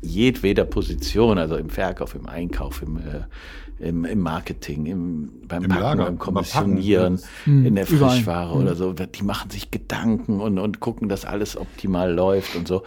jedweder 0.01 0.65
Position, 0.65 1.37
also 1.37 1.55
im 1.55 1.69
Verkauf, 1.69 2.15
im 2.15 2.27
Einkauf, 2.27 2.81
im, 2.81 2.97
äh, 2.97 3.87
im, 3.87 4.05
im 4.05 4.19
Marketing, 4.19 4.85
im, 4.85 5.31
beim 5.47 5.63
Im 5.63 5.69
Packen, 5.69 5.81
Lager, 5.81 6.05
beim 6.05 6.17
beim 6.17 6.19
Kommissionieren, 6.19 7.17
Packen, 7.17 7.65
in 7.65 7.75
der 7.75 7.89
überall. 7.89 8.15
Frischware 8.15 8.53
oder 8.53 8.75
so. 8.75 8.93
Die 8.93 9.23
machen 9.23 9.49
sich 9.49 9.71
Gedanken 9.71 10.39
und, 10.39 10.59
und 10.59 10.79
gucken, 10.79 11.09
dass 11.09 11.25
alles 11.25 11.57
optimal 11.57 12.13
läuft 12.13 12.55
und 12.55 12.67
so. 12.67 12.83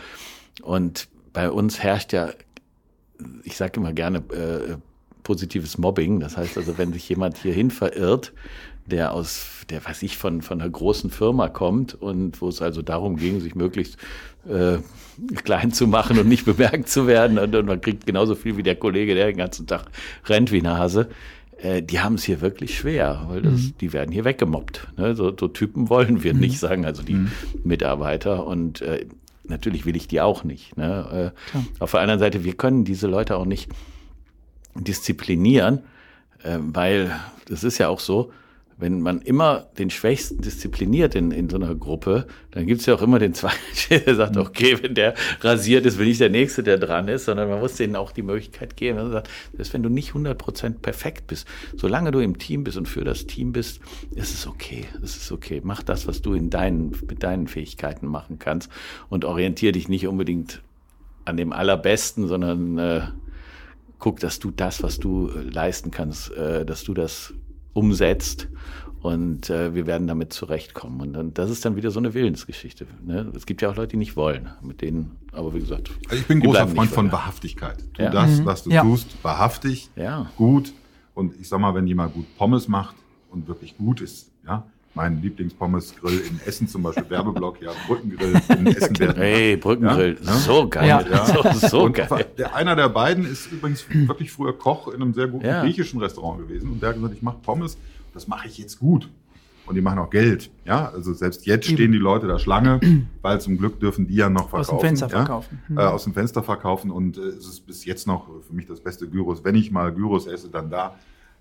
Und 0.62 1.08
bei 1.32 1.50
uns 1.50 1.82
herrscht 1.82 2.12
ja, 2.12 2.30
ich 3.44 3.56
sage 3.56 3.80
immer 3.80 3.92
gerne, 3.92 4.18
äh, 4.18 4.76
positives 5.22 5.78
Mobbing. 5.78 6.20
Das 6.20 6.36
heißt 6.36 6.56
also, 6.58 6.78
wenn 6.78 6.92
sich 6.92 7.08
jemand 7.08 7.38
hierhin 7.38 7.70
verirrt, 7.70 8.32
der 8.86 9.12
aus, 9.12 9.64
der 9.70 9.84
weiß 9.84 10.02
ich, 10.02 10.16
von, 10.16 10.42
von 10.42 10.60
einer 10.60 10.70
großen 10.70 11.10
Firma 11.10 11.48
kommt 11.48 11.94
und 11.94 12.40
wo 12.40 12.48
es 12.48 12.60
also 12.60 12.82
darum 12.82 13.16
ging, 13.16 13.40
sich 13.40 13.54
möglichst 13.54 13.96
äh, 14.48 14.78
klein 15.42 15.72
zu 15.72 15.86
machen 15.86 16.18
und 16.18 16.28
nicht 16.28 16.44
bemerkt 16.44 16.88
zu 16.88 17.06
werden 17.06 17.38
und, 17.38 17.54
und 17.54 17.66
man 17.66 17.80
kriegt 17.80 18.06
genauso 18.06 18.34
viel 18.34 18.56
wie 18.56 18.62
der 18.62 18.76
Kollege, 18.76 19.14
der 19.14 19.26
den 19.26 19.38
ganzen 19.38 19.66
Tag 19.66 19.86
rennt 20.26 20.52
wie 20.52 20.60
eine 20.60 20.76
Hase. 20.76 21.08
Äh, 21.58 21.82
die 21.82 22.00
haben 22.00 22.16
es 22.16 22.24
hier 22.24 22.40
wirklich 22.40 22.76
schwer, 22.76 23.24
weil 23.28 23.42
das, 23.42 23.74
die 23.80 23.92
werden 23.92 24.12
hier 24.12 24.24
weggemobbt. 24.24 24.88
Ne? 24.96 25.14
So, 25.14 25.34
so 25.38 25.48
Typen 25.48 25.88
wollen 25.88 26.22
wir 26.22 26.34
nicht 26.34 26.58
sagen, 26.58 26.84
also 26.84 27.02
die 27.02 27.26
Mitarbeiter 27.64 28.46
und 28.46 28.82
äh, 28.82 29.06
natürlich 29.44 29.86
will 29.86 29.96
ich 29.96 30.08
die 30.08 30.20
auch 30.20 30.44
nicht. 30.44 30.76
Ne? 30.76 31.32
Äh, 31.32 31.60
auf 31.78 31.92
der 31.92 32.00
anderen 32.00 32.20
Seite, 32.20 32.44
wir 32.44 32.54
können 32.54 32.84
diese 32.84 33.06
Leute 33.06 33.36
auch 33.36 33.46
nicht 33.46 33.70
disziplinieren, 34.74 35.80
äh, 36.42 36.58
weil 36.58 37.14
es 37.50 37.64
ist 37.64 37.78
ja 37.78 37.88
auch 37.88 38.00
so, 38.00 38.32
wenn 38.76 39.00
man 39.00 39.20
immer 39.20 39.66
den 39.78 39.90
Schwächsten 39.90 40.40
diszipliniert 40.40 41.14
in, 41.14 41.30
in 41.30 41.48
so 41.48 41.56
einer 41.56 41.74
Gruppe, 41.74 42.26
dann 42.50 42.66
gibt 42.66 42.80
es 42.80 42.86
ja 42.86 42.94
auch 42.94 43.02
immer 43.02 43.18
den 43.18 43.34
Zweiten, 43.34 43.56
der 43.90 44.14
sagt, 44.14 44.36
okay, 44.36 44.78
wenn 44.82 44.94
der 44.94 45.14
rasiert 45.40 45.86
ist, 45.86 45.98
bin 45.98 46.08
ich 46.08 46.18
der 46.18 46.30
Nächste, 46.30 46.62
der 46.62 46.78
dran 46.78 47.08
ist, 47.08 47.26
sondern 47.26 47.48
man 47.48 47.60
muss 47.60 47.76
denen 47.76 47.96
auch 47.96 48.12
die 48.12 48.22
Möglichkeit 48.22 48.76
geben. 48.76 48.98
Man 48.98 49.12
sagt, 49.12 49.28
dass 49.56 49.72
wenn 49.72 49.82
du 49.82 49.88
nicht 49.88 50.12
100% 50.12 50.80
perfekt 50.80 51.28
bist, 51.28 51.46
solange 51.76 52.10
du 52.10 52.18
im 52.18 52.38
Team 52.38 52.64
bist 52.64 52.76
und 52.76 52.88
für 52.88 53.04
das 53.04 53.26
Team 53.26 53.52
bist, 53.52 53.80
ist 54.14 54.34
es 54.34 54.46
okay. 54.46 54.86
Es 55.02 55.16
ist 55.16 55.30
okay. 55.30 55.60
Mach 55.62 55.82
das, 55.82 56.06
was 56.06 56.22
du 56.22 56.34
in 56.34 56.50
deinen, 56.50 56.90
mit 57.08 57.22
deinen 57.22 57.46
Fähigkeiten 57.46 58.06
machen 58.06 58.38
kannst 58.38 58.70
und 59.08 59.24
orientiere 59.24 59.72
dich 59.72 59.88
nicht 59.88 60.06
unbedingt 60.06 60.62
an 61.24 61.36
dem 61.36 61.52
Allerbesten, 61.52 62.28
sondern 62.28 62.78
äh, 62.78 63.02
guck, 63.98 64.20
dass 64.20 64.38
du 64.38 64.50
das, 64.50 64.82
was 64.82 64.98
du 64.98 65.30
äh, 65.30 65.40
leisten 65.40 65.90
kannst, 65.90 66.32
äh, 66.32 66.66
dass 66.66 66.84
du 66.84 66.92
das 66.92 67.32
umsetzt 67.74 68.48
und 69.02 69.50
äh, 69.50 69.74
wir 69.74 69.86
werden 69.86 70.06
damit 70.06 70.32
zurechtkommen. 70.32 71.00
Und 71.02 71.12
dann, 71.12 71.34
das 71.34 71.50
ist 71.50 71.64
dann 71.64 71.76
wieder 71.76 71.90
so 71.90 71.98
eine 71.98 72.14
Willensgeschichte. 72.14 72.86
Ne? 73.04 73.30
Es 73.36 73.44
gibt 73.44 73.60
ja 73.60 73.70
auch 73.70 73.76
Leute, 73.76 73.88
die 73.90 73.96
nicht 73.98 74.16
wollen, 74.16 74.48
mit 74.62 74.80
denen, 74.80 75.16
aber 75.32 75.52
wie 75.54 75.60
gesagt. 75.60 75.90
Also 76.08 76.16
ich 76.22 76.26
bin 76.26 76.40
großer 76.40 76.66
Freund 76.68 76.90
von 76.90 77.12
Wahrhaftigkeit. 77.12 77.76
Tu 77.92 78.02
Ja. 78.02 78.10
das, 78.10 78.44
was 78.46 78.62
du 78.64 78.70
Ja. 78.70 78.82
tust, 78.82 79.22
wahrhaftig, 79.22 79.90
Ja. 79.96 80.30
gut. 80.36 80.72
Und 81.14 81.38
ich 81.38 81.48
sag 81.48 81.60
mal, 81.60 81.74
wenn 81.74 81.86
jemand 81.86 82.14
gut 82.14 82.24
Pommes 82.38 82.66
macht 82.66 82.96
und 83.30 83.46
wirklich 83.46 83.76
gut 83.76 84.00
ist, 84.00 84.32
ja, 84.46 84.66
mein 84.94 85.20
Lieblingspommes-Grill 85.22 86.20
in 86.20 86.40
Essen 86.46 86.68
zum 86.68 86.82
Beispiel, 86.84 87.04
Werbeblock, 87.10 87.60
ja, 87.62 87.72
Brückengrill 87.86 88.40
in 88.58 88.66
Essen. 88.76 88.94
der- 88.94 89.14
Hey, 89.14 89.56
Brückengrill, 89.56 90.18
Ja, 90.22 90.32
ne? 90.32 90.38
so 90.38 90.68
geil. 90.68 90.88
Ja. 90.88 91.24
So, 91.60 91.68
so 91.68 91.82
und 91.84 91.94
geil. 91.94 92.26
Der, 92.38 92.54
einer 92.54 92.76
der 92.76 92.88
beiden 92.88 93.24
ist 93.24 93.50
übrigens 93.50 93.84
wirklich 93.90 94.30
früher 94.30 94.56
Koch 94.56 94.88
in 94.88 95.02
einem 95.02 95.12
sehr 95.14 95.26
guten 95.28 95.44
Ja. 95.46 95.62
griechischen 95.62 96.00
Restaurant 96.00 96.38
gewesen. 96.46 96.70
Und 96.70 96.80
der 96.82 96.90
hat 96.90 96.96
gesagt, 96.96 97.14
ich 97.14 97.22
mache 97.22 97.38
Pommes, 97.42 97.76
das 98.12 98.28
mache 98.28 98.46
ich 98.48 98.58
jetzt 98.58 98.78
gut. 98.78 99.08
Und 99.66 99.76
die 99.76 99.80
machen 99.80 99.98
auch 99.98 100.10
Geld. 100.10 100.50
Ja, 100.66 100.90
also 100.90 101.14
selbst 101.14 101.46
jetzt 101.46 101.64
stehen 101.66 101.90
die 101.90 101.96
Leute 101.98 102.26
da 102.26 102.38
Schlange, 102.38 102.80
weil 103.22 103.40
zum 103.40 103.56
Glück 103.56 103.80
dürfen 103.80 104.06
die 104.06 104.14
ja 104.16 104.28
noch 104.28 104.52
Aus 104.52 104.66
verkaufen. 104.68 104.76
dem 104.76 104.80
Fenster 104.88 105.06
ja? 105.06 105.16
verkaufen. 105.16 105.62
Mhm. 105.68 105.78
Äh, 105.78 105.82
aus 105.84 106.04
dem 106.04 106.12
Fenster 106.12 106.42
verkaufen. 106.42 106.90
Und 106.90 107.16
äh, 107.16 107.20
es 107.22 107.46
ist 107.48 107.66
bis 107.66 107.84
jetzt 107.86 108.06
noch 108.06 108.28
für 108.46 108.52
mich 108.52 108.66
das 108.66 108.80
beste 108.80 109.08
Gyros. 109.08 109.42
Wenn 109.42 109.54
ich 109.54 109.70
mal 109.70 109.90
Gyros 109.92 110.26
esse, 110.26 110.50
dann 110.50 110.68
da. 110.70 110.96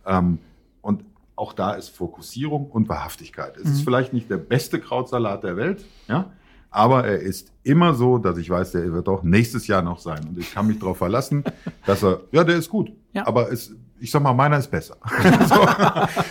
Ähm, 0.05 0.39
und 0.81 1.03
auch 1.36 1.54
da 1.54 1.74
ist 1.74 1.89
Fokussierung 1.89 2.69
und 2.69 2.89
Wahrhaftigkeit. 2.89 3.58
Es 3.58 3.69
ist 3.69 3.82
vielleicht 3.84 4.13
nicht 4.13 4.30
der 4.30 4.38
beste 4.38 4.80
Krautsalat 4.80 5.43
der 5.43 5.58
Welt, 5.58 5.86
ja, 6.08 6.32
aber 6.74 7.06
er 7.06 7.19
ist 7.19 7.52
immer 7.62 7.93
so, 7.93 8.17
dass 8.17 8.38
ich 8.38 8.50
weiß, 8.50 8.72
der 8.72 8.91
wird 8.91 9.08
auch 9.08 9.22
nächstes 9.22 9.67
Jahr 9.67 9.84
noch 9.84 10.00
sein. 10.00 10.19
Und 10.28 10.39
ich 10.39 10.54
kann 10.54 10.65
mich 10.65 10.80
darauf 10.80 10.98
verlassen, 10.98 11.43
dass 11.86 12.04
er, 12.04 12.22
ja, 12.32 12.43
der 12.43 12.58
ist 12.58 12.69
gut. 12.69 12.91
Ja. 13.13 13.28
Aber 13.28 13.52
es, 13.52 13.74
ich 14.00 14.10
sag 14.10 14.24
mal, 14.24 14.34
meiner 14.34 14.58
ist 14.58 14.72
besser. 14.72 14.98
so. 15.48 15.65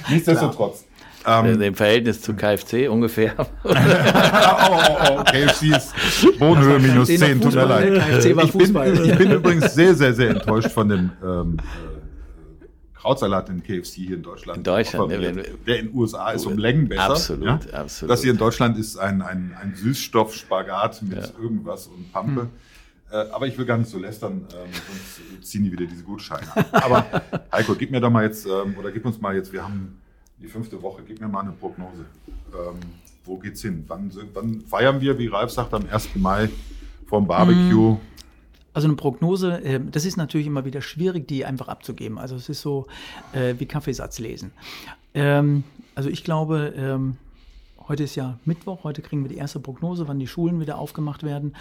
Nichtsdestotrotz. 0.12 0.84
Ähm, 1.24 1.62
Im 1.62 1.74
Verhältnis 1.76 2.20
zu 2.20 2.34
KFC 2.34 2.90
ungefähr. 2.90 3.34
oh, 3.38 3.46
oh, 3.62 4.78
oh, 5.10 5.22
KFC 5.22 5.76
ist 5.76 5.94
Bodenhöhe 6.40 6.80
minus 6.80 7.06
KFC 7.06 7.20
noch 7.20 7.28
10, 7.28 7.40
tut 7.40 7.54
mir 7.54 7.64
leid. 7.64 7.94
KFC 7.94 8.36
war 8.36 8.44
ich, 8.44 8.52
bin, 8.52 8.60
Fußball. 8.60 9.06
ich 9.06 9.18
bin 9.18 9.30
übrigens 9.30 9.72
sehr, 9.72 9.94
sehr, 9.94 10.12
sehr 10.14 10.30
enttäuscht 10.30 10.72
von 10.72 10.88
dem 10.88 11.12
ähm, 11.22 11.56
äh, 11.60 11.91
Krautsalat 13.02 13.48
in 13.48 13.62
KFC 13.62 13.94
hier 14.06 14.16
in 14.16 14.22
Deutschland. 14.22 14.58
In 14.58 14.62
Deutschland, 14.64 15.08
ne, 15.08 15.20
wenn- 15.20 15.44
Der 15.66 15.78
in 15.80 15.86
den 15.88 15.94
USA 15.96 16.30
ist 16.30 16.46
um 16.46 16.56
Längen 16.56 16.88
besser. 16.88 17.10
Absolut, 17.10 17.44
ja? 17.46 17.58
absolut. 17.72 18.10
Das 18.10 18.22
hier 18.22 18.30
in 18.32 18.38
Deutschland 18.38 18.78
ist 18.78 18.96
ein, 18.96 19.20
ein, 19.22 19.54
ein 19.60 19.74
Süßstoff-Spagat 19.74 21.02
mit 21.02 21.32
irgendwas 21.40 21.88
und 21.88 22.12
Pampe. 22.12 22.48
Äh, 23.10 23.16
aber 23.32 23.46
ich 23.48 23.58
will 23.58 23.66
gar 23.66 23.76
nicht 23.76 23.90
so 23.90 23.98
lästern, 23.98 24.46
ähm, 24.54 24.70
sonst 24.72 25.46
ziehen 25.50 25.64
die 25.64 25.72
wieder 25.72 25.84
diese 25.84 26.02
Gutscheine. 26.04 26.46
Aber 26.72 27.04
Heiko, 27.52 27.74
gib 27.74 27.90
mir 27.90 28.00
doch 28.00 28.08
mal 28.10 28.24
jetzt, 28.24 28.46
ähm, 28.46 28.74
oder 28.78 28.90
gib 28.92 29.04
uns 29.04 29.20
mal 29.20 29.34
jetzt, 29.34 29.52
wir 29.52 29.62
haben 29.64 29.98
die 30.40 30.46
fünfte 30.46 30.80
Woche, 30.80 31.02
gib 31.06 31.20
mir 31.20 31.28
mal 31.28 31.40
eine 31.40 31.52
Prognose. 31.52 32.04
Ähm, 32.28 32.78
wo 33.24 33.36
geht's 33.36 33.62
hin? 33.62 33.84
Wann, 33.88 34.10
wann 34.32 34.60
feiern 34.62 35.00
wir, 35.00 35.18
wie 35.18 35.26
Ralf 35.26 35.50
sagt, 35.50 35.74
am 35.74 35.84
1. 35.90 36.10
Mai 36.16 36.48
vom 37.06 37.26
Barbecue? 37.26 37.98
Also 38.74 38.88
eine 38.88 38.96
Prognose, 38.96 39.60
ähm, 39.64 39.90
das 39.90 40.04
ist 40.04 40.16
natürlich 40.16 40.46
immer 40.46 40.64
wieder 40.64 40.80
schwierig, 40.80 41.28
die 41.28 41.44
einfach 41.44 41.68
abzugeben. 41.68 42.18
Also 42.18 42.36
es 42.36 42.48
ist 42.48 42.62
so 42.62 42.86
äh, 43.32 43.54
wie 43.58 43.66
Kaffeesatz 43.66 44.18
lesen. 44.18 44.52
Ähm, 45.14 45.64
also 45.94 46.08
ich 46.08 46.24
glaube, 46.24 46.72
ähm, 46.76 47.16
heute 47.86 48.04
ist 48.04 48.14
ja 48.14 48.38
Mittwoch, 48.44 48.84
heute 48.84 49.02
kriegen 49.02 49.22
wir 49.22 49.28
die 49.28 49.36
erste 49.36 49.60
Prognose, 49.60 50.08
wann 50.08 50.18
die 50.18 50.26
Schulen 50.26 50.60
wieder 50.60 50.78
aufgemacht 50.78 51.22
werden. 51.22 51.54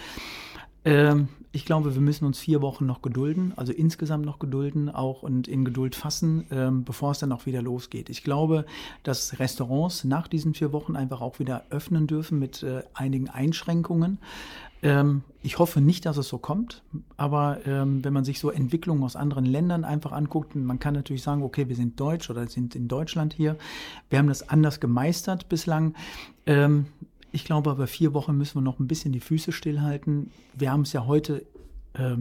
Ich 1.52 1.64
glaube, 1.64 1.94
wir 1.94 2.02
müssen 2.02 2.24
uns 2.24 2.40
vier 2.40 2.60
Wochen 2.60 2.86
noch 2.86 3.02
gedulden, 3.02 3.52
also 3.54 3.72
insgesamt 3.72 4.26
noch 4.26 4.40
gedulden, 4.40 4.90
auch 4.90 5.22
und 5.22 5.46
in 5.46 5.64
Geduld 5.64 5.94
fassen, 5.94 6.82
bevor 6.84 7.12
es 7.12 7.20
dann 7.20 7.30
auch 7.30 7.46
wieder 7.46 7.62
losgeht. 7.62 8.10
Ich 8.10 8.24
glaube, 8.24 8.66
dass 9.04 9.38
Restaurants 9.38 10.02
nach 10.02 10.26
diesen 10.26 10.54
vier 10.54 10.72
Wochen 10.72 10.96
einfach 10.96 11.20
auch 11.20 11.38
wieder 11.38 11.66
öffnen 11.70 12.08
dürfen 12.08 12.40
mit 12.40 12.64
äh, 12.64 12.82
einigen 12.94 13.28
Einschränkungen. 13.28 14.18
Ähm, 14.82 15.22
ich 15.42 15.58
hoffe 15.58 15.80
nicht, 15.80 16.06
dass 16.06 16.16
es 16.16 16.28
so 16.28 16.38
kommt, 16.38 16.82
aber 17.16 17.60
ähm, 17.66 18.04
wenn 18.04 18.12
man 18.12 18.24
sich 18.24 18.40
so 18.40 18.50
Entwicklungen 18.50 19.04
aus 19.04 19.14
anderen 19.14 19.44
Ländern 19.44 19.84
einfach 19.84 20.12
anguckt, 20.12 20.56
man 20.56 20.78
kann 20.80 20.94
natürlich 20.94 21.22
sagen, 21.22 21.42
okay, 21.42 21.68
wir 21.68 21.76
sind 21.76 21.98
deutsch 22.00 22.30
oder 22.30 22.46
sind 22.48 22.74
in 22.74 22.88
Deutschland 22.88 23.32
hier, 23.32 23.56
wir 24.10 24.18
haben 24.18 24.28
das 24.28 24.48
anders 24.48 24.80
gemeistert 24.80 25.48
bislang. 25.48 25.94
Ähm, 26.46 26.86
ich 27.30 27.44
glaube 27.44 27.70
aber, 27.70 27.86
vier 27.86 28.12
Wochen 28.12 28.36
müssen 28.36 28.56
wir 28.56 28.62
noch 28.62 28.78
ein 28.78 28.88
bisschen 28.88 29.12
die 29.12 29.20
Füße 29.20 29.52
stillhalten. 29.52 30.30
Wir 30.54 30.70
haben 30.70 30.82
es 30.82 30.92
ja 30.92 31.06
heute, 31.06 31.46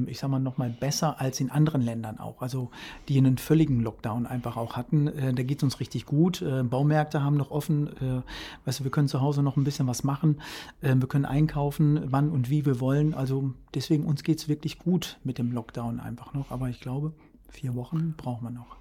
ich 0.08 0.20
sag 0.20 0.30
mal, 0.30 0.40
noch 0.40 0.58
mal 0.58 0.70
besser 0.70 1.22
als 1.22 1.40
in 1.40 1.50
anderen 1.50 1.82
Ländern 1.82 2.20
auch. 2.20 2.42
Also 2.42 2.72
die 3.08 3.18
einen 3.18 3.38
völligen 3.38 3.80
Lockdown 3.82 4.26
einfach 4.26 4.58
auch 4.58 4.76
hatten. 4.76 5.08
Äh, 5.08 5.34
da 5.34 5.44
geht 5.44 5.60
es 5.60 5.64
uns 5.64 5.80
richtig 5.80 6.06
gut. 6.06 6.42
Äh, 6.42 6.64
Baumärkte 6.64 7.24
haben 7.24 7.38
noch 7.38 7.52
offen. 7.52 7.88
Äh, 7.88 8.22
weißt 8.66 8.82
du, 8.82 8.84
wir 8.84 8.92
können 8.92 9.08
zu 9.08 9.22
Hause 9.22 9.44
noch 9.44 9.58
ein 9.58 9.64
bisschen 9.64 9.88
was 9.88 10.04
machen. 10.04 10.42
Äh, 10.82 10.96
wir 10.96 11.08
können 11.08 11.26
einkaufen, 11.26 12.02
wann 12.06 12.30
und 12.30 12.50
wie 12.50 12.66
wir 12.66 12.80
wollen. 12.80 13.14
Also 13.14 13.54
deswegen 13.74 14.06
uns 14.06 14.24
geht 14.24 14.40
es 14.40 14.48
wirklich 14.48 14.80
gut 14.80 15.18
mit 15.24 15.38
dem 15.38 15.52
Lockdown 15.52 16.00
einfach 16.00 16.34
noch. 16.34 16.52
Aber 16.52 16.70
ich 16.70 16.82
glaube, 16.82 17.14
vier 17.50 17.76
Wochen 17.76 18.14
brauchen 18.18 18.44
wir 18.44 18.52
noch. 18.52 18.81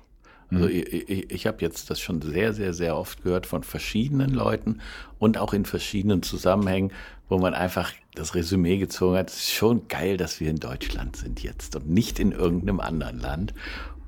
Also 0.51 0.67
ich, 0.67 0.93
ich, 1.09 1.31
ich 1.31 1.47
habe 1.47 1.59
jetzt 1.61 1.91
das 1.91 2.01
schon 2.01 2.21
sehr, 2.23 2.53
sehr, 2.53 2.73
sehr 2.73 2.97
oft 2.97 3.23
gehört 3.23 3.47
von 3.47 3.63
verschiedenen 3.63 4.31
Leuten 4.31 4.81
und 5.19 5.39
auch 5.39 5.53
in 5.53 5.65
verschiedenen 5.65 6.23
Zusammenhängen, 6.23 6.93
wo 7.29 7.39
man 7.39 7.55
einfach 7.55 7.93
das 8.15 8.35
Resümee 8.35 8.79
gezogen 8.79 9.17
hat. 9.17 9.31
Es 9.31 9.37
ist 9.37 9.53
schon 9.53 9.87
geil, 9.89 10.17
dass 10.17 10.41
wir 10.41 10.51
in 10.51 10.57
Deutschland 10.57 11.17
sind 11.17 11.43
jetzt 11.43 11.77
und 11.77 11.89
nicht 11.89 12.19
in 12.19 12.33
irgendeinem 12.33 12.81
anderen 12.81 13.21
Land. 13.21 13.55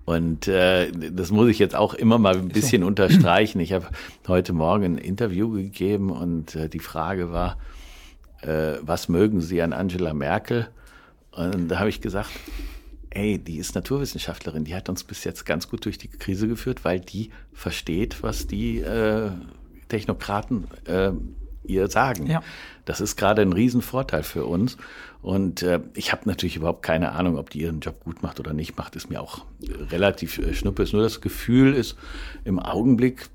Und 0.04 0.48
äh, 0.48 0.90
das 0.90 1.30
muss 1.30 1.48
ich 1.48 1.60
jetzt 1.60 1.76
auch 1.76 1.94
immer 1.94 2.18
mal 2.18 2.36
ein 2.36 2.48
bisschen 2.48 2.82
unterstreichen. 2.82 3.60
Ich 3.60 3.72
habe 3.72 3.86
heute 4.26 4.52
Morgen 4.52 4.84
ein 4.84 4.98
Interview 4.98 5.50
gegeben 5.52 6.10
und 6.10 6.56
äh, 6.56 6.68
die 6.68 6.80
Frage 6.80 7.32
war, 7.32 7.56
äh, 8.40 8.78
was 8.82 9.08
mögen 9.08 9.40
Sie 9.40 9.62
an 9.62 9.72
Angela 9.72 10.12
Merkel? 10.12 10.68
Und 11.30 11.68
da 11.68 11.78
habe 11.78 11.88
ich 11.88 12.00
gesagt, 12.00 12.30
ey, 13.14 13.38
die 13.38 13.58
ist 13.58 13.74
Naturwissenschaftlerin, 13.74 14.64
die 14.64 14.74
hat 14.74 14.88
uns 14.88 15.04
bis 15.04 15.24
jetzt 15.24 15.44
ganz 15.44 15.68
gut 15.68 15.84
durch 15.84 15.98
die 15.98 16.08
Krise 16.08 16.48
geführt, 16.48 16.84
weil 16.84 17.00
die 17.00 17.30
versteht, 17.52 18.22
was 18.22 18.46
die 18.46 18.80
äh, 18.80 19.30
Technokraten 19.88 20.66
äh, 20.86 21.12
ihr 21.64 21.88
sagen. 21.88 22.26
Ja. 22.26 22.42
Das 22.84 23.00
ist 23.00 23.16
gerade 23.16 23.42
ein 23.42 23.52
Riesenvorteil 23.52 24.22
für 24.22 24.46
uns. 24.46 24.76
Und 25.20 25.62
äh, 25.62 25.80
ich 25.94 26.12
habe 26.12 26.22
natürlich 26.28 26.56
überhaupt 26.56 26.82
keine 26.82 27.12
Ahnung, 27.12 27.38
ob 27.38 27.50
die 27.50 27.60
ihren 27.60 27.80
Job 27.80 28.00
gut 28.00 28.22
macht 28.22 28.40
oder 28.40 28.52
nicht 28.52 28.76
macht. 28.76 28.96
Ist 28.96 29.10
mir 29.10 29.20
auch 29.20 29.44
relativ 29.90 30.38
äh, 30.38 30.54
schnuppe. 30.54 30.82
Ist 30.82 30.92
nur 30.92 31.02
das 31.02 31.20
Gefühl 31.20 31.74
ist 31.74 31.96
im 32.44 32.58
Augenblick. 32.58 33.28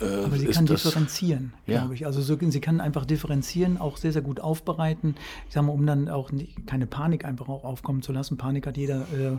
Äh, 0.00 0.24
Aber 0.24 0.36
sie 0.36 0.46
kann 0.46 0.66
differenzieren, 0.66 1.54
ja. 1.66 1.80
glaube 1.80 1.94
ich. 1.94 2.06
Also 2.06 2.20
so, 2.20 2.38
sie 2.38 2.60
kann 2.60 2.80
einfach 2.80 3.06
differenzieren, 3.06 3.78
auch 3.78 3.96
sehr, 3.96 4.12
sehr 4.12 4.22
gut 4.22 4.40
aufbereiten. 4.40 5.14
Ich 5.48 5.54
sage 5.54 5.66
mal, 5.66 5.72
um 5.72 5.86
dann 5.86 6.08
auch 6.08 6.32
nicht, 6.32 6.66
keine 6.66 6.86
Panik 6.86 7.24
einfach 7.24 7.48
auch 7.48 7.64
aufkommen 7.64 8.02
zu 8.02 8.12
lassen. 8.12 8.36
Panik 8.36 8.66
hat 8.66 8.76
jeder 8.76 9.00
äh, 9.12 9.38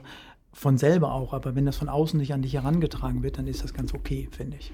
von 0.53 0.78
selber 0.78 1.14
auch. 1.14 1.34
Aber 1.34 1.55
wenn 1.55 1.66
das 1.66 1.78
von 1.78 1.89
außen 1.89 2.20
nicht 2.20 2.34
an 2.34 2.41
dich 2.41 2.53
herangetragen 2.53 3.24
wird, 3.24 3.38
dann 3.38 3.47
ist 3.47 3.64
das 3.64 3.74
ganz 3.74 3.93
okay, 3.93 4.28
finde 4.32 4.58
ich. 4.58 4.72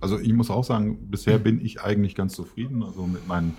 Also 0.00 0.18
ich 0.18 0.32
muss 0.32 0.50
auch 0.50 0.64
sagen, 0.64 1.10
bisher 1.10 1.38
bin 1.38 1.62
ich 1.64 1.82
eigentlich 1.82 2.14
ganz 2.14 2.34
zufrieden. 2.34 2.82
Also 2.82 3.06
mit 3.06 3.28
meinen 3.28 3.54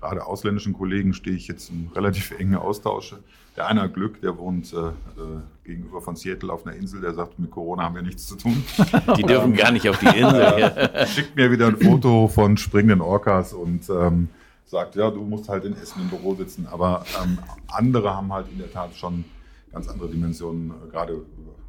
gerade 0.00 0.26
ausländischen 0.26 0.72
Kollegen 0.72 1.14
stehe 1.14 1.36
ich 1.36 1.48
jetzt 1.48 1.70
im 1.70 1.90
relativ 1.94 2.30
engen 2.38 2.56
Austausch. 2.56 3.14
Der 3.56 3.66
eine 3.68 3.82
hat 3.82 3.94
Glück, 3.94 4.20
der 4.20 4.36
wohnt 4.36 4.72
äh, 4.72 4.88
äh, 4.88 4.92
gegenüber 5.64 6.02
von 6.02 6.14
Seattle 6.14 6.52
auf 6.52 6.66
einer 6.66 6.76
Insel, 6.76 7.00
der 7.00 7.14
sagt, 7.14 7.38
mit 7.38 7.50
Corona 7.50 7.84
haben 7.84 7.94
wir 7.94 8.02
nichts 8.02 8.26
zu 8.26 8.36
tun. 8.36 8.62
Die 9.16 9.22
dürfen 9.22 9.54
gar 9.54 9.72
nicht 9.72 9.88
auf 9.88 9.98
die 9.98 10.06
Insel. 10.18 11.06
Schickt 11.06 11.36
mir 11.36 11.50
wieder 11.50 11.68
ein 11.68 11.76
Foto 11.78 12.28
von 12.28 12.58
springenden 12.58 13.00
Orcas 13.00 13.54
und 13.54 13.88
ähm, 13.88 14.28
sagt, 14.66 14.96
ja, 14.96 15.10
du 15.10 15.22
musst 15.22 15.48
halt 15.48 15.64
in 15.64 15.72
Essen 15.72 16.02
im 16.02 16.08
Büro 16.08 16.34
sitzen. 16.34 16.66
Aber 16.70 17.04
ähm, 17.22 17.38
andere 17.68 18.14
haben 18.14 18.30
halt 18.32 18.46
in 18.52 18.58
der 18.58 18.70
Tat 18.70 18.94
schon 18.94 19.24
ganz 19.72 19.88
andere 19.88 20.10
Dimensionen, 20.10 20.72
gerade 20.90 21.22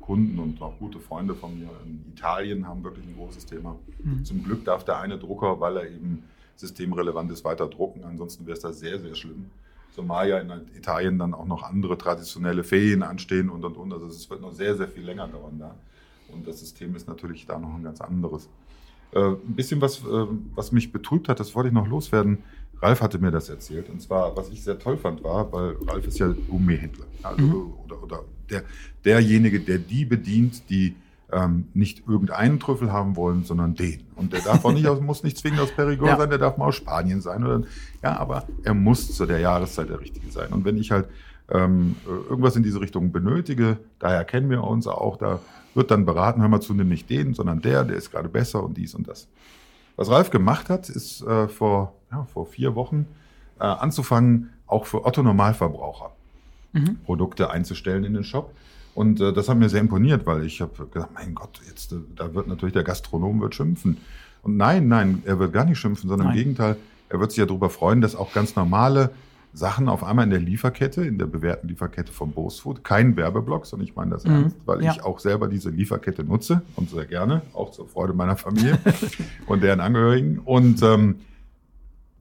Kunden 0.07 0.39
und 0.39 0.61
auch 0.61 0.77
gute 0.79 0.99
Freunde 0.99 1.35
von 1.35 1.59
mir 1.59 1.69
in 1.85 2.01
Italien 2.13 2.65
haben 2.65 2.83
wirklich 2.83 3.05
ein 3.05 3.15
großes 3.17 3.45
Thema. 3.45 3.75
Mhm. 4.01 4.23
Zum 4.23 4.43
Glück 4.43 4.63
darf 4.63 4.85
der 4.85 4.99
eine 4.99 5.17
Drucker, 5.17 5.59
weil 5.59 5.77
er 5.77 5.85
eben 5.85 6.23
systemrelevant 6.57 7.31
ist, 7.31 7.45
weiter 7.45 7.67
drucken. 7.67 8.03
Ansonsten 8.03 8.45
wäre 8.45 8.57
es 8.57 8.63
da 8.63 8.73
sehr, 8.73 8.99
sehr 8.99 9.15
schlimm. 9.15 9.45
Zumal 9.93 10.29
ja 10.29 10.39
in 10.39 10.51
Italien 10.75 11.17
dann 11.17 11.33
auch 11.33 11.45
noch 11.45 11.63
andere 11.63 11.97
traditionelle 11.97 12.63
Ferien 12.63 13.01
anstehen 13.01 13.49
und 13.49 13.63
und 13.65 13.77
und. 13.77 13.93
Also 13.93 14.07
es 14.07 14.29
wird 14.29 14.41
noch 14.41 14.53
sehr, 14.53 14.75
sehr 14.75 14.87
viel 14.87 15.03
länger 15.03 15.27
dauern 15.27 15.57
da. 15.57 15.75
Und 16.29 16.47
das 16.47 16.59
System 16.59 16.95
ist 16.95 17.07
natürlich 17.07 17.45
da 17.45 17.57
noch 17.57 17.73
ein 17.73 17.83
ganz 17.83 18.01
anderes. 18.01 18.49
Äh, 19.11 19.19
ein 19.19 19.55
bisschen 19.55 19.81
was, 19.81 19.99
äh, 19.99 20.27
was 20.53 20.71
mich 20.71 20.91
betrübt 20.91 21.29
hat, 21.29 21.39
das 21.39 21.55
wollte 21.55 21.69
ich 21.69 21.73
noch 21.73 21.87
loswerden. 21.87 22.39
Ralf 22.81 23.01
hatte 23.01 23.17
mir 23.17 23.31
das 23.31 23.49
erzählt. 23.49 23.89
Und 23.89 24.01
zwar, 24.01 24.35
was 24.35 24.49
ich 24.49 24.63
sehr 24.63 24.77
toll 24.77 24.97
fand, 24.97 25.23
war, 25.23 25.51
weil 25.51 25.75
Ralf 25.87 26.05
ist 26.05 26.19
ja 26.19 26.27
Gourmet-Händler. 26.47 27.05
Also, 27.23 27.41
mhm. 27.41 27.73
oder, 27.85 28.03
oder 28.03 28.23
der, 28.49 28.63
derjenige, 29.03 29.59
der 29.59 29.79
die 29.79 30.05
bedient, 30.05 30.69
die 30.69 30.95
ähm, 31.31 31.67
nicht 31.73 32.07
irgendeinen 32.07 32.59
Trüffel 32.59 32.91
haben 32.91 33.15
wollen, 33.15 33.43
sondern 33.43 33.75
den. 33.75 34.01
Und 34.15 34.33
der 34.33 34.41
darf 34.41 34.63
auch 34.63 34.71
nicht 34.71 34.87
aus, 34.87 35.01
muss 35.01 35.23
nicht 35.23 35.37
zwingend 35.37 35.59
aus 35.59 35.71
Perigord 35.71 36.11
ja. 36.11 36.17
sein, 36.17 36.29
der 36.29 36.39
darf 36.39 36.57
mal 36.57 36.67
aus 36.67 36.75
Spanien 36.75 37.21
sein. 37.21 37.43
Oder, 37.43 37.63
ja, 38.01 38.17
aber 38.17 38.45
er 38.63 38.73
muss 38.73 39.13
zu 39.13 39.25
der 39.25 39.39
Jahreszeit 39.39 39.89
der 39.89 39.99
richtige 39.99 40.31
sein. 40.31 40.53
Und 40.53 40.63
wenn 40.63 40.77
ich 40.77 40.91
halt 40.91 41.07
ähm, 41.49 41.95
irgendwas 42.05 42.55
in 42.55 42.63
diese 42.63 42.79
Richtung 42.79 43.11
benötige, 43.11 43.77
daher 43.99 44.23
kennen 44.23 44.49
wir 44.49 44.63
uns 44.63 44.87
auch, 44.87 45.17
da 45.17 45.39
wird 45.73 45.91
dann 45.91 46.05
beraten, 46.05 46.41
hör 46.41 46.49
mal 46.49 46.61
zu, 46.61 46.73
nimm 46.73 46.89
nicht 46.89 47.09
den, 47.09 47.33
sondern 47.33 47.61
der, 47.61 47.83
der 47.83 47.97
ist 47.97 48.11
gerade 48.11 48.29
besser 48.29 48.63
und 48.63 48.77
dies 48.77 48.95
und 48.95 49.07
das. 49.07 49.27
Was 49.95 50.09
Ralf 50.09 50.29
gemacht 50.29 50.69
hat, 50.69 50.89
ist 50.89 51.21
äh, 51.23 51.47
vor, 51.47 51.93
ja, 52.11 52.25
vor 52.25 52.45
vier 52.45 52.75
Wochen 52.75 53.05
äh, 53.59 53.63
anzufangen, 53.63 54.51
auch 54.65 54.85
für 54.85 55.05
Otto 55.05 55.23
Normalverbraucher 55.23 56.11
mhm. 56.73 56.97
Produkte 57.05 57.49
einzustellen 57.49 58.03
in 58.03 58.13
den 58.13 58.23
Shop. 58.23 58.53
Und 58.97 59.21
äh, 59.21 59.31
das 59.31 59.47
hat 59.47 59.59
mir 59.59 59.69
sehr 59.69 59.81
imponiert, 59.81 60.25
weil 60.25 60.43
ich 60.43 60.59
habe 60.59 60.87
gedacht, 60.87 61.11
mein 61.13 61.35
Gott, 61.35 61.61
jetzt 61.67 61.91
äh, 61.91 61.97
da 62.15 62.33
wird 62.33 62.47
natürlich 62.47 62.73
der 62.73 62.83
Gastronom 62.83 63.39
wird 63.41 63.53
schimpfen. 63.53 63.97
Und 64.41 64.57
nein, 64.57 64.87
nein, 64.87 65.21
er 65.23 65.37
wird 65.37 65.53
gar 65.53 65.65
nicht 65.65 65.77
schimpfen, 65.77 66.09
sondern 66.09 66.29
nein. 66.29 66.35
im 66.35 66.43
Gegenteil, 66.43 66.77
er 67.07 67.19
wird 67.19 67.29
sich 67.29 67.37
ja 67.37 67.45
darüber 67.45 67.69
freuen, 67.69 68.01
dass 68.01 68.15
auch 68.15 68.33
ganz 68.33 68.55
normale 68.55 69.11
Sachen 69.53 69.87
auf 69.87 70.03
einmal 70.03 70.25
in 70.25 70.31
der 70.31 70.39
Lieferkette, 70.39 71.05
in 71.05 71.19
der 71.19 71.27
bewährten 71.27 71.69
Lieferkette 71.69 72.11
von 72.11 72.31
Bose 72.31 72.59
Food, 72.59 72.83
kein 72.83 73.15
Werbeblock, 73.15 73.67
sondern 73.67 73.87
ich 73.87 73.95
meine 73.95 74.09
das 74.09 74.23
mhm. 74.23 74.31
ernst, 74.31 74.57
weil 74.65 74.83
ja. 74.83 74.93
ich 74.93 75.03
auch 75.03 75.19
selber 75.19 75.47
diese 75.47 75.69
Lieferkette 75.69 76.23
nutze 76.23 76.63
und 76.75 76.89
sehr 76.89 77.05
gerne, 77.05 77.43
auch 77.53 77.69
zur 77.69 77.87
Freude 77.87 78.13
meiner 78.13 78.35
Familie 78.35 78.79
und 79.45 79.61
deren 79.61 79.79
Angehörigen. 79.79 80.39
Und 80.39 80.81
ähm, 80.81 81.17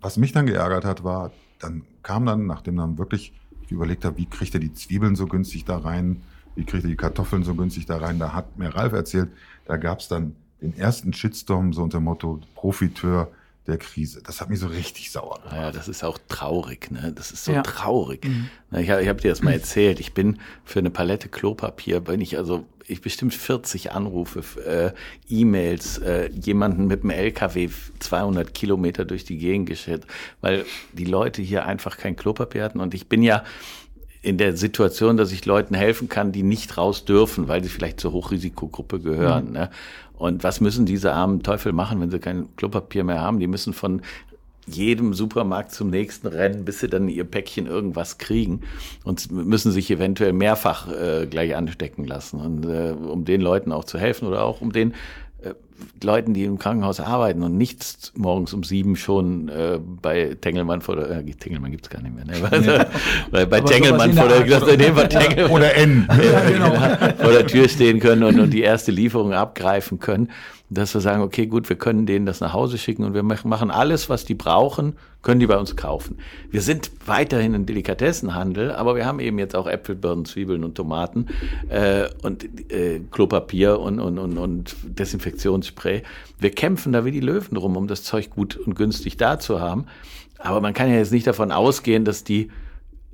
was 0.02 0.18
mich 0.18 0.32
dann 0.32 0.44
geärgert 0.44 0.84
hat, 0.84 1.04
war, 1.04 1.32
dann 1.58 1.84
kam 2.02 2.26
dann, 2.26 2.44
nachdem 2.44 2.76
dann 2.76 2.98
wirklich 2.98 3.32
ich 3.62 3.72
überlegt 3.72 4.04
habe, 4.04 4.18
wie 4.18 4.26
kriegt 4.26 4.52
er 4.52 4.60
die 4.60 4.74
Zwiebeln 4.74 5.16
so 5.16 5.26
günstig 5.26 5.64
da 5.64 5.78
rein, 5.78 6.20
wie 6.56 6.64
kriegt 6.64 6.84
er 6.84 6.90
die 6.90 6.96
Kartoffeln 6.96 7.44
so 7.44 7.54
günstig 7.54 7.86
da 7.86 7.98
rein, 7.98 8.18
da 8.18 8.32
hat 8.32 8.58
mir 8.58 8.74
Ralf 8.74 8.92
erzählt, 8.92 9.28
da 9.66 9.76
gab 9.76 10.00
es 10.00 10.08
dann 10.08 10.34
den 10.60 10.76
ersten 10.76 11.12
Shitstorm 11.12 11.72
so 11.72 11.82
unter 11.82 11.98
dem 11.98 12.04
Motto 12.04 12.40
Profiteur 12.54 13.30
der 13.66 13.78
Krise. 13.78 14.22
Das 14.22 14.40
hat 14.40 14.48
mich 14.48 14.60
so 14.60 14.68
richtig 14.68 15.10
sauer 15.10 15.40
gemacht. 15.42 15.56
Ja, 15.56 15.72
das 15.72 15.88
ist 15.88 16.04
auch 16.04 16.18
traurig, 16.28 16.90
ne? 16.90 17.12
Das 17.14 17.32
ist 17.32 17.44
so 17.44 17.52
ja. 17.52 17.62
traurig. 17.62 18.24
Mhm. 18.24 18.48
Ich 18.78 18.90
habe 18.90 19.06
hab 19.08 19.20
dir 19.20 19.30
das 19.30 19.42
mal 19.42 19.52
erzählt. 19.52 19.98
Ich 20.00 20.14
bin 20.14 20.38
für 20.64 20.78
eine 20.78 20.90
Palette 20.90 21.28
Klopapier, 21.28 22.00
bin 22.00 22.20
ich 22.20 22.38
also, 22.38 22.64
ich 22.86 23.00
bestimmt 23.00 23.34
40 23.34 23.92
Anrufe, 23.92 24.42
äh, 24.64 24.92
E-Mails, 25.28 25.98
äh, 25.98 26.30
jemanden 26.30 26.86
mit 26.86 27.02
dem 27.02 27.10
LKW 27.10 27.68
200 27.98 28.54
Kilometer 28.54 29.04
durch 29.04 29.24
die 29.24 29.38
Gegend 29.38 29.68
geschickt, 29.68 30.06
weil 30.40 30.64
die 30.92 31.04
Leute 31.04 31.42
hier 31.42 31.66
einfach 31.66 31.96
kein 31.96 32.14
Klopapier 32.14 32.62
hatten. 32.62 32.80
Und 32.80 32.94
ich 32.94 33.08
bin 33.08 33.22
ja 33.22 33.42
in 34.26 34.38
der 34.38 34.56
Situation, 34.56 35.16
dass 35.16 35.30
ich 35.30 35.46
Leuten 35.46 35.76
helfen 35.76 36.08
kann, 36.08 36.32
die 36.32 36.42
nicht 36.42 36.76
raus 36.76 37.04
dürfen, 37.04 37.46
weil 37.46 37.62
sie 37.62 37.68
vielleicht 37.68 38.00
zur 38.00 38.12
Hochrisikogruppe 38.12 38.98
gehören. 38.98 39.46
Mhm. 39.46 39.52
Ne? 39.52 39.70
Und 40.18 40.42
was 40.42 40.60
müssen 40.60 40.84
diese 40.84 41.12
armen 41.12 41.44
Teufel 41.44 41.72
machen, 41.72 42.00
wenn 42.00 42.10
sie 42.10 42.18
kein 42.18 42.48
Klopapier 42.56 43.04
mehr 43.04 43.20
haben? 43.20 43.38
Die 43.38 43.46
müssen 43.46 43.72
von 43.72 44.02
jedem 44.66 45.14
Supermarkt 45.14 45.70
zum 45.70 45.90
nächsten 45.90 46.26
rennen, 46.26 46.64
bis 46.64 46.80
sie 46.80 46.88
dann 46.88 47.08
ihr 47.08 47.22
Päckchen 47.22 47.68
irgendwas 47.68 48.18
kriegen 48.18 48.62
und 49.04 49.30
müssen 49.30 49.70
sich 49.70 49.92
eventuell 49.92 50.32
mehrfach 50.32 50.90
äh, 50.90 51.26
gleich 51.26 51.54
anstecken 51.54 52.04
lassen. 52.04 52.40
Und 52.40 52.64
äh, 52.64 52.90
um 52.90 53.24
den 53.24 53.40
Leuten 53.40 53.70
auch 53.70 53.84
zu 53.84 53.96
helfen 53.96 54.26
oder 54.26 54.42
auch 54.42 54.60
um 54.60 54.72
den 54.72 54.94
äh, 55.40 55.54
Leuten, 56.02 56.34
die 56.34 56.44
im 56.44 56.58
Krankenhaus 56.58 57.00
arbeiten 57.00 57.42
und 57.42 57.56
nicht 57.56 58.12
morgens 58.16 58.52
um 58.52 58.62
sieben 58.62 58.96
schon 58.96 59.48
äh, 59.48 59.78
bei 59.80 60.36
Tengelmann 60.40 60.80
vor 60.80 60.96
der, 60.96 61.10
äh, 61.10 61.24
Tengelmann 61.24 61.70
gibt's 61.70 61.90
gar 61.90 62.02
nicht 62.02 62.14
mehr, 62.14 62.24
ne? 62.24 62.66
Ja. 62.66 62.86
bei, 63.30 63.46
bei 63.46 63.60
Tengelmann 63.60 64.12
vor 64.12 64.28
der, 64.28 64.42
der, 64.42 64.60
der, 64.60 64.76
der 64.76 65.08
Tengelmann, 65.08 65.50
oder 65.50 65.74
N. 65.74 66.08
Ja, 66.26 66.50
genau. 66.50 66.74
vor 67.22 67.32
der 67.32 67.46
Tür 67.46 67.68
stehen 67.68 68.00
können 68.00 68.22
und, 68.22 68.38
und 68.40 68.50
die 68.50 68.62
erste 68.62 68.90
Lieferung 68.90 69.32
abgreifen 69.32 70.00
können 70.00 70.28
dass 70.68 70.94
wir 70.94 71.00
sagen, 71.00 71.22
okay, 71.22 71.46
gut, 71.46 71.68
wir 71.68 71.76
können 71.76 72.06
denen 72.06 72.26
das 72.26 72.40
nach 72.40 72.52
Hause 72.52 72.76
schicken 72.76 73.04
und 73.04 73.14
wir 73.14 73.22
machen 73.22 73.70
alles, 73.70 74.08
was 74.08 74.24
die 74.24 74.34
brauchen, 74.34 74.94
können 75.22 75.40
die 75.40 75.46
bei 75.46 75.56
uns 75.56 75.76
kaufen. 75.76 76.18
Wir 76.50 76.60
sind 76.60 76.90
weiterhin 77.06 77.54
ein 77.54 77.66
Delikatessenhandel, 77.66 78.72
aber 78.72 78.96
wir 78.96 79.06
haben 79.06 79.20
eben 79.20 79.38
jetzt 79.38 79.54
auch 79.54 79.66
Äpfel, 79.66 79.94
Birnen, 79.94 80.24
Zwiebeln 80.24 80.64
und 80.64 80.74
Tomaten 80.74 81.26
äh, 81.68 82.08
und 82.22 82.44
äh, 82.72 83.00
Klopapier 83.10 83.78
und, 83.78 84.00
und, 84.00 84.18
und, 84.18 84.38
und 84.38 84.76
Desinfektionsspray. 85.66 86.02
Wir 86.38 86.50
kämpfen 86.50 86.92
da 86.92 87.04
wie 87.04 87.10
die 87.10 87.20
Löwen 87.20 87.54
drum, 87.54 87.76
um 87.76 87.86
das 87.86 88.02
Zeug 88.02 88.30
gut 88.30 88.56
und 88.56 88.74
günstig 88.74 89.16
da 89.16 89.38
zu 89.38 89.60
haben. 89.60 89.86
Aber 90.38 90.60
man 90.60 90.74
kann 90.74 90.90
ja 90.90 90.96
jetzt 90.96 91.12
nicht 91.12 91.26
davon 91.26 91.50
ausgehen, 91.52 92.04
dass 92.04 92.24
die 92.24 92.50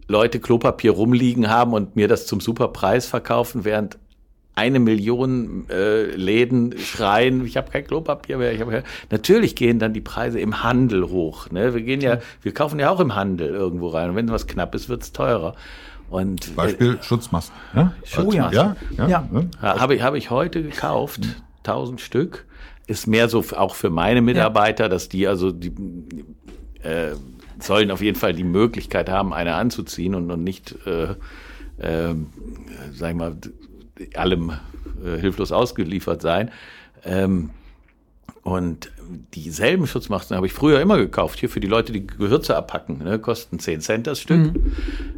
Leute 0.09 0.41
Klopapier 0.41 0.93
rumliegen 0.93 1.49
haben 1.49 1.73
und 1.73 1.97
mir 1.97 2.09
das 2.09 2.27
zum 2.27 2.41
Superpreis 2.41 3.07
verkaufen, 3.07 3.65
während 3.65 3.99
eine 4.55 4.81
Million 4.81 5.65
äh, 5.71 6.15
Läden 6.15 6.77
schreien, 6.77 7.47
ich 7.47 7.57
habe 7.57 7.71
kein 7.71 7.87
Klopapier 7.87 8.37
mehr. 8.37 8.53
Ich 8.53 8.61
hab 8.61 8.69
kein 8.69 8.83
Natürlich 9.11 9.57
gehen 9.57 9.79
dann 9.79 9.95
die 9.95 10.03
Preise 10.03 10.41
im 10.41 10.63
Handel 10.63 11.09
hoch. 11.09 11.49
Ne? 11.51 11.73
Wir 11.73 11.81
gehen 11.81 12.03
ja, 12.03 12.19
wir 12.43 12.53
kaufen 12.53 12.79
ja 12.79 12.91
auch 12.91 13.01
im 13.01 13.15
Handel 13.15 13.49
irgendwo 13.49 13.89
rein. 13.89 14.11
Und 14.11 14.17
wenn 14.17 14.31
was 14.31 14.47
knapp 14.47 14.75
ist, 14.75 14.91
wird's 14.91 15.13
teurer. 15.13 15.55
Und, 16.11 16.55
Beispiel 16.55 16.99
äh, 17.01 17.03
Schutzmasken. 17.03 17.57
Ja? 17.75 17.95
Schutzmasken. 18.05 18.53
Ja, 18.53 18.77
ja, 18.99 19.09
ja. 19.09 19.29
ja. 19.33 19.45
ja. 19.63 19.81
Habe 19.81 19.95
ich, 19.95 20.03
hab 20.03 20.15
ich 20.15 20.29
heute 20.29 20.63
gekauft, 20.63 21.21
1000 21.67 22.01
Stück. 22.01 22.47
Ist 22.87 23.07
mehr 23.07 23.29
so 23.29 23.45
auch 23.57 23.75
für 23.75 23.91
meine 23.91 24.23
Mitarbeiter, 24.23 24.89
dass 24.89 25.09
die 25.09 25.27
also 25.27 25.53
die 25.53 25.73
äh, 26.83 27.13
sollen 27.61 27.91
auf 27.91 28.03
jeden 28.03 28.19
Fall 28.19 28.33
die 28.33 28.45
Möglichkeit 28.45 29.09
haben, 29.09 29.33
eine 29.33 29.55
anzuziehen 29.55 30.15
und, 30.15 30.31
und 30.31 30.43
nicht, 30.43 30.75
äh, 30.87 31.15
äh, 31.79 32.15
sag 32.93 33.11
ich 33.11 33.17
mal, 33.17 33.37
allem 34.15 34.53
äh, 35.05 35.19
hilflos 35.19 35.53
ausgeliefert 35.53 36.23
sein. 36.23 36.51
Ähm, 37.05 37.51
und 38.43 38.91
dieselben 39.35 39.87
Schutzmasken 39.87 40.37
habe 40.37 40.47
ich 40.47 40.53
früher 40.53 40.81
immer 40.81 40.99
gekauft, 40.99 41.39
hier 41.39 41.49
für 41.49 41.61
die 41.61 41.69
Leute, 41.69 41.93
die 41.93 42.05
Gewürze 42.05 42.57
abpacken. 42.57 42.99
Ne, 42.99 43.21
kosten 43.21 43.61
10 43.61 43.81
Cent 43.81 44.07
das 44.09 44.19
Stück. 44.19 44.53
Mhm. 44.53 44.73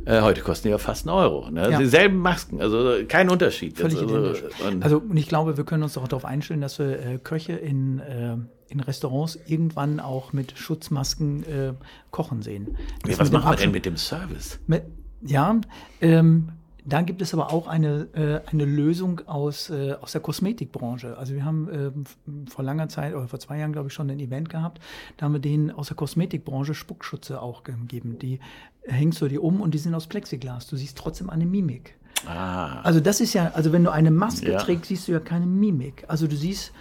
Äh, 0.05 0.21
heute 0.21 0.43
kosten 0.43 0.69
die 0.69 0.73
ja 0.73 0.79
fast 0.79 1.09
einen 1.09 1.17
Euro. 1.17 1.51
Ne? 1.51 1.71
Ja. 1.71 1.79
Dieselben 1.79 2.19
Masken, 2.19 2.61
also 2.61 2.99
kein 3.09 3.31
Unterschied. 3.31 3.79
Völlig 3.79 3.99
also, 3.99 4.35
und 4.69 4.85
also 4.85 4.99
und 4.99 5.17
ich 5.17 5.27
glaube, 5.27 5.57
wir 5.57 5.65
können 5.65 5.83
uns 5.83 5.97
auch 5.97 6.07
darauf 6.07 6.27
einstellen, 6.27 6.61
dass 6.61 6.79
wir 6.79 6.99
äh, 6.99 7.19
Köche 7.19 7.55
in, 7.55 8.01
äh, 8.01 8.37
in 8.69 8.81
Restaurants 8.81 9.39
irgendwann 9.47 10.01
auch 10.01 10.35
mit 10.35 10.59
Schutzmasken 10.59 11.45
äh, 11.45 11.73
kochen 12.11 12.43
sehen. 12.43 12.77
Ja, 13.07 13.19
was 13.19 13.33
machen 13.33 13.51
wir 13.51 13.57
denn 13.57 13.71
mit 13.71 13.87
dem 13.87 13.97
Service? 13.97 14.61
Mit, 14.67 14.83
ja, 15.23 15.59
ähm, 16.03 16.51
Da 16.87 17.01
gibt 17.01 17.23
es 17.23 17.33
aber 17.33 17.51
auch 17.53 17.67
eine, 17.67 18.09
äh, 18.13 18.41
eine 18.51 18.65
Lösung 18.67 19.23
aus, 19.27 19.71
äh, 19.71 19.95
aus 20.01 20.13
der 20.13 20.21
Kosmetikbranche. 20.21 21.17
Also 21.17 21.35
wir 21.35 21.45
haben 21.45 21.69
äh, 21.69 22.51
vor 22.51 22.63
langer 22.65 22.89
Zeit 22.91 23.15
oder 23.15 23.27
vor 23.27 23.39
zwei 23.39 23.59
Jahren, 23.59 23.73
glaube 23.73 23.89
ich, 23.89 23.95
schon 23.95 24.11
ein 24.11 24.21
Event 24.21 24.51
gehabt. 24.51 24.81
Da 25.17 25.25
haben 25.25 25.33
wir 25.33 25.41
denen 25.41 25.71
aus 25.71 25.89
der 25.89 25.97
Kosmetikbranche 25.97 26.75
Spuckschutze 26.75 27.41
auch 27.41 27.63
gegeben. 27.65 28.19
Die 28.19 28.39
hängst 28.83 29.21
du 29.23 29.29
dir 29.29 29.43
um 29.43 29.63
und 29.63 29.73
die 29.73 29.79
sind 29.79 29.95
aus 29.95 30.07
Plexiglas. 30.07 30.67
Du 30.67 30.77
siehst 30.77 30.99
trotzdem 30.99 31.31
eine 31.31 31.47
Mimik. 31.47 31.95
Ah. 32.27 32.81
Also 32.83 33.01
das 33.01 33.21
ist 33.21 33.33
ja, 33.33 33.51
also 33.55 33.73
wenn 33.73 33.85
du 33.85 33.91
eine 33.91 34.11
Maske 34.11 34.53
Ja. 34.53 34.59
trägst, 34.59 34.87
siehst 34.87 35.09
du 35.09 35.13
ja 35.13 35.21
keine 35.21 35.47
Mimik. 35.47 36.05
Also 36.09 36.27
du 36.27 36.37
siehst 36.37 36.73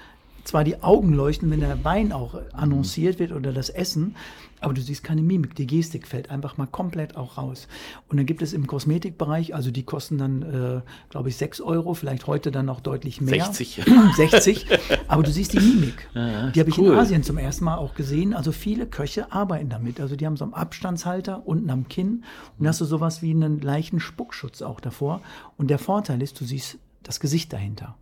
zwar 0.44 0.66
die 0.66 0.84
Augen 0.84 1.14
leuchten, 1.14 1.50
wenn 1.52 1.62
der 1.62 1.84
Wein 1.86 2.12
auch 2.12 2.36
annonciert 2.52 3.20
wird 3.20 3.32
oder 3.32 3.54
das 3.54 3.70
Essen, 3.70 4.16
aber 4.64 4.74
du 4.74 4.82
siehst 4.82 5.04
keine 5.04 5.22
Mimik. 5.22 5.56
Die 5.56 5.68
Gestik 5.68 6.08
fällt 6.08 6.30
einfach 6.30 6.58
mal 6.58 6.68
komplett 6.68 7.16
auch 7.16 7.38
raus. 7.38 7.68
Und 8.08 8.18
dann 8.18 8.26
gibt 8.26 8.42
es 8.42 8.54
im 8.54 8.68
Kosmetikbereich, 8.68 9.56
also 9.56 9.72
die 9.72 9.84
kosten 9.84 10.18
dann, 10.18 10.42
äh, 10.42 10.82
glaube 11.10 11.30
ich, 11.30 11.38
6 11.38 11.62
Euro, 11.62 11.94
vielleicht 11.94 12.28
heute 12.28 12.52
dann 12.52 12.66
noch 12.66 12.80
deutlich 12.80 13.22
mehr. 13.22 13.46
60. 13.46 13.84
60. 14.16 14.68
Aber 15.08 15.24
du 15.24 15.32
siehst 15.32 15.54
die 15.54 15.60
Mimik. 15.60 16.10
die 16.14 16.60
habe 16.60 16.70
ich 16.70 16.78
cool. 16.78 16.94
in 16.94 17.00
Asien 17.00 17.24
zum 17.24 17.38
ersten 17.38 17.66
Mal 17.66 17.78
auch 17.78 17.96
gesehen. 17.96 18.34
Also 18.34 18.52
viele 18.52 18.88
Köche 18.88 19.32
arbeiten 19.32 19.70
damit. 19.70 20.00
Also 20.00 20.16
die 20.16 20.26
haben 20.26 20.38
so 20.38 20.46
einen 20.46 20.54
Abstandshalter 20.54 21.48
unten 21.48 21.70
am 21.70 21.88
Kinn 21.88 22.24
und 22.58 22.68
hast 22.68 22.82
du 22.82 22.86
sowas 22.86 23.22
wie 23.22 23.32
einen 23.32 23.60
leichten 23.60 24.00
Spuckschutz 24.00 24.62
auch 24.62 24.80
davor. 24.80 25.22
Und 25.58 25.70
der 25.70 25.80
Vorteil 25.80 26.22
ist, 26.22 26.40
du 26.40 26.46
siehst 26.46 26.78
das 27.04 27.20
Gesicht 27.20 27.52
dahinter. 27.54 27.96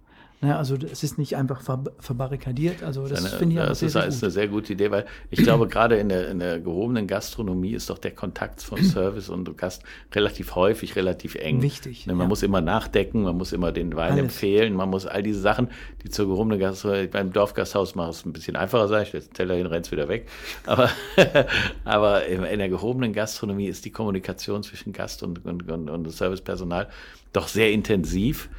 Ne, 0.44 0.58
also 0.58 0.76
es 0.76 1.04
ist 1.04 1.20
nicht 1.20 1.38
einfach 1.38 1.62
ver 1.62 1.84
verbarrikadiert. 2.00 2.82
Also 2.82 3.08
das 3.08 3.36
finde 3.36 3.54
ich 3.54 3.60
aber 3.60 3.70
das 3.70 3.84
ist, 3.84 3.94
sehr 3.94 4.06
ist 4.06 4.24
eine 4.24 4.32
sehr 4.32 4.48
gute 4.48 4.74
Idee, 4.74 4.90
weil 4.90 5.06
ich 5.30 5.44
glaube, 5.44 5.68
gerade 5.68 5.98
in 5.98 6.10
der, 6.10 6.30
in 6.30 6.40
der 6.40 6.60
gehobenen 6.60 7.06
Gastronomie 7.06 7.74
ist 7.74 7.92
doch 7.92 8.00
der 8.00 8.10
Kontakt 8.12 8.64
von 8.64 8.82
Service 8.84 9.30
und 9.30 9.56
Gast 9.56 9.84
relativ 10.16 10.56
häufig, 10.56 10.96
relativ 10.96 11.36
eng. 11.36 11.62
Wichtig, 11.62 12.08
Ne, 12.08 12.14
Man 12.14 12.26
ja. 12.26 12.28
muss 12.30 12.42
immer 12.42 12.60
nachdecken, 12.60 13.22
man 13.22 13.38
muss 13.38 13.54
immer 13.54 13.72
den 13.72 13.96
Wein 13.96 14.14
Alles. 14.14 14.24
empfehlen, 14.24 14.74
man 14.74 14.90
muss 14.90 15.06
all 15.06 15.22
diese 15.22 15.40
Sachen, 15.42 15.68
die 16.04 16.10
zur 16.10 16.26
gehobenen 16.28 16.60
Gastronomie, 16.60 17.06
beim 17.06 17.32
Dorfgasthaus 17.32 17.94
macht 17.94 18.14
es 18.14 18.26
ein 18.26 18.34
bisschen 18.34 18.56
einfacher 18.56 18.88
sein, 18.88 19.06
stellst 19.06 19.30
den 19.30 19.34
Teller 19.36 19.56
hin, 19.56 19.68
rennst 19.68 19.92
wieder 19.92 20.08
weg. 20.08 20.28
Aber, 20.66 20.90
aber 21.86 22.26
in 22.26 22.44
in 22.44 22.60
der 22.60 22.70
gehobenen 22.70 23.14
Gastronomie 23.14 23.68
ist 23.68 23.86
die 23.86 23.92
Kommunikation 23.92 24.64
zwischen 24.64 24.92
Gast 24.92 25.22
und, 25.22 25.46
und, 25.46 25.70
und, 25.72 25.90
und 25.90 26.12
Servicepersonal 26.12 26.88
doch 27.32 27.48
sehr 27.48 27.72
intensiv. 27.72 28.50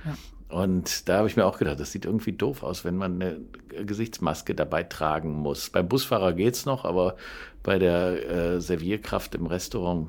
Und 0.53 1.09
da 1.09 1.16
habe 1.18 1.28
ich 1.28 1.36
mir 1.36 1.46
auch 1.46 1.59
gedacht, 1.59 1.80
das 1.80 1.92
sieht 1.92 2.05
irgendwie 2.05 2.32
doof 2.32 2.62
aus, 2.62 2.84
wenn 2.84 2.96
man 2.96 3.14
eine 3.22 3.38
Gesichtsmaske 3.86 4.55
dabei 4.55 4.82
tragen 4.82 5.32
muss. 5.32 5.70
Beim 5.70 5.88
Busfahrer 5.88 6.34
geht's 6.34 6.66
noch, 6.66 6.84
aber 6.84 7.16
bei 7.62 7.78
der 7.78 8.30
äh, 8.30 8.61
Servierkraft 8.61 9.34
im 9.34 9.46
Restaurant. 9.46 10.09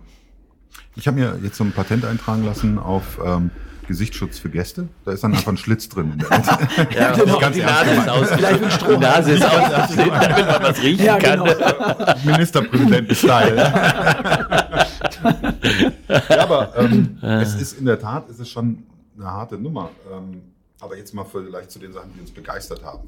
Ich 0.98 1.08
habe 1.08 1.18
mir 1.20 1.40
jetzt 1.44 1.56
so 1.58 1.64
ein 1.64 1.72
Patent 1.72 2.04
eintragen 2.04 2.44
lassen 2.46 2.78
auf 2.78 3.20
ähm, 3.24 3.52
Gesichtsschutz 3.88 4.38
für 4.38 4.50
Gäste. 4.50 4.90
Da 5.06 5.14
ist 5.14 5.24
dann 5.24 5.34
einfach 5.34 5.52
ein 5.54 5.58
Schlitz 5.58 5.88
drin. 5.88 6.22
Ja, 6.94 7.12
genau. 7.14 7.40
Ganz 7.40 7.56
die 7.56 7.62
Nase 7.62 7.92
ist 7.92 8.10
aus. 8.10 8.30
Vielleicht 8.32 8.64
ein 8.64 8.70
Die 8.70 8.76
Strohhalm. 8.76 9.00
Nase 9.00 9.32
ist 9.32 9.46
ausgeschnitten, 9.46 10.12
damit 10.20 10.46
man 10.48 10.64
was 10.64 10.82
riechen 10.82 11.06
Ja, 11.06 11.18
kann. 11.20 11.40
genau. 11.44 12.16
Ministerpräsidenten-Style. 12.26 13.56
ja, 16.30 16.40
aber 16.40 16.74
ähm, 16.78 17.18
es 17.22 17.56
ist 17.56 17.80
in 17.80 17.86
der 17.86 18.00
Tat, 18.00 18.30
es 18.30 18.40
ist 18.40 18.50
schon 18.50 18.84
eine 19.16 19.26
harte 19.26 19.58
Nummer. 19.58 19.90
Ähm, 20.12 20.42
aber 20.80 20.98
jetzt 20.98 21.14
mal 21.14 21.24
vielleicht 21.24 21.72
zu 21.72 21.80
den 21.80 21.94
Sachen, 21.94 22.14
die 22.14 22.20
uns 22.20 22.32
begeistert 22.32 22.84
haben. 22.84 23.08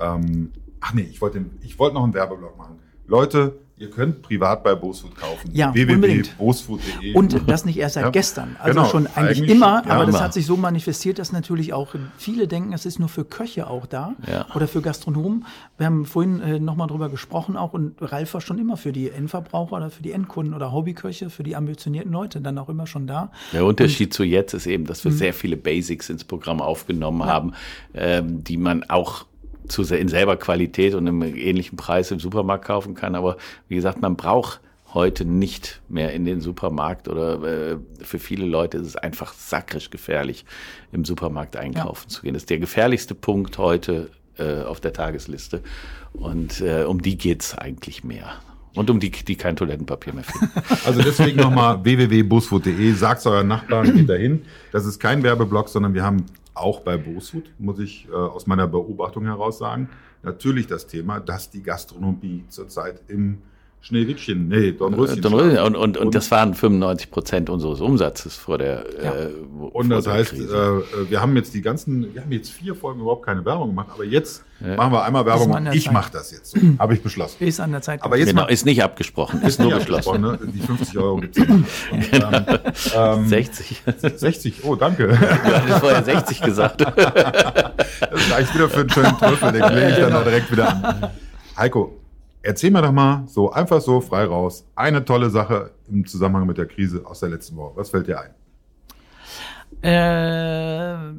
Ähm, 0.00 0.52
ach 0.80 0.94
nee, 0.94 1.02
ich 1.02 1.20
wollte 1.20 1.44
ich 1.62 1.78
wollte 1.78 1.94
noch 1.94 2.04
einen 2.04 2.14
Werbeblock 2.14 2.56
machen. 2.56 2.78
Leute, 3.06 3.58
ihr 3.78 3.90
könnt 3.90 4.22
privat 4.22 4.64
bei 4.64 4.74
Bosfood 4.74 5.14
kaufen. 5.16 5.50
Ja, 5.52 5.68
unbedingt. 5.68 6.38
www.bosfood.de. 6.38 7.14
Und 7.14 7.48
das 7.48 7.64
nicht 7.64 7.76
erst 7.78 7.94
seit 7.94 8.04
Ja, 8.04 8.10
gestern. 8.10 8.56
Also 8.58 8.74
genau, 8.78 8.88
schon 8.90 9.06
eigentlich, 9.08 9.38
eigentlich, 9.38 9.50
immer, 9.50 9.82
ja, 9.86 9.92
aber 9.92 10.06
das 10.06 10.14
immer. 10.14 10.24
hat 10.24 10.32
sich 10.32 10.46
so 10.46 10.56
manifestiert, 10.56 11.18
dass 11.18 11.32
natürlich 11.32 11.72
auch 11.72 11.94
viele 12.16 12.48
denken, 12.48 12.72
es 12.72 12.86
ist 12.86 12.98
nur 12.98 13.08
für 13.08 13.24
Köche 13.24 13.68
auch 13.68 13.86
da 13.86 14.14
Ja. 14.26 14.46
oder 14.54 14.66
für 14.66 14.80
Gastronomen. 14.80 15.44
Wir 15.76 15.86
haben 15.86 16.06
vorhin 16.06 16.40
äh, 16.40 16.58
nochmal 16.58 16.88
drüber 16.88 17.08
gesprochen 17.10 17.56
auch 17.56 17.74
und 17.74 17.94
Ralf 18.00 18.32
war 18.34 18.40
schon 18.40 18.58
immer 18.58 18.76
für 18.76 18.92
die 18.92 19.10
Endverbraucher 19.10 19.76
oder 19.76 19.90
für 19.90 20.02
die 20.02 20.12
Endkunden 20.12 20.54
oder 20.54 20.72
Hobbyköche, 20.72 21.28
für 21.28 21.42
die 21.42 21.54
ambitionierten 21.54 22.12
Leute 22.12 22.40
dann 22.40 22.56
auch 22.58 22.68
immer 22.68 22.86
schon 22.86 23.06
da. 23.06 23.30
Der 23.52 23.64
Unterschied 23.64 24.14
zu 24.14 24.24
jetzt 24.24 24.54
ist 24.54 24.66
eben, 24.66 24.86
dass 24.86 25.04
wir 25.04 25.12
sehr 25.12 25.34
viele 25.34 25.56
Basics 25.56 26.08
ins 26.08 26.24
Programm 26.24 26.60
aufgenommen 26.62 27.24
haben, 27.26 27.52
ähm, 27.94 28.42
die 28.42 28.56
man 28.56 28.84
auch 28.84 29.26
zu 29.68 29.82
in 29.82 30.08
selber 30.08 30.36
Qualität 30.36 30.94
und 30.94 31.06
einem 31.06 31.22
ähnlichen 31.22 31.76
Preis 31.76 32.10
im 32.10 32.20
Supermarkt 32.20 32.64
kaufen 32.64 32.94
kann. 32.94 33.14
Aber 33.14 33.36
wie 33.68 33.76
gesagt, 33.76 34.00
man 34.02 34.16
braucht 34.16 34.60
heute 34.94 35.24
nicht 35.24 35.80
mehr 35.88 36.12
in 36.12 36.24
den 36.24 36.40
Supermarkt 36.40 37.08
oder 37.08 37.42
äh, 37.42 37.76
für 38.02 38.18
viele 38.18 38.46
Leute 38.46 38.78
ist 38.78 38.86
es 38.86 38.96
einfach 38.96 39.34
sakrisch 39.34 39.90
gefährlich, 39.90 40.44
im 40.92 41.04
Supermarkt 41.04 41.56
einkaufen 41.56 42.08
zu 42.08 42.22
gehen. 42.22 42.34
Das 42.34 42.44
ist 42.44 42.50
der 42.50 42.58
gefährlichste 42.58 43.14
Punkt 43.14 43.58
heute 43.58 44.10
äh, 44.38 44.62
auf 44.62 44.80
der 44.80 44.92
Tagesliste. 44.92 45.62
Und 46.12 46.60
äh, 46.60 46.84
um 46.84 47.02
die 47.02 47.18
geht's 47.18 47.56
eigentlich 47.56 48.04
mehr. 48.04 48.32
Und 48.74 48.90
um 48.90 49.00
die, 49.00 49.10
die 49.10 49.36
kein 49.36 49.56
Toilettenpapier 49.56 50.12
mehr 50.12 50.24
finden. 50.24 50.50
Also 50.84 51.02
deswegen 51.02 51.40
nochmal 51.40 51.82
www.bosfood.de, 51.82 52.92
sagt's 52.92 53.26
euren 53.26 53.48
Nachbarn, 53.48 53.94
geht 53.94 54.08
dahin. 54.08 54.42
Das 54.72 54.84
ist 54.84 54.98
kein 54.98 55.22
Werbeblock, 55.22 55.68
sondern 55.68 55.94
wir 55.94 56.04
haben 56.04 56.26
auch 56.56 56.80
bei 56.80 56.96
Bosfood, 56.96 57.52
muss 57.58 57.78
ich 57.78 58.08
äh, 58.08 58.12
aus 58.12 58.46
meiner 58.46 58.66
Beobachtung 58.66 59.24
heraus 59.24 59.58
sagen, 59.58 59.88
natürlich 60.22 60.66
das 60.66 60.86
Thema, 60.86 61.20
dass 61.20 61.50
die 61.50 61.62
Gastronomie 61.62 62.44
zurzeit 62.48 63.02
im 63.08 63.42
Schneewittchen, 63.82 64.48
nee, 64.48 64.72
Dornröschen. 64.72 65.22
Don 65.22 65.32
Röschen. 65.34 65.58
Und, 65.58 65.76
und, 65.76 65.96
und 65.96 66.12
das 66.16 66.28
waren 66.32 66.54
95 66.54 67.08
Prozent 67.08 67.48
unseres 67.50 67.80
Umsatzes 67.80 68.34
vor 68.34 68.58
der. 68.58 68.84
Ja. 69.00 69.14
Äh, 69.14 69.26
Und 69.60 69.86
vor 69.86 69.96
das 69.96 70.04
der 70.04 70.12
heißt, 70.14 70.32
äh, 70.32 70.36
Krise. 70.38 70.82
äh, 71.06 71.10
wir 71.10 71.20
haben 71.20 71.36
jetzt 71.36 71.54
die 71.54 71.62
ganzen, 71.62 72.12
wir 72.12 72.20
haben 72.22 72.32
jetzt 72.32 72.50
vier 72.50 72.74
Folgen 72.74 73.00
überhaupt 73.00 73.24
keine 73.24 73.44
Werbung 73.44 73.68
gemacht, 73.68 73.86
aber 73.94 74.02
jetzt 74.04 74.42
machen 74.60 74.92
wir 74.92 75.04
einmal 75.04 75.22
Ist 75.22 75.28
Werbung. 75.28 75.68
Ich 75.72 75.90
mache 75.92 76.10
das 76.10 76.32
jetzt 76.32 76.50
so, 76.50 76.58
habe 76.80 76.94
ich 76.94 77.02
beschlossen. 77.02 77.36
Ist 77.44 77.60
an 77.60 77.70
der 77.70 77.80
Zeit. 77.82 78.02
Aber 78.02 78.16
jetzt 78.16 78.30
genau, 78.30 78.42
mal 78.42 78.48
ist 78.48 78.66
nicht 78.66 78.82
abgesprochen, 78.82 79.40
ist 79.42 79.60
nur 79.60 79.70
Ja, 79.70 79.78
beschlossen. 79.78 80.20
Ne? 80.20 80.36
Die 80.52 80.58
50 80.60 80.98
Euro 80.98 81.16
gibt's 81.18 81.38
ja. 81.38 81.44
Und, 83.12 83.20
ähm, 83.22 83.28
60. 83.28 83.82
ähm, 83.86 84.12
60, 84.16 84.64
oh 84.64 84.74
danke. 84.74 85.06
Du 85.16 85.16
hattest 85.16 85.78
vorher 85.78 86.02
60 86.02 86.40
gesagt. 86.42 86.84
Das 88.00 88.30
reicht 88.32 88.54
wieder 88.54 88.68
für 88.68 88.80
einen 88.80 88.90
schönen 88.90 89.16
Trüffel, 89.18 89.52
den 89.52 89.62
lege 89.74 89.90
ich 89.90 89.96
dann 89.96 90.10
da 90.12 90.22
direkt 90.22 90.50
wieder 90.50 90.68
an. 90.68 91.10
Heiko, 91.56 91.96
erzähl 92.46 92.70
mir 92.70 92.82
doch 92.82 92.92
mal 92.92 93.24
so 93.26 93.50
einfach 93.52 93.80
so 93.80 94.00
frei 94.00 94.24
raus 94.24 94.66
eine 94.74 95.04
tolle 95.04 95.30
Sache 95.30 95.72
im 95.88 96.06
Zusammenhang 96.06 96.46
mit 96.46 96.58
der 96.58 96.66
Krise 96.66 97.02
aus 97.04 97.20
der 97.20 97.28
letzten 97.30 97.56
Woche. 97.56 97.76
Was 97.76 97.90
fällt 97.90 98.06
dir 98.06 98.20
ein? 98.20 98.30
Äh, 99.82 101.12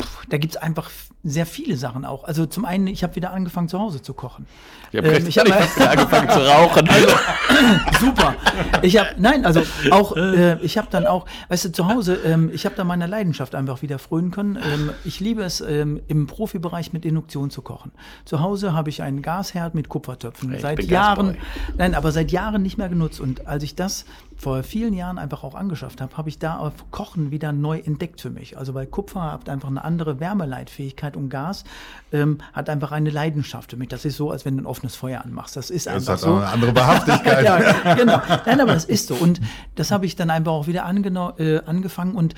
pff, 0.00 0.26
da 0.28 0.36
gibt's 0.38 0.56
einfach 0.56 0.86
f- 0.86 1.07
sehr 1.24 1.46
viele 1.46 1.76
Sachen 1.76 2.04
auch. 2.04 2.24
Also 2.24 2.46
zum 2.46 2.64
einen, 2.64 2.86
ich 2.86 3.02
habe 3.02 3.16
wieder 3.16 3.32
angefangen 3.32 3.68
zu 3.68 3.78
Hause 3.78 4.00
zu 4.00 4.14
kochen. 4.14 4.46
Ich 4.92 4.98
habe 4.98 5.08
Ähm, 5.16 5.26
ich 5.26 5.36
hab- 5.38 5.48
hab 5.50 5.90
angefangen 5.90 6.30
zu 6.30 6.38
rauchen. 6.38 6.88
Super. 8.00 8.34
Ich 8.82 8.96
habe, 8.98 9.10
nein, 9.18 9.44
also 9.44 9.62
auch, 9.90 10.16
äh, 10.16 10.58
ich 10.62 10.78
habe 10.78 10.88
dann 10.90 11.06
auch, 11.06 11.26
weißt 11.48 11.66
du, 11.66 11.72
zu 11.72 11.88
Hause, 11.88 12.14
ähm, 12.24 12.50
ich 12.52 12.64
habe 12.64 12.76
da 12.76 12.84
meiner 12.84 13.06
Leidenschaft 13.08 13.54
einfach 13.54 13.82
wieder 13.82 13.98
frönen 13.98 14.30
können. 14.30 14.56
Ähm, 14.56 14.90
ich 15.04 15.20
liebe 15.20 15.42
es, 15.42 15.60
ähm, 15.60 16.00
im 16.08 16.26
Profibereich 16.26 16.92
mit 16.92 17.04
Induktion 17.04 17.50
zu 17.50 17.62
kochen. 17.62 17.90
Zu 18.24 18.40
Hause 18.40 18.72
habe 18.72 18.88
ich 18.90 19.02
einen 19.02 19.20
Gasherd 19.20 19.74
mit 19.74 19.88
Kupfertöpfen. 19.88 20.54
Ich 20.54 20.60
seit 20.62 20.82
Jahren, 20.84 21.36
nein, 21.76 21.94
aber 21.94 22.12
seit 22.12 22.30
Jahren 22.30 22.62
nicht 22.62 22.78
mehr 22.78 22.88
genutzt. 22.88 23.20
Und 23.20 23.46
als 23.46 23.64
ich 23.64 23.74
das 23.74 24.04
vor 24.38 24.62
vielen 24.62 24.94
Jahren 24.94 25.18
einfach 25.18 25.42
auch 25.42 25.56
angeschafft 25.56 26.00
habe, 26.00 26.16
habe 26.16 26.28
ich 26.28 26.38
da 26.38 26.58
auf 26.58 26.72
Kochen 26.92 27.32
wieder 27.32 27.50
neu 27.50 27.80
entdeckt 27.80 28.20
für 28.20 28.30
mich. 28.30 28.56
Also 28.56 28.72
weil 28.72 28.86
Kupfer 28.86 29.32
hat 29.32 29.48
einfach 29.48 29.68
eine 29.68 29.82
andere 29.84 30.20
Wärmeleitfähigkeit 30.20 31.16
und 31.16 31.28
Gas 31.28 31.64
ähm, 32.12 32.38
hat 32.52 32.70
einfach 32.70 32.92
eine 32.92 33.10
Leidenschaft 33.10 33.72
für 33.72 33.76
mich. 33.76 33.88
Das 33.88 34.04
ist 34.04 34.16
so, 34.16 34.30
als 34.30 34.44
wenn 34.44 34.56
du 34.56 34.62
ein 34.62 34.66
offenes 34.66 34.94
Feuer 34.94 35.24
anmachst. 35.24 35.56
Das 35.56 35.70
ist 35.70 35.86
Das 35.86 35.94
einfach 35.94 36.12
hat 36.12 36.20
so. 36.20 36.28
auch 36.28 36.36
eine 36.36 36.46
andere 36.46 36.72
Behaftigkeit. 36.72 37.44
ja, 37.84 37.94
genau. 37.94 38.20
Nein, 38.46 38.60
aber 38.60 38.74
das 38.74 38.84
ist 38.84 39.08
so. 39.08 39.16
Und 39.16 39.40
das 39.74 39.90
habe 39.90 40.06
ich 40.06 40.14
dann 40.14 40.30
einfach 40.30 40.52
auch 40.52 40.68
wieder 40.68 40.84
äh, 40.88 41.60
angefangen. 41.66 42.14
Und 42.14 42.34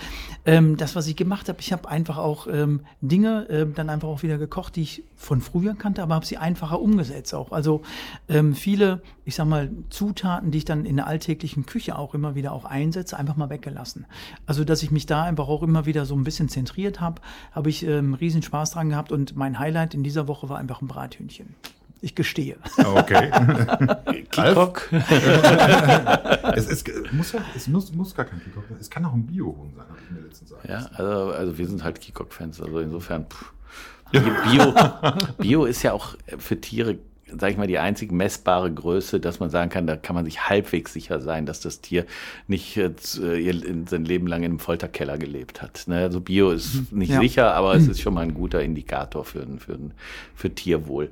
ähm, 0.47 0.79
das, 0.79 0.97
was 0.97 1.07
ich 1.07 1.17
gemacht 1.17 1.51
habe, 1.51 1.61
ich 1.61 1.71
habe 1.73 1.87
einfach 1.89 2.17
auch 2.17 2.47
ähm, 2.47 2.81
Dinge 3.03 3.47
äh, 3.51 3.67
dann 3.67 3.91
einfach 3.91 4.09
auch 4.09 4.23
wieder 4.23 4.39
gekocht, 4.39 4.77
die 4.77 4.83
ich 4.83 5.05
von 5.17 5.43
früher 5.43 5.75
kannte, 5.75 6.03
aber 6.03 6.15
habe 6.15 6.25
sie 6.25 6.39
einfacher 6.39 6.81
umgesetzt 6.81 7.35
auch. 7.35 7.53
Also 7.53 7.83
ähm, 8.29 8.55
viele, 8.55 9.03
ich 9.27 9.35
sag 9.35 9.47
mal, 9.47 9.71
Zutaten, 9.91 10.51
die 10.51 10.59
ich 10.59 10.65
dann 10.65 10.87
in 10.87 10.97
der 10.97 11.07
alltäglichen 11.07 11.67
Küche 11.67 11.90
auch 11.97 12.15
immer 12.15 12.35
wieder 12.35 12.53
auch 12.53 12.65
einsetze, 12.65 13.17
einfach 13.19 13.37
mal 13.37 13.51
weggelassen. 13.51 14.07
Also, 14.47 14.65
dass 14.65 14.83
ich 14.83 14.91
mich 14.91 15.07
da 15.07 15.25
einfach 15.25 15.49
auch 15.49 15.63
immer 15.63 15.87
wieder 15.87 16.07
so 16.07 16.15
ein 16.15 16.25
bisschen 16.25 16.49
zentriert 16.49 17.01
habe, 17.01 17.21
habe 17.53 17.71
ich 17.71 17.87
ähm, 17.87 18.15
riesen 18.15 18.43
Spaß 18.43 18.73
dran 18.73 18.91
gehabt. 18.91 19.13
Und 19.13 19.37
mein 19.37 19.59
Highlight 19.59 19.95
in 19.95 20.03
dieser 20.03 20.29
Woche 20.29 20.49
war 20.49 20.59
einfach 20.59 20.81
ein 20.83 20.89
Brathühnchen. 20.89 21.55
Ich 22.03 22.15
gestehe. 22.15 22.57
Okay. 22.79 23.31
Kikok. 24.31 24.89
es, 26.55 26.67
ist, 26.67 26.89
muss 27.13 27.33
ja, 27.33 27.41
es 27.55 27.69
muss, 27.69 27.93
muss 27.93 28.15
gar 28.15 28.25
kein 28.25 28.43
Kikok 28.43 28.65
sein. 28.69 28.79
Es 28.81 28.89
kann 28.89 29.05
auch 29.05 29.13
ein 29.13 29.27
Biohuhn 29.27 29.75
sein, 29.77 29.85
habe 29.87 29.99
ich 30.03 30.11
mir 30.11 30.23
letztens 30.23 30.51
gesagt. 30.51 30.69
Ja, 30.69 30.87
also, 30.95 31.33
also 31.33 31.59
wir 31.59 31.69
sind 31.69 31.85
halt 31.85 32.01
Kikok-Fans, 32.01 32.61
also 32.61 32.81
insofern. 32.81 33.27
Pff. 33.27 33.53
Bio, 34.13 34.75
Bio 35.39 35.65
ist 35.67 35.83
ja 35.83 35.93
auch 35.93 36.17
für 36.39 36.61
Tiere 36.61 36.99
sag 37.39 37.51
ich 37.51 37.57
mal, 37.57 37.67
die 37.67 37.79
einzig 37.79 38.13
messbare 38.13 38.73
Größe, 38.73 39.21
dass 39.21 39.41
man 39.41 39.51
sagen 39.51 39.71
kann, 39.71 39.87
da 39.87 39.97
kann 39.97 40.15
man 40.15 40.25
sich 40.25 40.49
halbwegs 40.49 40.93
sicher 40.93 41.21
sein, 41.21 41.47
dass 41.47 41.61
das 41.61 41.81
Tier 41.81 42.07
nicht 42.47 42.77
jetzt, 42.77 43.19
äh, 43.19 43.53
sein 43.89 44.05
Leben 44.05 44.27
lang 44.27 44.41
in 44.41 44.53
einem 44.53 44.59
Folterkeller 44.59 45.19
gelebt 45.19 45.63
hat. 45.63 45.85
Ne? 45.87 45.97
Also 45.97 46.21
Bio 46.21 46.51
ist 46.51 46.93
mhm. 46.93 46.99
nicht 46.99 47.11
ja. 47.11 47.21
sicher, 47.21 47.55
aber 47.55 47.75
es 47.75 47.87
ist 47.87 48.01
schon 48.01 48.15
mal 48.15 48.23
ein 48.23 48.35
guter 48.35 48.63
Indikator 48.63 49.25
für, 49.25 49.47
für, 49.59 49.79
für 50.35 50.55
Tierwohl. 50.55 51.11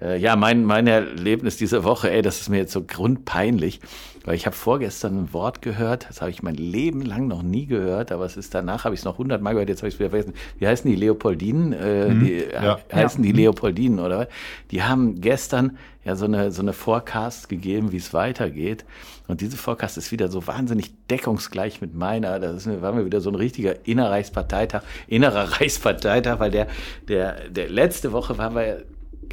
Äh, 0.00 0.18
ja, 0.18 0.36
mein, 0.36 0.64
mein 0.64 0.86
Erlebnis 0.86 1.56
diese 1.56 1.84
Woche, 1.84 2.10
ey, 2.10 2.22
das 2.22 2.40
ist 2.40 2.48
mir 2.48 2.58
jetzt 2.58 2.72
so 2.72 2.82
grundpeinlich, 2.82 3.80
weil 4.24 4.34
ich 4.34 4.46
habe 4.46 4.56
vorgestern 4.56 5.18
ein 5.18 5.32
Wort 5.32 5.62
gehört, 5.62 6.06
das 6.08 6.20
habe 6.20 6.30
ich 6.30 6.42
mein 6.42 6.54
Leben 6.54 7.02
lang 7.02 7.26
noch 7.26 7.42
nie 7.42 7.66
gehört, 7.66 8.12
aber 8.12 8.24
es 8.24 8.36
ist 8.36 8.54
danach, 8.54 8.84
habe 8.84 8.94
ich 8.94 9.00
es 9.00 9.04
noch 9.04 9.18
hundertmal 9.18 9.54
gehört, 9.54 9.68
jetzt 9.68 9.80
habe 9.80 9.88
ich 9.88 9.94
es 9.94 10.00
wieder 10.00 10.10
vergessen. 10.10 10.34
Wie 10.58 10.66
heißen 10.66 10.90
die 10.90 10.96
Leopoldinen? 10.96 11.72
Äh, 11.72 12.08
mhm, 12.08 12.24
die, 12.24 12.44
ja. 12.52 12.78
Heißen 12.92 13.24
ja. 13.24 13.30
die 13.30 13.36
Leopoldinen, 13.36 13.98
oder? 13.98 14.28
Die 14.70 14.82
haben 14.82 15.20
gestern 15.20 15.78
ja 16.04 16.16
so 16.16 16.24
eine, 16.24 16.50
so 16.50 16.62
eine 16.62 16.72
Forecast 16.72 17.48
gegeben, 17.48 17.92
wie 17.92 17.98
es 17.98 18.14
weitergeht. 18.14 18.84
Und 19.26 19.40
diese 19.42 19.56
Forecast 19.56 19.96
ist 19.98 20.12
wieder 20.12 20.28
so 20.28 20.46
wahnsinnig 20.46 20.92
deckungsgleich 21.08 21.80
mit 21.80 21.94
meiner. 21.94 22.40
Das 22.40 22.66
war 22.80 22.92
mir 22.92 23.04
wieder 23.04 23.20
so 23.20 23.30
ein 23.30 23.36
richtiger 23.36 23.86
Innerreichsparteitag, 23.86 24.82
innerer 25.08 25.44
Reichsparteitag, 25.60 26.40
weil 26.40 26.50
der, 26.50 26.68
der, 27.08 27.48
der 27.48 27.68
letzte 27.68 28.12
Woche 28.12 28.38
waren 28.38 28.54
wir 28.54 28.82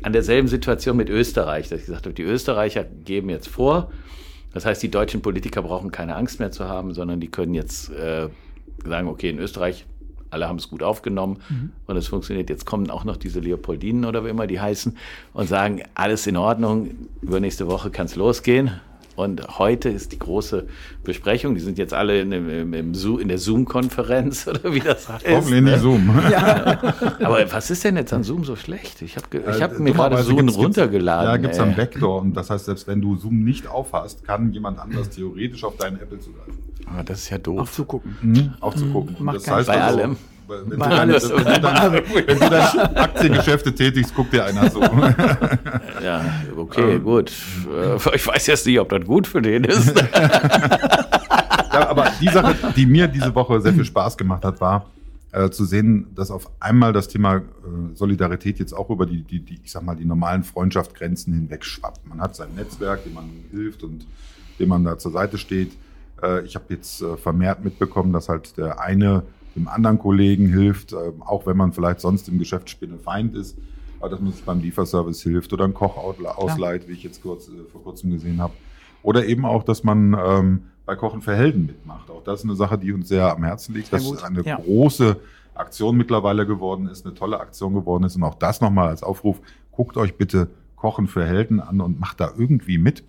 an 0.04 0.14
derselben 0.14 0.48
Situation 0.48 0.98
mit 0.98 1.10
Österreich, 1.10 1.70
dass 1.70 1.80
ich 1.80 1.86
gesagt 1.86 2.06
habe, 2.06 2.14
die 2.14 2.24
Österreicher 2.24 2.84
geben 2.84 3.30
jetzt 3.30 3.48
vor, 3.48 3.91
das 4.54 4.66
heißt, 4.66 4.82
die 4.82 4.89
deutschen 4.89 5.22
Politiker 5.22 5.62
brauchen 5.62 5.91
keine 5.91 6.16
Angst 6.16 6.39
mehr 6.39 6.52
zu 6.52 6.68
haben, 6.68 6.93
sondern 6.93 7.20
die 7.20 7.28
können 7.28 7.54
jetzt 7.54 7.91
äh, 7.91 8.30
sagen, 8.84 9.08
okay, 9.08 9.30
in 9.30 9.39
Österreich, 9.39 9.86
alle 10.30 10.48
haben 10.48 10.58
es 10.58 10.70
gut 10.70 10.84
aufgenommen 10.84 11.39
mhm. 11.50 11.72
und 11.86 11.95
es 11.95 12.08
funktioniert. 12.08 12.50
Jetzt 12.50 12.66
kommen 12.66 12.89
auch 12.89 13.04
noch 13.04 13.18
diese 13.18 13.39
Leopoldinen 13.39 14.06
oder 14.06 14.26
wie 14.26 14.30
immer 14.30 14.48
die 14.48 14.60
heißen 14.60 14.98
und 15.34 15.48
sagen, 15.48 15.84
alles 15.93 16.28
in 16.28 16.38
Ordnung, 16.38 16.91
übernächste 17.22 17.68
Woche 17.68 17.91
kann 17.91 18.08
es 18.08 18.16
losgehen. 18.16 18.72
Und 19.18 19.57
heute 19.57 19.89
ist 19.89 20.11
die 20.11 20.20
große 20.20 20.68
Besprechung. 21.03 21.55
Die 21.55 21.59
sind 21.59 21.80
jetzt 21.80 21.91
alle 21.91 22.22
in, 22.22 22.32
im, 22.32 22.72
im 22.72 22.93
Zoom, 22.93 23.20
in 23.20 23.30
der 23.30 23.39
Zoom-Konferenz 23.39 24.47
oder 24.47 24.72
wie 24.72 24.80
das 24.80 25.09
heißt. 25.09 25.28
Hoffentlich 25.28 25.63
ne? 25.63 25.72
nicht 25.72 25.82
Zoom. 25.82 26.22
Ja. 26.32 26.78
Aber 27.20 27.51
was 27.51 27.72
ist 27.72 27.84
denn 27.84 27.95
jetzt 27.95 28.13
an 28.13 28.24
Zoom 28.24 28.43
so 28.43 28.55
schlecht? 28.55 29.01
Ich 29.01 29.15
habe 29.15 29.26
ich 29.36 29.61
hab 29.61 29.74
äh, 29.74 29.82
mir 29.82 29.93
gerade 29.93 30.22
Zoom 30.22 30.47
runtergeladen. 30.49 31.32
Ja, 31.32 31.38
gibt 31.38 31.55
es 31.55 31.59
einen 31.59 31.76
Backdoor. 31.76 32.22
Und 32.22 32.38
das 32.38 32.51
heißt, 32.51 32.65
selbst 32.65 32.88
wenn 32.88 33.01
du 33.01 33.15
Zoom 33.15 33.43
nicht 33.43 33.68
aufhast, 33.68 34.24
kann 34.24 34.53
jemand 34.53 34.78
anders 34.78 35.09
theoretisch 35.09 35.63
auf 35.63 35.78
deinen 35.78 35.99
Apple 35.99 36.20
zugreifen. 36.20 36.53
Ah, 36.86 37.01
das 37.01 37.22
ist 37.22 37.30
ja 37.32 37.39
doof. 37.39 37.61
Aufzugucken. 37.61 38.18
Mhm. 38.22 38.53
Aufzugucken. 38.59 39.15
Mhm. 39.20 39.34
Das 39.34 39.49
heißt 39.49 39.68
bei 39.68 39.82
also, 39.82 39.97
allem. 39.99 40.18
Wenn 40.48 40.70
du, 40.70 40.78
deine, 40.78 41.14
wenn, 41.14 41.20
du 41.20 41.60
dann, 41.62 41.93
wenn 41.93 42.39
du 42.39 42.50
dann 42.50 42.95
Aktiengeschäfte 42.95 43.76
tätigst, 43.76 44.16
guckt 44.16 44.32
dir 44.32 44.45
einer 44.45 44.70
so. 44.70 44.82
Ja, 46.02 46.24
okay, 46.56 46.95
ähm, 46.95 47.04
gut. 47.04 47.32
Äh, 47.70 48.16
ich 48.16 48.26
weiß 48.26 48.48
jetzt 48.48 48.66
nicht, 48.66 48.80
ob 48.80 48.89
das 48.89 49.04
gut 49.04 49.28
für 49.28 49.41
den 49.41 49.66
ist. 49.66 49.93
ja, 50.14 51.89
aber 51.89 52.12
die 52.22 52.30
Sache, 52.30 52.56
die 52.76 52.86
mir 52.86 53.08
diese 53.08 53.34
Woche 53.36 53.60
sehr 53.60 53.74
viel 53.74 53.84
Spaß 53.84 54.18
gemacht 54.18 54.45
hat, 54.45 54.62
war 54.62 54.86
äh, 55.34 55.50
zu 55.50 55.66
sehen, 55.66 56.08
dass 56.16 56.32
auf 56.32 56.50
einmal 56.60 56.93
das 56.93 57.10
Thema 57.10 57.38
äh, 57.38 57.41
Solidarität 57.93 58.60
jetzt 58.60 58.74
auch 58.74 58.89
über 58.89 59.06
die, 59.06 59.24
die, 59.24 59.39
die, 59.39 59.60
ich 59.64 59.72
sag 59.72 59.84
mal, 59.84 59.95
die 59.95 60.06
normalen 60.06 60.43
Freundschaftsgrenzen 60.43 61.34
hinweg 61.34 61.66
schwappt. 61.66 62.08
Man 62.08 62.22
hat 62.22 62.36
sein 62.36 62.56
Netzwerk, 62.56 63.04
dem 63.04 63.14
man 63.14 63.30
hilft 63.52 63.84
und 63.84 64.08
dem 64.60 64.70
man 64.70 64.86
da 64.86 64.98
zur 64.98 65.12
Seite 65.12 65.38
steht. 65.38 65.74
Äh, 66.24 66.45
ich 66.45 66.56
habe 66.56 66.66
jetzt 66.70 67.02
äh, 67.02 67.18
vermehrt 67.18 67.64
mitbekommen, 67.64 68.14
dass 68.14 68.30
halt 68.30 68.58
der 68.58 68.80
eine 68.80 69.24
dem 69.58 69.68
anderen 69.68 69.99
Kollegen 69.99 70.47
hilft, 70.47 70.93
äh, 70.93 71.12
auch 71.20 71.45
wenn 71.45 71.58
man 71.58 71.74
vielleicht 71.74 71.99
sonst 71.99 72.30
im 72.30 72.39
Geschäft 72.39 72.70
Spinnefeind 72.70 73.36
ist, 73.36 73.58
aber 73.99 74.10
dass 74.10 74.20
man 74.20 74.32
sich 74.32 74.43
beim 74.43 74.62
Lieferservice 74.62 75.22
hilft 75.24 75.51
oder 75.53 75.66
einen 75.66 75.74
Koch 75.74 75.97
ausleiht, 75.97 76.84
ja. 76.84 76.89
wie 76.89 76.93
ich 76.93 77.03
jetzt 77.03 77.22
kurz, 77.22 77.47
äh, 77.49 77.51
vor 77.72 77.84
kurzem 77.84 78.12
gesehen 78.12 78.41
habe. 78.41 78.53
Oder 79.03 79.26
eben 79.26 79.45
auch, 79.45 79.64
dass 79.64 79.84
man 79.84 80.16
ähm, 80.20 80.64
bei 80.86 80.95
Kochen 80.95 81.22
für 81.22 81.36
Helden 81.36 81.66
mitmacht. 81.66 82.10
Auch 82.10 82.24
das 82.24 82.39
ist 82.39 82.45
eine 82.45 82.55
Sache, 82.55 82.78
die 82.78 82.91
uns 82.91 83.08
sehr 83.08 83.32
am 83.32 83.43
Herzen 83.43 83.76
liegt, 83.76 83.88
sehr 83.88 83.99
dass 83.99 84.10
es 84.10 84.24
eine 84.24 84.41
ja. 84.43 84.58
große 84.58 85.18
Aktion 85.53 85.97
mittlerweile 85.97 86.45
geworden 86.45 86.88
ist, 86.88 87.05
eine 87.05 87.16
tolle 87.16 87.39
Aktion 87.39 87.74
geworden 87.74 88.03
ist. 88.03 88.16
Und 88.16 88.24
auch 88.24 88.36
das 88.36 88.62
nochmal 88.62 88.89
als 88.89 89.03
Aufruf, 89.03 89.41
guckt 89.72 89.97
euch 89.97 90.16
bitte 90.16 90.49
Kochen 90.76 91.08
für 91.08 91.26
Helden 91.26 91.60
an 91.60 91.82
und 91.82 91.99
macht 91.99 92.20
da 92.20 92.32
irgendwie 92.38 92.78
mit, 92.78 93.03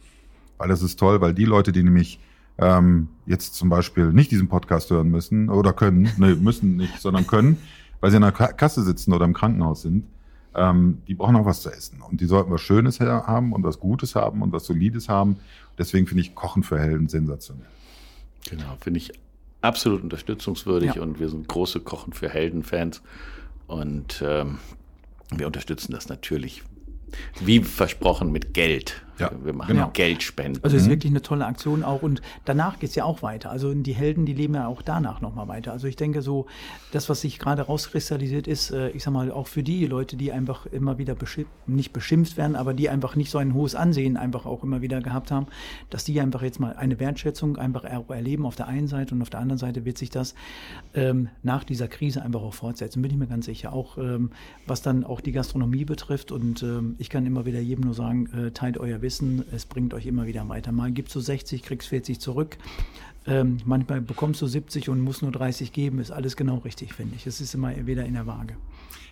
weil 0.56 0.68
das 0.68 0.82
ist 0.82 0.98
toll, 0.98 1.20
weil 1.20 1.34
die 1.34 1.44
Leute, 1.44 1.72
die 1.72 1.82
nämlich 1.82 2.18
ähm, 2.58 3.08
jetzt 3.26 3.54
zum 3.54 3.68
Beispiel 3.68 4.12
nicht 4.12 4.30
diesen 4.30 4.48
Podcast 4.48 4.90
hören 4.90 5.10
müssen 5.10 5.48
oder 5.48 5.72
können, 5.72 6.10
nee, 6.16 6.34
müssen 6.34 6.76
nicht, 6.76 7.00
sondern 7.00 7.26
können, 7.26 7.58
weil 8.00 8.10
sie 8.10 8.16
in 8.16 8.22
der 8.22 8.32
Kasse 8.32 8.82
sitzen 8.82 9.12
oder 9.12 9.24
im 9.24 9.34
Krankenhaus 9.34 9.82
sind, 9.82 10.04
ähm, 10.54 11.02
die 11.06 11.14
brauchen 11.14 11.36
auch 11.36 11.44
was 11.44 11.62
zu 11.62 11.70
essen. 11.70 12.00
Und 12.02 12.20
die 12.20 12.26
sollten 12.26 12.50
was 12.50 12.60
Schönes 12.60 13.00
haben 13.00 13.52
und 13.52 13.62
was 13.64 13.78
Gutes 13.78 14.14
haben 14.14 14.42
und 14.42 14.52
was 14.52 14.64
Solides 14.64 15.08
haben. 15.08 15.36
Deswegen 15.78 16.06
finde 16.06 16.22
ich 16.22 16.34
Kochen 16.34 16.62
für 16.62 16.78
Helden 16.78 17.08
sensationell. 17.08 17.66
Genau, 18.48 18.76
finde 18.80 18.98
ich 18.98 19.12
absolut 19.60 20.02
unterstützungswürdig 20.02 20.94
ja. 20.94 21.02
und 21.02 21.20
wir 21.20 21.28
sind 21.28 21.48
große 21.48 21.80
Kochen 21.80 22.12
für 22.12 22.28
Helden-Fans 22.28 23.02
und 23.66 24.22
ähm, 24.24 24.58
wir 25.34 25.46
unterstützen 25.46 25.92
das 25.92 26.08
natürlich 26.08 26.62
wie 27.40 27.60
versprochen 27.60 28.30
mit 28.30 28.54
Geld. 28.54 29.02
Ja, 29.18 29.30
wir 29.42 29.52
machen 29.52 29.74
genau. 29.74 29.90
Geldspenden. 29.92 30.62
Also 30.62 30.76
es 30.76 30.82
ist 30.82 30.88
mhm. 30.88 30.92
wirklich 30.92 31.12
eine 31.12 31.22
tolle 31.22 31.46
Aktion 31.46 31.82
auch 31.82 32.02
und 32.02 32.22
danach 32.44 32.78
geht 32.78 32.90
es 32.90 32.94
ja 32.94 33.04
auch 33.04 33.22
weiter. 33.22 33.50
Also 33.50 33.74
die 33.74 33.92
Helden, 33.92 34.26
die 34.26 34.32
leben 34.32 34.54
ja 34.54 34.66
auch 34.66 34.82
danach 34.82 35.20
nochmal 35.20 35.48
weiter. 35.48 35.72
Also 35.72 35.88
ich 35.88 35.96
denke 35.96 36.22
so, 36.22 36.46
das, 36.92 37.08
was 37.08 37.22
sich 37.22 37.38
gerade 37.38 37.62
rauskristallisiert 37.62 38.46
ist, 38.46 38.70
äh, 38.70 38.90
ich 38.90 39.02
sag 39.02 39.12
mal, 39.12 39.30
auch 39.32 39.48
für 39.48 39.62
die 39.62 39.86
Leute, 39.86 40.16
die 40.16 40.32
einfach 40.32 40.66
immer 40.66 40.98
wieder 40.98 41.14
beschimpft, 41.14 41.50
nicht 41.66 41.92
beschimpft 41.92 42.36
werden, 42.36 42.56
aber 42.56 42.74
die 42.74 42.88
einfach 42.88 43.16
nicht 43.16 43.30
so 43.30 43.38
ein 43.38 43.54
hohes 43.54 43.74
Ansehen 43.74 44.16
einfach 44.16 44.46
auch 44.46 44.62
immer 44.62 44.82
wieder 44.82 45.00
gehabt 45.00 45.30
haben, 45.30 45.46
dass 45.90 46.04
die 46.04 46.20
einfach 46.20 46.42
jetzt 46.42 46.60
mal 46.60 46.74
eine 46.76 47.00
Wertschätzung 47.00 47.56
einfach 47.56 47.84
erleben 47.84 48.46
auf 48.46 48.56
der 48.56 48.68
einen 48.68 48.86
Seite 48.86 49.14
und 49.14 49.22
auf 49.22 49.30
der 49.30 49.40
anderen 49.40 49.58
Seite 49.58 49.84
wird 49.84 49.98
sich 49.98 50.10
das 50.10 50.34
ähm, 50.94 51.28
nach 51.42 51.64
dieser 51.64 51.88
Krise 51.88 52.22
einfach 52.22 52.42
auch 52.42 52.54
fortsetzen, 52.54 53.02
bin 53.02 53.10
ich 53.10 53.16
mir 53.16 53.26
ganz 53.26 53.46
sicher. 53.46 53.72
Auch 53.72 53.98
ähm, 53.98 54.30
was 54.66 54.82
dann 54.82 55.04
auch 55.04 55.20
die 55.20 55.32
Gastronomie 55.32 55.84
betrifft 55.84 56.30
und 56.30 56.62
ähm, 56.62 56.94
ich 56.98 57.10
kann 57.10 57.26
immer 57.26 57.46
wieder 57.46 57.60
jedem 57.60 57.84
nur 57.84 57.94
sagen, 57.94 58.28
äh, 58.32 58.50
teilt 58.52 58.78
euer 58.78 59.02
Wissen 59.02 59.07
wissen, 59.08 59.42
es 59.52 59.64
bringt 59.64 59.94
euch 59.94 60.04
immer 60.04 60.26
wieder 60.26 60.46
weiter. 60.50 60.70
Mal 60.70 60.92
gibst 60.92 61.14
du 61.14 61.20
60, 61.20 61.62
kriegst 61.62 61.88
40 61.88 62.20
zurück. 62.20 62.58
Ähm, 63.26 63.56
manchmal 63.64 64.02
bekommst 64.02 64.42
du 64.42 64.46
70 64.46 64.90
und 64.90 65.00
musst 65.00 65.22
nur 65.22 65.32
30 65.32 65.72
geben. 65.72 65.98
Ist 65.98 66.10
alles 66.10 66.36
genau 66.36 66.58
richtig, 66.58 66.92
finde 66.92 67.16
ich. 67.16 67.26
Es 67.26 67.40
ist 67.40 67.54
immer 67.54 67.86
wieder 67.86 68.04
in 68.04 68.12
der 68.12 68.26
Waage. 68.26 68.54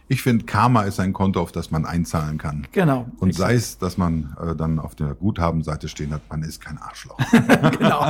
Ich 0.08 0.22
finde, 0.22 0.44
Karma 0.44 0.82
ist 0.82 1.00
ein 1.00 1.12
Konto, 1.12 1.40
auf 1.40 1.50
das 1.50 1.72
man 1.72 1.84
einzahlen 1.84 2.38
kann. 2.38 2.66
Genau. 2.70 3.06
Und 3.18 3.34
sei 3.34 3.54
es, 3.54 3.78
dass 3.78 3.98
man 3.98 4.36
äh, 4.40 4.54
dann 4.54 4.78
auf 4.78 4.94
der 4.94 5.14
Guthabenseite 5.14 5.88
stehen 5.88 6.12
hat, 6.12 6.22
man 6.30 6.42
ist 6.42 6.60
kein 6.60 6.78
Arschloch. 6.78 7.18
genau. 7.78 8.00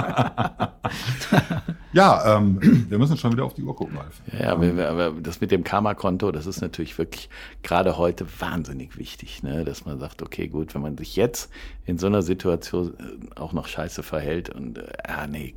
ja, 1.94 2.36
ähm, 2.36 2.86
wir 2.90 2.98
müssen 2.98 3.16
schon 3.16 3.32
wieder 3.32 3.44
auf 3.44 3.54
die 3.54 3.62
Uhr 3.62 3.74
gucken, 3.74 3.96
Ralf. 3.96 4.20
Ja, 4.38 4.52
aber 4.52 5.12
das 5.12 5.40
mit 5.40 5.50
dem 5.50 5.64
Karma-Konto, 5.64 6.32
das 6.32 6.46
ist 6.46 6.60
natürlich 6.60 6.98
wirklich 6.98 7.30
gerade 7.62 7.96
heute 7.96 8.26
wahnsinnig 8.40 8.98
wichtig, 8.98 9.42
ne? 9.42 9.64
dass 9.64 9.86
man 9.86 9.98
sagt, 9.98 10.20
okay, 10.22 10.48
gut, 10.48 10.74
wenn 10.74 10.82
man 10.82 10.98
sich 10.98 11.16
jetzt 11.16 11.50
in 11.86 11.96
so 11.96 12.08
einer 12.08 12.20
Situation 12.20 12.92
äh, 12.98 13.40
auch 13.40 13.54
noch 13.54 13.68
scheiße 13.68 14.02
verhält 14.02 14.50
und, 14.50 14.78
äh, 14.78 14.86
ah, 15.04 15.26
nee, 15.26 15.54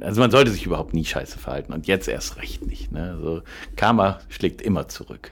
also 0.00 0.20
man 0.20 0.30
sollte 0.30 0.50
sich 0.50 0.66
überhaupt 0.66 0.94
nie 0.94 1.04
scheiße 1.04 1.38
verhalten 1.38 1.72
und 1.72 1.86
jetzt 1.86 2.08
erst 2.08 2.36
recht 2.38 2.66
nicht. 2.66 2.90
Ne? 2.90 3.12
Also 3.12 3.42
Karma 3.76 4.18
schlägt 4.28 4.62
immer 4.62 4.88
zurück. 4.88 5.30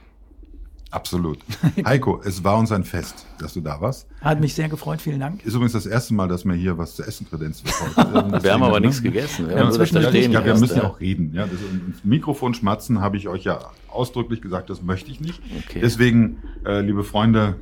Absolut. 0.92 1.38
Heiko, 1.86 2.20
es 2.22 2.44
war 2.44 2.58
uns 2.58 2.70
ein 2.70 2.84
Fest, 2.84 3.24
dass 3.38 3.54
du 3.54 3.62
da 3.62 3.80
warst. 3.80 4.06
Hat 4.20 4.40
mich 4.40 4.54
sehr 4.54 4.68
gefreut, 4.68 5.00
vielen 5.00 5.20
Dank. 5.20 5.42
Ist 5.42 5.54
übrigens 5.54 5.72
das 5.72 5.86
erste 5.86 6.12
Mal, 6.12 6.28
dass 6.28 6.44
mir 6.44 6.54
hier 6.54 6.76
was 6.76 6.96
zu 6.96 7.02
essen 7.02 7.26
kredenzt 7.28 7.64
wird. 7.64 7.96
Heute. 7.96 8.42
wir 8.42 8.52
haben 8.52 8.62
aber 8.62 8.78
nichts 8.78 9.02
gegessen. 9.02 9.48
Wir, 9.48 9.56
ja, 9.56 9.66
haben 9.66 9.86
stehen 9.86 10.32
ja, 10.32 10.44
wir 10.44 10.54
müssen 10.54 10.76
ja 10.76 10.84
auch 10.84 11.00
reden. 11.00 11.32
Ja, 11.34 11.46
das, 11.46 11.58
Mikrofon 12.04 12.52
schmatzen 12.52 13.00
habe 13.00 13.16
ich 13.16 13.26
euch 13.26 13.44
ja 13.44 13.70
ausdrücklich 13.88 14.42
gesagt, 14.42 14.68
das 14.68 14.82
möchte 14.82 15.10
ich 15.10 15.18
nicht. 15.18 15.40
Okay. 15.66 15.80
Deswegen, 15.82 16.42
äh, 16.66 16.82
liebe 16.82 17.04
Freunde, 17.04 17.56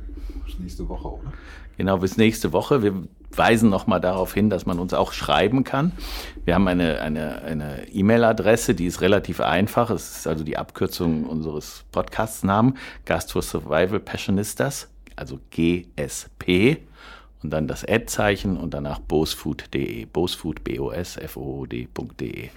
bis 0.45 0.59
nächste 0.59 0.89
Woche, 0.89 1.07
oder? 1.07 1.31
Genau, 1.77 1.97
bis 1.99 2.17
nächste 2.17 2.51
Woche. 2.51 2.83
Wir 2.83 2.93
weisen 3.37 3.69
nochmal 3.69 4.01
darauf 4.01 4.33
hin, 4.33 4.49
dass 4.49 4.65
man 4.65 4.79
uns 4.79 4.93
auch 4.93 5.13
schreiben 5.13 5.63
kann. 5.63 5.91
Wir 6.45 6.55
haben 6.55 6.67
eine 6.67 7.87
E-Mail-Adresse, 7.91 8.75
die 8.75 8.85
ist 8.85 9.01
relativ 9.01 9.41
einfach. 9.41 9.89
Es 9.89 10.17
ist 10.17 10.27
also 10.27 10.43
die 10.43 10.57
Abkürzung 10.57 11.25
unseres 11.25 11.85
Podcast-Namen, 11.91 12.77
Gast 13.05 13.31
for 13.31 13.41
Survival 13.41 13.99
Passionistas, 13.99 14.89
also 15.15 15.39
GSP 15.51 16.77
und 17.43 17.49
dann 17.49 17.67
das 17.67 17.83
Ad-Zeichen 17.83 18.57
und 18.57 18.73
danach 18.73 18.99
bosefood.de, 18.99 20.05
bosefood, 20.05 20.63
B-O-S-F-O-O-D.de. 20.63 22.49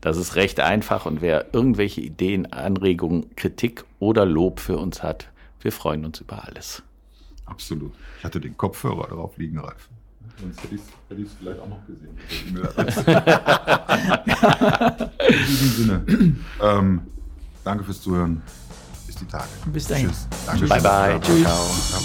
Das 0.00 0.16
ist 0.16 0.36
recht 0.36 0.60
einfach 0.60 1.04
und 1.04 1.20
wer 1.20 1.52
irgendwelche 1.52 2.00
Ideen, 2.00 2.50
Anregungen, 2.52 3.34
Kritik 3.36 3.84
oder 3.98 4.24
Lob 4.24 4.60
für 4.60 4.78
uns 4.78 5.02
hat, 5.02 5.28
wir 5.60 5.72
freuen 5.72 6.04
uns 6.04 6.20
über 6.20 6.46
alles. 6.46 6.82
Absolut. 7.44 7.92
Ich 8.18 8.24
hatte 8.24 8.40
den 8.40 8.56
Kopfhörer 8.56 9.08
darauf 9.08 9.36
liegen, 9.36 9.58
Ralf. 9.58 9.90
Sonst 10.40 10.62
hätte 10.62 10.74
ich 10.74 10.80
es 11.26 11.32
vielleicht 11.38 11.60
auch 11.60 11.68
noch 11.68 11.86
gesehen. 11.86 12.16
In 15.28 15.46
diesem 15.46 15.68
Sinne, 15.68 16.04
ähm, 16.60 17.00
danke 17.64 17.84
fürs 17.84 18.00
Zuhören. 18.00 18.42
Bis 19.06 19.16
die 19.16 19.26
Tage. 19.26 19.44
Bis 19.66 19.86
dahin. 19.86 20.08
Tschüss. 20.08 20.28
Danke, 20.46 20.66
bye, 20.66 20.80
bye. 20.80 21.20
Tschüss. 21.20 21.42
Ciao. 21.42 21.70
Ciao. 21.90 22.00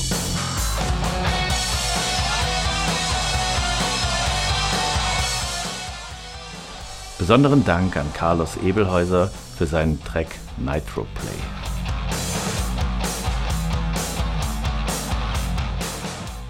Besonderen 7.18 7.66
Dank 7.66 7.98
an 7.98 8.06
Carlos 8.14 8.58
Ebelhäuser 8.64 9.32
für 9.58 9.66
seinen 9.66 10.02
Track 10.04 10.28
Nitro 10.58 11.08
Play. 11.16 11.57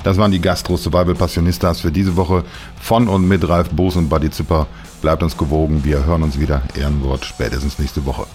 Das 0.07 0.15
waren 0.15 0.31
die 0.31 0.39
Gastro 0.39 0.77
Survival 0.77 1.15
Passionistas 1.15 1.81
für 1.81 1.91
diese 1.91 2.15
Woche 2.15 2.45
von 2.79 3.09
und 3.09 3.27
mit 3.27 3.45
Ralf 3.49 3.71
Boos 3.71 3.97
und 3.97 4.07
Buddy 4.07 4.31
Zipper. 4.31 4.65
Bleibt 5.01 5.21
uns 5.21 5.35
gewogen, 5.35 5.83
wir 5.83 6.05
hören 6.05 6.23
uns 6.23 6.39
wieder. 6.39 6.61
Ehrenwort 6.79 7.25
spätestens 7.25 7.77
nächste 7.77 8.05
Woche. 8.05 8.25